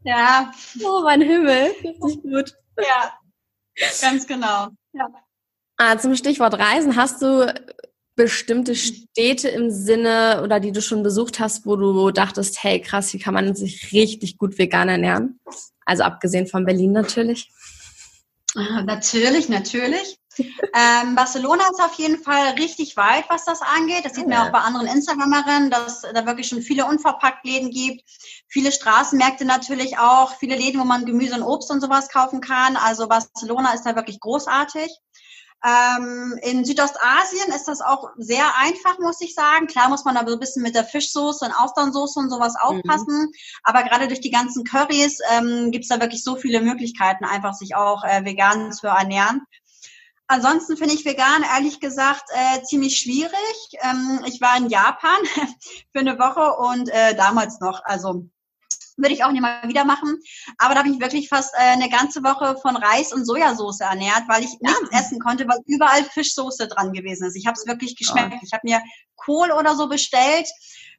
Ja. 0.03 0.51
Oh, 0.83 1.01
mein 1.03 1.21
Himmel. 1.21 1.71
Richtig 1.83 2.21
gut. 2.21 2.53
Ja, 2.77 3.13
ganz 4.01 4.27
genau. 4.27 4.67
Ja. 4.93 5.07
Ah, 5.77 5.97
zum 5.97 6.15
Stichwort 6.15 6.57
Reisen, 6.57 6.95
hast 6.95 7.21
du 7.21 7.53
bestimmte 8.17 8.75
Städte 8.75 9.47
im 9.47 9.69
Sinne 9.69 10.41
oder 10.43 10.59
die 10.59 10.73
du 10.73 10.81
schon 10.81 11.03
besucht 11.03 11.39
hast, 11.39 11.65
wo 11.65 11.77
du 11.77 12.11
dachtest, 12.11 12.61
hey 12.63 12.81
krass, 12.81 13.09
hier 13.09 13.19
kann 13.21 13.35
man 13.35 13.55
sich 13.55 13.93
richtig 13.93 14.37
gut 14.37 14.57
vegan 14.57 14.89
ernähren? 14.89 15.39
Also 15.85 16.03
abgesehen 16.03 16.47
von 16.47 16.65
Berlin 16.65 16.91
natürlich. 16.91 17.49
Ah, 18.55 18.81
natürlich, 18.81 19.49
natürlich. 19.49 20.19
ähm, 20.39 21.15
Barcelona 21.15 21.63
ist 21.71 21.81
auf 21.81 21.93
jeden 21.93 22.21
Fall 22.21 22.55
richtig 22.59 22.97
weit, 22.97 23.25
was 23.29 23.45
das 23.45 23.61
angeht. 23.61 24.03
Das 24.03 24.15
sieht 24.15 24.27
man 24.27 24.47
auch 24.47 24.51
bei 24.51 24.59
anderen 24.59 24.87
Instagramerinnen, 24.87 25.69
dass 25.69 26.01
da 26.01 26.25
wirklich 26.25 26.47
schon 26.47 26.61
viele 26.61 26.85
Unverpacktläden 26.85 27.69
gibt. 27.69 28.03
Viele 28.47 28.71
Straßenmärkte 28.71 29.45
natürlich 29.45 29.99
auch, 29.99 30.37
viele 30.37 30.55
Läden, 30.55 30.79
wo 30.79 30.85
man 30.85 31.05
Gemüse 31.05 31.35
und 31.35 31.43
Obst 31.43 31.69
und 31.69 31.81
sowas 31.81 32.09
kaufen 32.09 32.41
kann. 32.41 32.77
Also 32.77 33.07
Barcelona 33.07 33.73
ist 33.73 33.83
da 33.83 33.95
wirklich 33.95 34.19
großartig. 34.19 34.89
Ähm, 35.65 36.37
in 36.43 36.65
Südostasien 36.65 37.49
ist 37.49 37.67
das 37.67 37.81
auch 37.81 38.09
sehr 38.17 38.45
einfach, 38.57 38.99
muss 38.99 39.19
ich 39.21 39.33
sagen. 39.33 39.67
Klar 39.67 39.89
muss 39.89 40.05
man 40.05 40.15
aber 40.15 40.29
so 40.29 40.35
ein 40.35 40.39
bisschen 40.39 40.61
mit 40.61 40.75
der 40.75 40.83
Fischsoße 40.85 41.45
und 41.45 41.51
Austernsoße 41.51 42.19
und 42.19 42.29
sowas 42.29 42.53
mhm. 42.53 42.61
aufpassen. 42.61 43.19
Mhm. 43.21 43.31
Aber 43.63 43.83
gerade 43.83 44.07
durch 44.07 44.21
die 44.21 44.31
ganzen 44.31 44.63
Currys 44.63 45.19
ähm, 45.31 45.71
gibt 45.71 45.85
es 45.85 45.89
da 45.89 45.99
wirklich 45.99 46.23
so 46.23 46.35
viele 46.35 46.61
Möglichkeiten, 46.61 47.25
einfach 47.25 47.53
sich 47.53 47.75
auch 47.75 48.03
äh, 48.03 48.23
vegan 48.23 48.71
zu 48.71 48.87
ernähren. 48.87 49.41
Ansonsten 50.27 50.75
finde 50.75 50.93
ich 50.93 51.05
vegan 51.05 51.43
ehrlich 51.55 51.79
gesagt 51.79 52.25
äh, 52.29 52.61
ziemlich 52.63 52.99
schwierig. 52.99 53.31
Ähm, 53.81 54.21
ich 54.25 54.41
war 54.41 54.57
in 54.57 54.69
Japan 54.69 55.19
für 55.93 55.99
eine 55.99 56.19
Woche 56.19 56.53
und 56.57 56.89
äh, 56.89 57.15
damals 57.15 57.61
noch, 57.61 57.81
also 57.85 58.29
würde 58.97 59.13
ich 59.13 59.23
auch 59.23 59.31
nicht 59.31 59.41
mal 59.41 59.61
wieder 59.67 59.85
machen. 59.85 60.19
Aber 60.57 60.73
da 60.73 60.81
habe 60.81 60.89
ich 60.89 60.99
wirklich 60.99 61.29
fast 61.29 61.53
äh, 61.53 61.73
eine 61.73 61.89
ganze 61.89 62.23
Woche 62.23 62.57
von 62.61 62.75
Reis 62.75 63.13
und 63.13 63.25
Sojasauce 63.25 63.81
ernährt, 63.81 64.23
weil 64.27 64.43
ich 64.43 64.51
ja. 64.59 64.71
nichts 64.71 64.89
essen 64.91 65.19
konnte, 65.19 65.47
weil 65.47 65.59
überall 65.65 66.03
Fischsoße 66.03 66.67
dran 66.67 66.93
gewesen 66.93 67.27
ist. 67.27 67.35
Ich 67.35 67.47
habe 67.47 67.57
es 67.57 67.67
wirklich 67.67 67.95
geschmeckt. 67.95 68.33
Oh. 68.35 68.39
Ich 68.43 68.51
habe 68.51 68.61
mir 68.63 68.81
Kohl 69.15 69.51
oder 69.51 69.75
so 69.75 69.87
bestellt, 69.87 70.47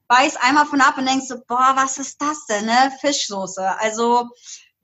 beiß 0.06 0.36
einmal 0.36 0.66
von 0.66 0.80
ab 0.80 0.96
und 0.96 1.06
denkst 1.06 1.26
so, 1.26 1.36
boah, 1.46 1.72
was 1.74 1.98
ist 1.98 2.20
das 2.22 2.46
denn, 2.46 2.66
ne? 2.66 2.92
Fischsoße. 3.00 3.78
Also 3.78 4.28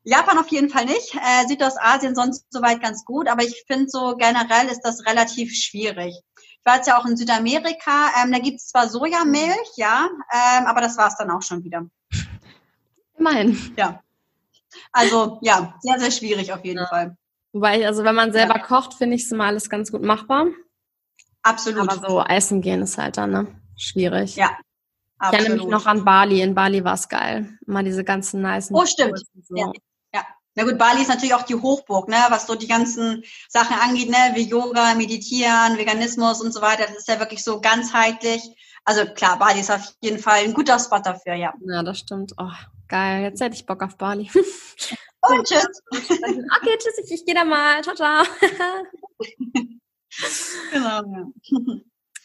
Japan 0.04 0.38
auf 0.38 0.48
jeden 0.48 0.68
Fall 0.68 0.84
nicht. 0.84 1.14
Äh, 1.14 1.48
Südostasien 1.48 2.14
sonst 2.14 2.46
soweit 2.50 2.82
ganz 2.82 3.04
gut, 3.04 3.28
aber 3.28 3.42
ich 3.42 3.64
finde 3.66 3.88
so 3.88 4.16
generell 4.16 4.68
ist 4.68 4.82
das 4.82 5.06
relativ 5.06 5.54
schwierig. 5.54 6.14
Ich 6.36 6.66
war 6.66 6.76
jetzt 6.76 6.88
ja 6.88 6.98
auch 6.98 7.06
in 7.06 7.16
Südamerika, 7.16 8.10
ähm, 8.22 8.32
da 8.32 8.38
gibt's 8.38 8.68
zwar 8.68 8.88
Sojamilch, 8.88 9.72
ja, 9.76 10.08
ähm, 10.32 10.66
aber 10.66 10.80
das 10.80 10.96
war's 10.96 11.16
dann 11.16 11.30
auch 11.30 11.42
schon 11.42 11.64
wieder. 11.64 11.86
Immerhin. 13.24 13.74
Ja. 13.76 14.00
Also 14.92 15.38
ja, 15.42 15.74
sehr, 15.80 15.98
sehr 15.98 16.10
schwierig 16.10 16.52
auf 16.52 16.64
jeden 16.64 16.80
ja. 16.80 16.86
Fall. 16.86 17.16
Wobei, 17.52 17.86
also 17.86 18.04
wenn 18.04 18.14
man 18.14 18.32
selber 18.32 18.56
ja. 18.56 18.62
kocht, 18.62 18.94
finde 18.94 19.16
ich 19.16 19.22
es 19.22 19.32
immer 19.32 19.44
alles 19.44 19.70
ganz 19.70 19.92
gut 19.92 20.02
machbar. 20.02 20.46
Absolut. 21.42 21.88
Aber 21.88 22.08
so 22.08 22.20
essen 22.22 22.60
gehen 22.60 22.82
ist 22.82 22.98
halt 22.98 23.16
dann, 23.16 23.30
ne? 23.30 23.46
Schwierig. 23.76 24.36
Ja. 24.36 24.50
Absolut. 25.18 25.40
Ich 25.40 25.48
erinnere 25.48 25.64
mich 25.64 25.72
noch 25.72 25.86
an 25.86 26.04
Bali. 26.04 26.42
In 26.42 26.54
Bali 26.54 26.84
war 26.84 26.94
es 26.94 27.08
geil. 27.08 27.56
Mal 27.66 27.84
diese 27.84 28.04
ganzen 28.04 28.42
nice. 28.42 28.70
Oh, 28.72 28.84
stimmt. 28.84 29.18
So. 29.18 29.56
Ja. 29.56 29.70
ja. 30.12 30.26
Na 30.54 30.64
gut, 30.64 30.78
Bali 30.78 31.02
ist 31.02 31.08
natürlich 31.08 31.34
auch 31.34 31.42
die 31.42 31.54
Hochburg, 31.54 32.08
ne, 32.08 32.16
was 32.28 32.46
so 32.46 32.54
die 32.56 32.66
ganzen 32.66 33.24
Sachen 33.48 33.76
angeht, 33.78 34.10
ne, 34.10 34.32
wie 34.34 34.48
Yoga, 34.48 34.94
Meditieren, 34.94 35.78
Veganismus 35.78 36.40
und 36.40 36.52
so 36.52 36.60
weiter. 36.60 36.86
Das 36.86 36.98
ist 36.98 37.08
ja 37.08 37.20
wirklich 37.20 37.44
so 37.44 37.60
ganzheitlich. 37.60 38.42
Also 38.84 39.06
klar, 39.06 39.38
Bali 39.38 39.60
ist 39.60 39.70
auf 39.70 39.94
jeden 40.00 40.18
Fall 40.18 40.40
ein 40.44 40.54
guter 40.54 40.78
Spot 40.78 40.98
dafür, 40.98 41.34
ja. 41.34 41.54
Ja, 41.66 41.82
das 41.82 41.98
stimmt. 41.98 42.32
Oh, 42.36 42.50
geil. 42.94 43.22
Jetzt 43.22 43.40
hätte 43.40 43.56
ich 43.56 43.66
Bock 43.66 43.82
auf 43.82 43.96
Bali. 43.96 44.30
Oh, 45.26 45.42
tschüss. 45.42 45.82
Okay, 45.90 46.76
tschüss, 46.78 46.98
ich, 47.02 47.12
ich 47.12 47.24
gehe 47.24 47.34
da 47.34 47.44
mal. 47.44 47.82
Ciao, 47.82 47.96
ciao. 47.96 48.24
genau, 50.70 51.02
ja. 51.02 51.24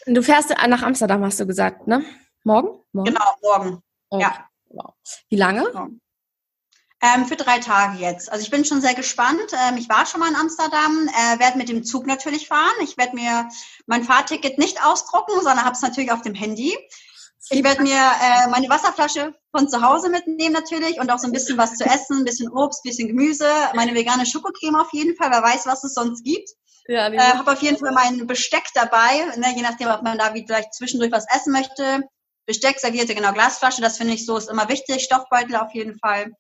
Du 0.06 0.22
fährst 0.22 0.50
nach 0.50 0.84
Amsterdam, 0.84 1.24
hast 1.24 1.40
du 1.40 1.48
gesagt, 1.48 1.88
ne? 1.88 2.04
Morgen? 2.44 2.84
morgen? 2.92 3.14
Genau, 3.14 3.26
morgen. 3.42 3.82
Okay. 4.10 4.24
Ja. 4.24 4.50
Wow. 4.66 4.94
Wie 5.30 5.38
lange? 5.38 5.72
Ähm, 7.02 7.26
für 7.26 7.38
drei 7.38 7.60
Tage 7.60 7.98
jetzt. 7.98 8.30
Also 8.32 8.44
ich 8.44 8.52
bin 8.52 8.66
schon 8.66 8.82
sehr 8.82 8.94
gespannt. 8.94 9.54
Ähm, 9.54 9.78
ich 9.78 9.90
war 9.90 10.06
schon 10.06 10.20
mal 10.20 10.30
in 10.30 10.36
Amsterdam, 10.36 11.08
äh, 11.08 11.40
werde 11.40 11.58
mit 11.58 11.70
dem 11.70 11.84
Zug 11.84 12.06
natürlich 12.06 12.48
fahren. 12.48 12.76
Ich 12.84 12.96
werde 12.98 13.16
mir 13.16 13.50
mein 13.88 14.04
Fahrticket 14.04 14.60
nicht 14.60 14.84
ausdrucken, 14.84 15.34
sondern 15.36 15.64
habe 15.64 15.76
es 15.76 15.82
natürlich 15.82 16.12
auf 16.12 16.22
dem 16.22 16.36
Handy. 16.36 16.78
Ich 17.50 17.64
werde 17.64 17.82
mir 17.82 17.96
äh, 17.96 18.48
meine 18.50 18.70
Wasserflasche 18.70 19.34
von 19.52 19.70
zu 19.70 19.82
Hause 19.82 20.10
mitnehmen 20.10 20.54
natürlich 20.54 21.00
und 21.00 21.10
auch 21.10 21.20
so 21.20 21.28
ein 21.28 21.32
bisschen 21.32 21.58
was 21.58 21.76
zu 21.76 21.86
essen, 21.86 22.20
ein 22.20 22.26
bisschen 22.26 22.50
Obst, 22.52 22.84
ein 22.84 22.90
bisschen 22.90 23.08
Gemüse, 23.08 23.50
meine 23.74 23.94
vegane 23.96 24.26
Schokocreme 24.26 24.76
auf 24.76 24.94
jeden 24.94 25.16
Fall, 25.16 25.32
wer 25.32 25.42
weiß, 25.42 25.66
was 25.66 25.84
es 25.84 25.94
sonst 25.94 26.24
gibt. 26.24 26.50
Ja, 26.88 27.08
äh, 27.08 27.20
habe 27.20 27.52
auf 27.52 27.62
jeden 27.62 27.78
Fall 27.78 27.92
mein 27.92 28.26
Besteck 28.28 28.66
dabei, 28.74 29.26
ne, 29.38 29.54
je 29.56 29.62
nachdem, 29.62 29.90
ob 29.90 30.02
man 30.04 30.18
da 30.18 30.34
wie 30.34 30.46
vielleicht 30.46 30.74
zwischendurch 30.74 31.12
was 31.12 31.26
essen 31.34 31.54
möchte. 31.54 32.02
Besteck, 32.46 32.80
servierte, 32.80 33.14
genau, 33.14 33.32
Glasflasche, 33.32 33.82
das 33.82 33.98
finde 33.98 34.16
ich 34.16 34.26
so, 34.26 34.36
ist 34.36 34.50
immer 34.50 34.70
wichtig. 34.70 35.04
Stoffbeutel 35.04 35.56
auf 35.56 35.74
jeden 35.74 36.00
Fall. 36.00 36.32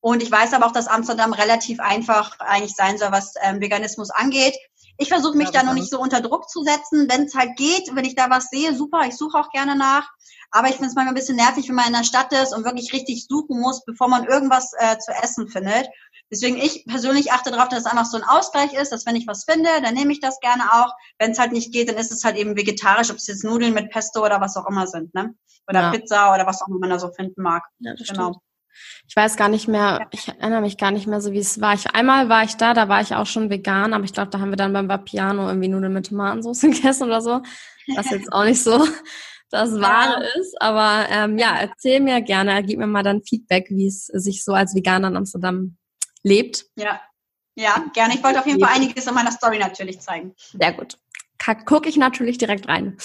Und 0.00 0.22
ich 0.22 0.30
weiß 0.30 0.54
aber 0.54 0.66
auch, 0.66 0.72
dass 0.72 0.86
Amsterdam 0.86 1.32
relativ 1.32 1.80
einfach 1.80 2.38
eigentlich 2.40 2.74
sein 2.74 2.98
soll, 2.98 3.12
was 3.12 3.34
ähm, 3.42 3.60
Veganismus 3.60 4.10
angeht. 4.10 4.56
Ich 5.00 5.08
versuche 5.08 5.36
mich 5.36 5.50
ja, 5.52 5.60
da 5.60 5.62
noch 5.62 5.74
nicht 5.74 5.90
so 5.90 6.00
unter 6.00 6.20
Druck 6.20 6.48
zu 6.48 6.62
setzen. 6.62 7.08
Wenn 7.08 7.22
es 7.22 7.34
halt 7.34 7.56
geht, 7.56 7.94
wenn 7.94 8.04
ich 8.04 8.16
da 8.16 8.30
was 8.30 8.48
sehe, 8.50 8.74
super, 8.74 9.06
ich 9.06 9.16
suche 9.16 9.38
auch 9.38 9.50
gerne 9.50 9.76
nach. 9.76 10.10
Aber 10.50 10.68
ich 10.68 10.74
finde 10.74 10.88
es 10.88 10.94
manchmal 10.94 11.12
ein 11.12 11.18
bisschen 11.18 11.36
nervig, 11.36 11.68
wenn 11.68 11.76
man 11.76 11.86
in 11.86 11.92
der 11.92 12.04
Stadt 12.04 12.32
ist 12.32 12.52
und 12.54 12.64
wirklich 12.64 12.92
richtig 12.92 13.26
suchen 13.28 13.60
muss, 13.60 13.84
bevor 13.84 14.08
man 14.08 14.24
irgendwas 14.24 14.72
äh, 14.78 14.98
zu 14.98 15.12
essen 15.12 15.48
findet. 15.48 15.88
Deswegen 16.30 16.56
ich 16.56 16.84
persönlich 16.86 17.32
achte 17.32 17.50
darauf, 17.50 17.68
dass 17.68 17.80
es 17.80 17.86
einfach 17.86 18.06
so 18.06 18.16
ein 18.16 18.24
Ausgleich 18.24 18.74
ist, 18.74 18.90
dass 18.90 19.06
wenn 19.06 19.16
ich 19.16 19.26
was 19.26 19.44
finde, 19.44 19.70
dann 19.82 19.94
nehme 19.94 20.12
ich 20.12 20.20
das 20.20 20.40
gerne 20.40 20.64
auch. 20.72 20.92
Wenn 21.18 21.30
es 21.30 21.38
halt 21.38 21.52
nicht 21.52 21.72
geht, 21.72 21.88
dann 21.88 21.96
ist 21.96 22.10
es 22.10 22.24
halt 22.24 22.36
eben 22.36 22.56
vegetarisch, 22.56 23.10
ob 23.10 23.16
es 23.16 23.28
jetzt 23.28 23.44
Nudeln 23.44 23.74
mit 23.74 23.90
Pesto 23.90 24.24
oder 24.24 24.40
was 24.40 24.56
auch 24.56 24.66
immer 24.66 24.86
sind, 24.86 25.14
ne? 25.14 25.34
Oder 25.68 25.80
ja. 25.80 25.90
Pizza 25.90 26.34
oder 26.34 26.46
was 26.46 26.60
auch 26.60 26.68
immer 26.68 26.78
man 26.80 26.90
da 26.90 26.98
so 26.98 27.12
finden 27.12 27.42
mag. 27.42 27.62
Ja, 27.78 27.94
das 27.94 28.08
genau. 28.08 28.32
Stimmt. 28.32 28.47
Ich 29.08 29.16
weiß 29.16 29.36
gar 29.36 29.48
nicht 29.48 29.68
mehr, 29.68 30.06
ich 30.10 30.28
erinnere 30.28 30.60
mich 30.60 30.76
gar 30.76 30.90
nicht 30.90 31.06
mehr 31.06 31.20
so, 31.20 31.32
wie 31.32 31.38
es 31.38 31.60
war. 31.60 31.74
Ich, 31.74 31.90
einmal 31.94 32.28
war 32.28 32.44
ich 32.44 32.56
da, 32.56 32.74
da 32.74 32.88
war 32.88 33.00
ich 33.00 33.14
auch 33.14 33.26
schon 33.26 33.50
vegan, 33.50 33.94
aber 33.94 34.04
ich 34.04 34.12
glaube, 34.12 34.30
da 34.30 34.38
haben 34.38 34.50
wir 34.50 34.56
dann 34.56 34.72
beim 34.72 34.88
Vapiano 34.88 35.48
irgendwie 35.48 35.68
Nudeln 35.68 35.92
mit 35.92 36.08
Tomatensauce 36.08 36.60
gegessen 36.62 37.04
oder 37.04 37.20
so. 37.20 37.42
Was 37.96 38.10
jetzt 38.10 38.32
auch 38.32 38.44
nicht 38.44 38.62
so 38.62 38.86
das 39.50 39.80
Wahre 39.80 40.24
ist. 40.38 40.60
Aber 40.60 41.06
ähm, 41.10 41.38
ja, 41.38 41.56
erzähl 41.58 42.00
mir 42.00 42.20
gerne, 42.20 42.62
gib 42.62 42.78
mir 42.78 42.86
mal 42.86 43.02
dann 43.02 43.22
Feedback, 43.22 43.68
wie 43.70 43.86
es 43.86 44.06
sich 44.06 44.44
so 44.44 44.52
als 44.52 44.74
Veganer 44.74 45.08
in 45.08 45.16
Amsterdam 45.16 45.78
lebt. 46.22 46.66
Ja, 46.76 47.00
ja, 47.58 47.84
gerne. 47.92 48.14
Ich 48.14 48.22
wollte 48.22 48.38
auf 48.38 48.46
jeden 48.46 48.60
Fall 48.60 48.72
einiges 48.74 49.06
in 49.06 49.14
meiner 49.14 49.32
Story 49.32 49.58
natürlich 49.58 49.98
zeigen. 50.00 50.32
Sehr 50.36 50.72
gut. 50.72 50.96
Gucke 51.66 51.88
ich 51.88 51.96
natürlich 51.96 52.38
direkt 52.38 52.68
rein. 52.68 52.96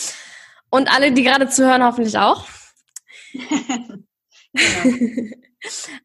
Und 0.70 0.94
alle, 0.94 1.12
die 1.12 1.24
gerade 1.24 1.50
zuhören, 1.50 1.84
hoffentlich 1.84 2.18
auch. 2.18 2.46
genau. 3.34 4.06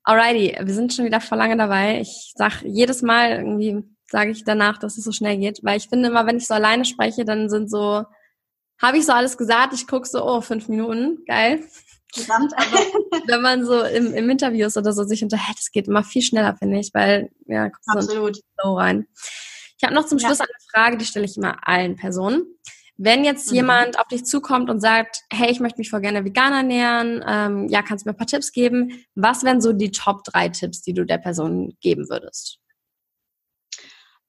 Alrighty, 0.04 0.56
wir 0.60 0.74
sind 0.74 0.92
schon 0.92 1.04
wieder 1.04 1.20
vor 1.20 1.38
lange 1.38 1.56
dabei. 1.56 2.00
Ich 2.00 2.32
sag 2.36 2.62
jedes 2.62 3.02
Mal 3.02 3.32
irgendwie, 3.38 3.82
sage 4.10 4.30
ich 4.30 4.44
danach, 4.44 4.78
dass 4.78 4.98
es 4.98 5.04
so 5.04 5.12
schnell 5.12 5.38
geht, 5.38 5.60
weil 5.62 5.76
ich 5.76 5.88
finde 5.88 6.08
immer, 6.08 6.26
wenn 6.26 6.38
ich 6.38 6.46
so 6.46 6.54
alleine 6.54 6.84
spreche, 6.84 7.24
dann 7.24 7.50
sind 7.50 7.70
so, 7.70 8.04
habe 8.80 8.98
ich 8.98 9.06
so 9.06 9.12
alles 9.12 9.36
gesagt, 9.36 9.74
ich 9.74 9.86
gucke 9.86 10.08
so, 10.08 10.24
oh, 10.24 10.40
fünf 10.40 10.68
Minuten, 10.68 11.24
geil. 11.26 11.64
Verdammt. 12.14 12.52
Aber 12.56 12.78
wenn 13.26 13.42
man 13.42 13.64
so 13.64 13.82
im, 13.82 14.14
im 14.14 14.30
Interviews 14.30 14.76
oder 14.76 14.92
so 14.92 15.04
sich 15.04 15.22
unterhält, 15.22 15.58
es 15.58 15.70
geht 15.70 15.88
immer 15.88 16.04
viel 16.04 16.22
schneller, 16.22 16.56
finde 16.56 16.78
ich, 16.78 16.90
weil, 16.94 17.30
ja, 17.46 17.70
Absolut. 17.86 18.40
so 18.62 18.76
rein. 18.76 19.06
Ich 19.76 19.84
habe 19.84 19.94
noch 19.94 20.06
zum 20.06 20.18
Schluss 20.18 20.38
ja. 20.38 20.44
eine 20.44 20.52
Frage, 20.72 20.96
die 20.96 21.04
stelle 21.04 21.26
ich 21.26 21.36
immer 21.36 21.56
allen 21.66 21.96
Personen. 21.96 22.46
Wenn 23.00 23.24
jetzt 23.24 23.50
mhm. 23.50 23.56
jemand 23.56 23.98
auf 23.98 24.08
dich 24.08 24.24
zukommt 24.24 24.68
und 24.68 24.80
sagt, 24.80 25.22
hey, 25.32 25.50
ich 25.50 25.60
möchte 25.60 25.78
mich 25.78 25.88
voll 25.88 26.00
gerne 26.00 26.24
vegan 26.24 26.52
ernähren, 26.52 27.24
ähm, 27.26 27.68
ja, 27.68 27.80
kannst 27.82 28.04
du 28.04 28.08
mir 28.08 28.14
ein 28.14 28.18
paar 28.18 28.26
Tipps 28.26 28.52
geben? 28.52 29.04
Was 29.14 29.44
wären 29.44 29.60
so 29.60 29.72
die 29.72 29.92
Top 29.92 30.24
drei 30.24 30.48
Tipps, 30.48 30.82
die 30.82 30.94
du 30.94 31.06
der 31.06 31.18
Person 31.18 31.76
geben 31.80 32.08
würdest? 32.10 32.58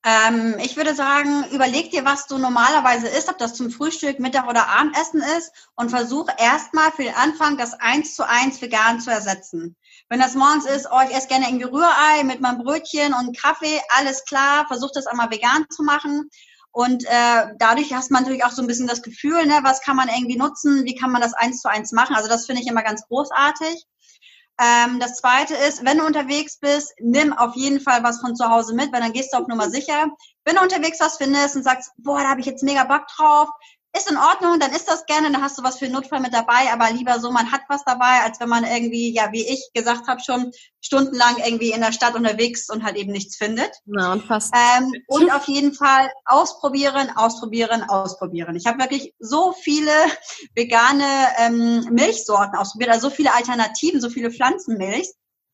Ähm, 0.06 0.56
ich 0.64 0.78
würde 0.78 0.96
sagen, 0.96 1.44
überleg 1.52 1.92
dir, 1.92 2.06
was 2.06 2.28
du 2.28 2.38
normalerweise 2.38 3.08
isst, 3.08 3.28
ob 3.28 3.38
das 3.38 3.56
zum 3.56 3.70
Frühstück, 3.70 4.20
Mittag 4.20 4.48
oder 4.48 4.70
Abendessen 4.70 5.22
ist 5.38 5.52
und 5.76 5.90
versuch 5.90 6.28
erstmal 6.38 6.92
für 6.92 7.04
den 7.04 7.16
Anfang 7.16 7.58
das 7.58 7.74
eins 7.74 8.16
zu 8.16 8.26
eins 8.26 8.62
vegan 8.62 9.02
zu 9.02 9.12
ersetzen. 9.12 9.76
Wenn 10.08 10.22
das 10.22 10.36
morgens 10.36 10.66
ist, 10.66 10.88
oh, 10.90 11.02
ich 11.06 11.14
esse 11.14 11.28
gerne 11.28 11.48
irgendwie 11.48 11.66
Rührei 11.66 12.24
mit 12.24 12.40
meinem 12.40 12.60
Brötchen 12.60 13.14
und 13.14 13.38
Kaffee, 13.38 13.82
alles 13.98 14.24
klar, 14.24 14.66
versuch 14.68 14.92
das 14.94 15.06
einmal 15.06 15.32
vegan 15.32 15.66
zu 15.70 15.84
machen. 15.84 16.30
Und 16.72 17.04
äh, 17.06 17.48
dadurch 17.58 17.94
hast 17.94 18.12
man 18.12 18.24
natürlich 18.24 18.46
auch 18.46 18.52
so 18.52 18.62
ein 18.62 18.68
bisschen 18.68 18.88
das 18.88 19.02
Gefühl, 19.02 19.46
ne, 19.46 19.60
was 19.64 19.82
kann 19.82 19.96
man 19.96 20.08
irgendwie 20.08 20.38
nutzen, 20.38 20.86
wie 20.86 20.96
kann 20.96 21.12
man 21.12 21.22
das 21.22 21.34
eins 21.34 21.62
zu 21.62 21.70
eins 21.70 21.92
machen. 21.92 22.16
Also 22.16 22.30
das 22.30 22.46
finde 22.46 22.62
ich 22.62 22.68
immer 22.68 22.84
ganz 22.84 23.06
großartig. 23.08 23.86
Ähm, 24.62 25.00
das 25.00 25.16
zweite 25.16 25.56
ist, 25.56 25.86
wenn 25.86 25.98
du 25.98 26.06
unterwegs 26.06 26.60
bist, 26.60 26.94
nimm 27.00 27.32
auf 27.34 27.56
jeden 27.56 27.80
Fall 27.80 28.04
was 28.04 28.20
von 28.20 28.36
zu 28.36 28.50
Hause 28.50 28.76
mit, 28.76 28.92
weil 28.92 29.02
dann 29.02 29.14
gehst 29.14 29.34
du 29.34 29.38
auf 29.38 29.48
Nummer 29.48 29.70
sicher. 29.70 30.08
Wenn 30.44 30.58
du 30.58 30.62
unterwegs 30.62 31.00
was 31.00 31.18
findest 31.18 31.56
und 31.56 31.64
sagst, 31.64 31.92
boah, 31.98 32.20
da 32.20 32.30
habe 32.30 32.42
ich 32.42 32.46
jetzt 32.46 32.64
mega 32.64 32.84
Bock 32.84 33.08
drauf, 33.16 33.50
ist 33.96 34.10
in 34.10 34.18
Ordnung, 34.18 34.60
dann 34.60 34.72
ist 34.72 34.88
das 34.88 35.06
gerne, 35.06 35.32
dann 35.32 35.42
hast 35.42 35.58
du 35.58 35.64
was 35.64 35.80
für 35.80 35.90
Notfall 35.90 36.20
mit 36.20 36.34
dabei, 36.34 36.72
aber 36.72 36.92
lieber 36.92 37.20
so, 37.20 37.32
man 37.32 37.52
hat 37.52 37.62
was 37.70 37.84
dabei, 37.86 38.22
als 38.24 38.40
wenn 38.40 38.50
man 38.50 38.64
irgendwie, 38.64 39.14
ja, 39.14 39.32
wie 39.32 39.48
ich 39.48 39.72
gesagt 39.74 40.08
habe, 40.08 40.22
schon 40.24 40.52
stundenlang 40.80 41.38
irgendwie 41.44 41.72
in 41.72 41.82
der 41.82 41.92
Stadt 41.92 42.16
unterwegs 42.16 42.70
und 42.70 42.84
halt 42.84 42.98
eben 42.98 43.12
nichts 43.12 43.36
findet. 43.36 43.72
Ja, 43.86 44.14
und 44.14 44.24
fast. 44.24 44.54
Ähm, 44.54 44.94
und 45.08 45.32
auf 45.32 45.48
jeden 45.48 45.74
Fall 45.74 46.12
ausprobieren, 46.26 47.10
ausprobieren, 47.16 47.84
ausprobieren. 47.84 48.56
Ich 48.56 48.68
habe 48.68 48.80
wirklich 48.80 49.14
so 49.20 49.54
viele 49.54 49.92
vegane 50.56 51.06
ähm, 51.38 51.88
Milchsorten 51.92 52.58
ausprobiert, 52.58 52.92
also 52.92 53.10
so 53.10 53.16
viele 53.16 53.34
Alternativen, 53.34 54.02
so 54.02 54.10
viele 54.10 54.32
Pflanzenmilch. 54.32 55.10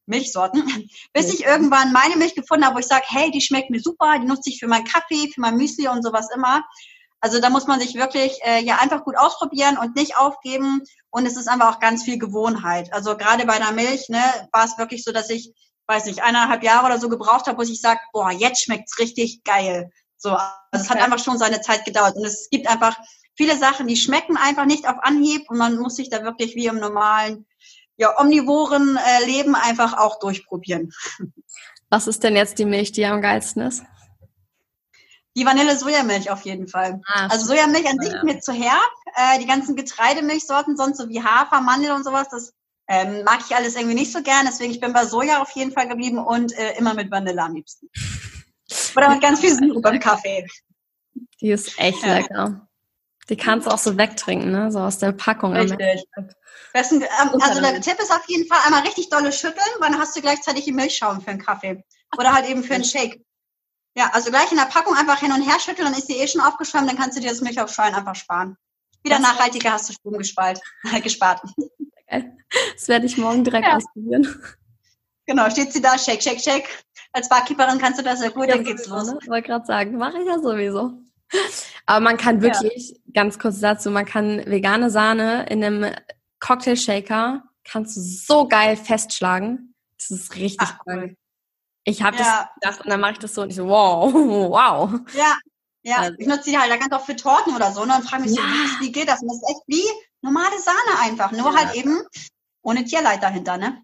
Milchsorten, 0.08 0.62
bis 1.14 1.34
ich 1.34 1.46
irgendwann 1.46 1.92
meine 1.92 2.16
Milch 2.16 2.36
gefunden 2.36 2.64
habe, 2.64 2.76
wo 2.76 2.80
ich 2.80 2.86
sage, 2.86 3.06
hey, 3.08 3.32
die 3.32 3.42
schmeckt 3.42 3.72
mir 3.72 3.80
super, 3.80 4.20
die 4.20 4.28
nutze 4.28 4.52
ich 4.52 4.60
für 4.60 4.68
meinen 4.68 4.86
Kaffee, 4.86 5.32
für 5.34 5.42
mein 5.42 5.58
Müsli 5.58 5.88
und 5.88 6.04
sowas 6.04 6.28
immer. 6.32 6.64
Also 7.26 7.42
da 7.42 7.50
muss 7.50 7.66
man 7.66 7.80
sich 7.80 7.96
wirklich 7.96 8.38
äh, 8.44 8.64
ja 8.64 8.78
einfach 8.78 9.04
gut 9.04 9.18
ausprobieren 9.18 9.80
und 9.80 9.96
nicht 9.96 10.16
aufgeben. 10.16 10.84
Und 11.10 11.26
es 11.26 11.38
ist 11.38 11.48
einfach 11.48 11.74
auch 11.74 11.80
ganz 11.80 12.04
viel 12.04 12.20
Gewohnheit. 12.20 12.94
Also 12.94 13.18
gerade 13.18 13.48
bei 13.48 13.58
der 13.58 13.72
Milch 13.72 14.10
ne, 14.10 14.22
war 14.52 14.64
es 14.64 14.78
wirklich 14.78 15.04
so, 15.04 15.12
dass 15.12 15.32
ich, 15.32 15.52
weiß 15.88 16.06
nicht, 16.06 16.22
eineinhalb 16.22 16.62
Jahre 16.62 16.86
oder 16.86 17.00
so 17.00 17.10
gebraucht 17.10 17.48
habe, 17.48 17.58
wo 17.58 17.64
ich 17.64 17.82
sage, 17.82 18.00
boah, 18.14 18.30
jetzt 18.30 18.64
schmeckt's 18.64 19.00
richtig 19.00 19.44
geil. 19.44 19.90
So, 20.18 20.34
also 20.34 20.46
okay. 20.72 20.84
es 20.84 20.90
hat 20.92 21.02
einfach 21.02 21.18
schon 21.18 21.40
seine 21.40 21.62
Zeit 21.62 21.84
gedauert. 21.84 22.16
Und 22.16 22.26
es 22.26 22.48
gibt 22.52 22.68
einfach 22.68 22.96
viele 23.34 23.58
Sachen, 23.58 23.88
die 23.88 23.98
schmecken 23.98 24.38
einfach 24.38 24.66
nicht 24.66 24.88
auf 24.88 24.98
Anhieb 25.02 25.50
und 25.50 25.58
man 25.58 25.78
muss 25.80 25.96
sich 25.96 26.12
da 26.12 26.24
wirklich 26.24 26.56
wie 26.56 26.68
im 26.68 26.78
normalen, 26.78 27.48
ja, 27.98 28.20
omnivoren 28.22 28.98
äh, 28.98 29.26
Leben 29.26 29.56
einfach 29.56 29.98
auch 29.98 30.20
durchprobieren. 30.20 30.92
Was 31.90 32.06
ist 32.06 32.24
denn 32.24 32.36
jetzt 32.36 32.60
die 32.60 32.66
Milch, 32.66 32.92
die 32.92 33.08
am 33.08 33.24
geilsten 33.24 33.64
ist? 33.64 33.82
Die 35.36 35.46
Vanille-Sojamilch 35.46 36.30
auf 36.32 36.42
jeden 36.42 36.68
Fall. 36.68 37.02
Ah, 37.08 37.28
also 37.28 37.46
Sojamilch 37.48 37.88
an 37.88 38.00
sich 38.00 38.14
ja. 38.14 38.24
mir 38.24 38.40
zu 38.40 38.54
herb. 38.54 38.92
Äh, 39.16 39.40
die 39.40 39.46
ganzen 39.46 39.76
Getreidemilchsorten, 39.76 40.78
sonst 40.78 40.98
so 40.98 41.10
wie 41.10 41.22
Hafer, 41.22 41.62
Mandel 41.62 41.92
und 41.92 42.06
sowas, 42.06 42.28
das 42.30 42.54
ähm, 42.88 43.24
mag 43.24 43.40
ich 43.46 43.56
alles 43.56 43.76
irgendwie 43.76 43.96
nicht 43.96 44.14
so 44.14 44.22
gern. 44.22 44.46
Deswegen 44.46 44.72
ich 44.72 44.80
bin 44.80 44.94
bei 44.94 45.06
Soja 45.06 45.42
auf 45.42 45.52
jeden 45.52 45.72
Fall 45.72 45.88
geblieben 45.88 46.20
und 46.20 46.58
äh, 46.58 46.78
immer 46.78 46.94
mit 46.94 47.12
Vanille 47.12 47.42
am 47.42 47.56
liebsten. 47.56 47.90
Oder 48.96 49.10
mit 49.10 49.22
ganz 49.22 49.40
viel 49.42 49.54
Sirup 49.56 49.82
beim 49.82 50.00
Kaffee. 50.00 50.48
Die 51.42 51.52
ist 51.52 51.78
echt 51.80 52.04
ja. 52.04 52.16
lecker. 52.16 52.68
Die 53.30 53.38
kannst 53.38 53.66
du 53.66 53.72
auch 53.72 53.80
so 53.80 53.98
wegtrinken, 53.98 54.52
ne? 54.52 54.72
So 54.72 54.80
aus 54.80 55.00
der 55.00 55.12
Packung. 55.12 55.54
Richtig. 55.54 56.06
Besten, 56.74 57.02
ähm, 57.02 57.42
also 57.42 57.60
der 57.60 57.82
Tipp 57.82 58.00
ist 58.00 58.12
auf 58.12 58.26
jeden 58.28 58.48
Fall 58.48 58.60
einmal 58.66 58.82
richtig 58.82 59.10
dolle 59.10 59.32
schütteln, 59.32 59.66
weil 59.80 59.92
dann 59.92 60.00
hast 60.00 60.16
du 60.16 60.22
gleichzeitig 60.22 60.66
die 60.66 60.72
Milchschaum 60.72 61.22
für 61.22 61.32
einen 61.32 61.42
Kaffee. 61.42 61.84
Oder 62.18 62.34
halt 62.34 62.48
eben 62.48 62.64
für 62.64 62.76
einen 62.76 62.84
Shake. 62.84 63.26
Ja, 63.96 64.10
also 64.14 64.30
gleich 64.30 64.52
in 64.52 64.58
der 64.58 64.66
Packung 64.66 64.96
einfach 64.96 65.20
hin 65.20 65.32
und 65.32 65.42
her 65.42 65.60
schütteln, 65.60 65.88
dann 65.88 65.98
ist 65.98 66.10
die 66.10 66.18
eh 66.18 66.28
schon 66.28 66.42
aufgeschäumt, 66.42 66.90
dann 66.90 66.98
kannst 66.98 67.18
du 67.18 67.22
dir 67.22 67.30
das 67.30 67.42
Milchaufschäumen 67.42 67.96
einfach 67.96 68.16
sparen. 68.16 68.58
Wieder 69.04 69.20
das 69.20 69.24
nachhaltiger 69.24 69.72
hast 69.72 69.90
du 69.90 69.94
Strom 69.94 70.18
gespart. 70.18 70.60
gespart. 71.04 71.42
Das 72.10 72.88
werde 72.88 73.06
ich 73.06 73.18
morgen 73.18 73.44
direkt 73.44 73.68
ja. 73.68 73.78
ausprobieren. 73.78 74.28
Genau, 75.26 75.50
steht 75.50 75.72
sie 75.72 75.82
da, 75.82 75.98
shake, 75.98 76.22
shake, 76.22 76.40
shake, 76.40 76.68
als 77.16 77.30
Barkeeperin 77.30 77.80
kannst 77.80 77.98
du 77.98 78.04
das 78.04 78.22
ja 78.22 78.30
gut, 78.30 78.48
ja, 78.48 78.56
dann 78.56 78.66
geht's 78.66 78.88
los. 78.88 79.08
Ne? 79.08 79.20
Wollte 79.28 79.48
gerade 79.48 79.66
sagen, 79.66 79.98
mache 79.98 80.20
ich 80.20 80.28
ja 80.28 80.38
sowieso. 80.40 80.92
Aber 81.86 82.00
man 82.02 82.18
kann 82.18 82.42
wirklich, 82.42 82.92
ja. 82.92 82.98
ganz 83.14 83.40
kurz 83.40 83.60
dazu, 83.60 83.90
man 83.90 84.06
kann 84.06 84.46
vegane 84.46 84.90
Sahne 84.90 85.46
in 85.50 85.64
einem 85.64 85.96
Cocktail-Shaker, 86.40 87.44
kannst 87.64 87.96
du 87.96 88.02
so 88.02 88.48
geil 88.48 88.76
festschlagen. 88.76 89.74
Das 89.98 90.12
ist 90.12 90.36
richtig 90.36 90.68
Ach, 90.70 90.80
cool. 90.86 91.16
Ich 91.86 92.02
habe 92.02 92.18
ja. 92.18 92.50
das 92.60 92.76
gedacht 92.76 92.86
und 92.86 92.90
dann 92.90 93.00
mache 93.00 93.14
ich 93.14 93.20
das 93.20 93.34
so 93.34 93.44
und 93.44 93.50
ich 93.50 93.56
so, 93.56 93.68
wow, 93.68 94.12
wow. 94.14 95.00
Ja, 95.14 95.38
ja. 95.84 95.98
Also. 95.98 96.16
Ich 96.18 96.28
nutze 96.28 96.50
die 96.50 96.58
halt 96.58 96.78
ganz 96.80 96.92
auch 96.92 97.06
für 97.06 97.16
Torten 97.16 97.56
oder 97.56 97.72
so 97.72 97.86
ne, 97.86 97.96
und 97.96 98.10
frage 98.10 98.24
mich 98.24 98.36
ja. 98.36 98.42
so, 98.42 98.82
wie, 98.82 98.92
geht 98.92 99.08
das? 99.08 99.22
Und 99.22 99.28
das 99.28 99.38
ist 99.38 99.50
echt 99.50 99.62
wie 99.68 99.84
normale 100.22 100.60
Sahne 100.60 101.00
einfach, 101.02 101.32
nur 101.32 101.54
ja. 101.54 101.58
halt 101.58 101.76
eben 101.76 102.02
ohne 102.64 102.84
Tierleid 102.84 103.22
dahinter, 103.22 103.58
ne? 103.58 103.84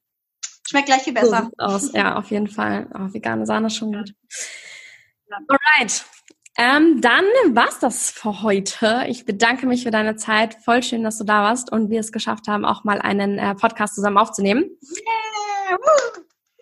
Schmeckt 0.67 0.87
gleich 0.87 1.03
viel 1.03 1.13
besser. 1.13 1.51
So 1.57 1.65
aus. 1.65 1.91
Ja, 1.93 2.15
auf 2.15 2.31
jeden 2.31 2.47
Fall. 2.47 2.89
Oh, 2.95 3.13
vegane 3.13 3.45
Sahne 3.45 3.69
schon 3.69 3.93
gut. 3.93 4.13
Alright. 5.29 6.05
Ähm, 6.57 7.01
dann 7.01 7.25
war's 7.49 7.79
das 7.79 8.09
für 8.09 8.41
heute. 8.41 9.05
Ich 9.07 9.25
bedanke 9.25 9.67
mich 9.67 9.83
für 9.83 9.91
deine 9.91 10.15
Zeit. 10.15 10.55
Voll 10.63 10.81
schön, 10.81 11.03
dass 11.03 11.17
du 11.17 11.23
da 11.23 11.43
warst 11.43 11.71
und 11.71 11.89
wir 11.89 11.99
es 11.99 12.11
geschafft 12.11 12.47
haben, 12.47 12.65
auch 12.65 12.83
mal 12.83 12.99
einen 12.99 13.37
äh, 13.37 13.55
Podcast 13.55 13.95
zusammen 13.95 14.17
aufzunehmen. 14.17 14.65
Yeah. 14.81 15.77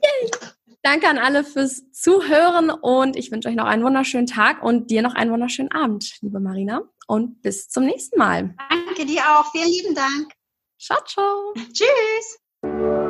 Yay. 0.03 0.31
Danke 0.81 1.07
an 1.07 1.17
alle 1.17 1.43
fürs 1.43 1.91
Zuhören 1.91 2.69
und 2.69 3.17
ich 3.17 3.31
wünsche 3.31 3.49
euch 3.49 3.55
noch 3.55 3.65
einen 3.65 3.83
wunderschönen 3.83 4.27
Tag 4.27 4.63
und 4.63 4.89
dir 4.89 5.01
noch 5.01 5.13
einen 5.13 5.31
wunderschönen 5.31 5.71
Abend, 5.71 6.17
liebe 6.21 6.39
Marina. 6.39 6.83
Und 7.07 7.41
bis 7.41 7.69
zum 7.69 7.85
nächsten 7.85 8.17
Mal. 8.17 8.55
Danke 8.69 9.05
dir 9.05 9.21
auch. 9.21 9.51
Vielen 9.51 9.69
lieben 9.69 9.95
Dank. 9.95 10.31
Ciao, 10.79 10.99
ciao. 11.05 11.53
Tschüss. 11.73 13.08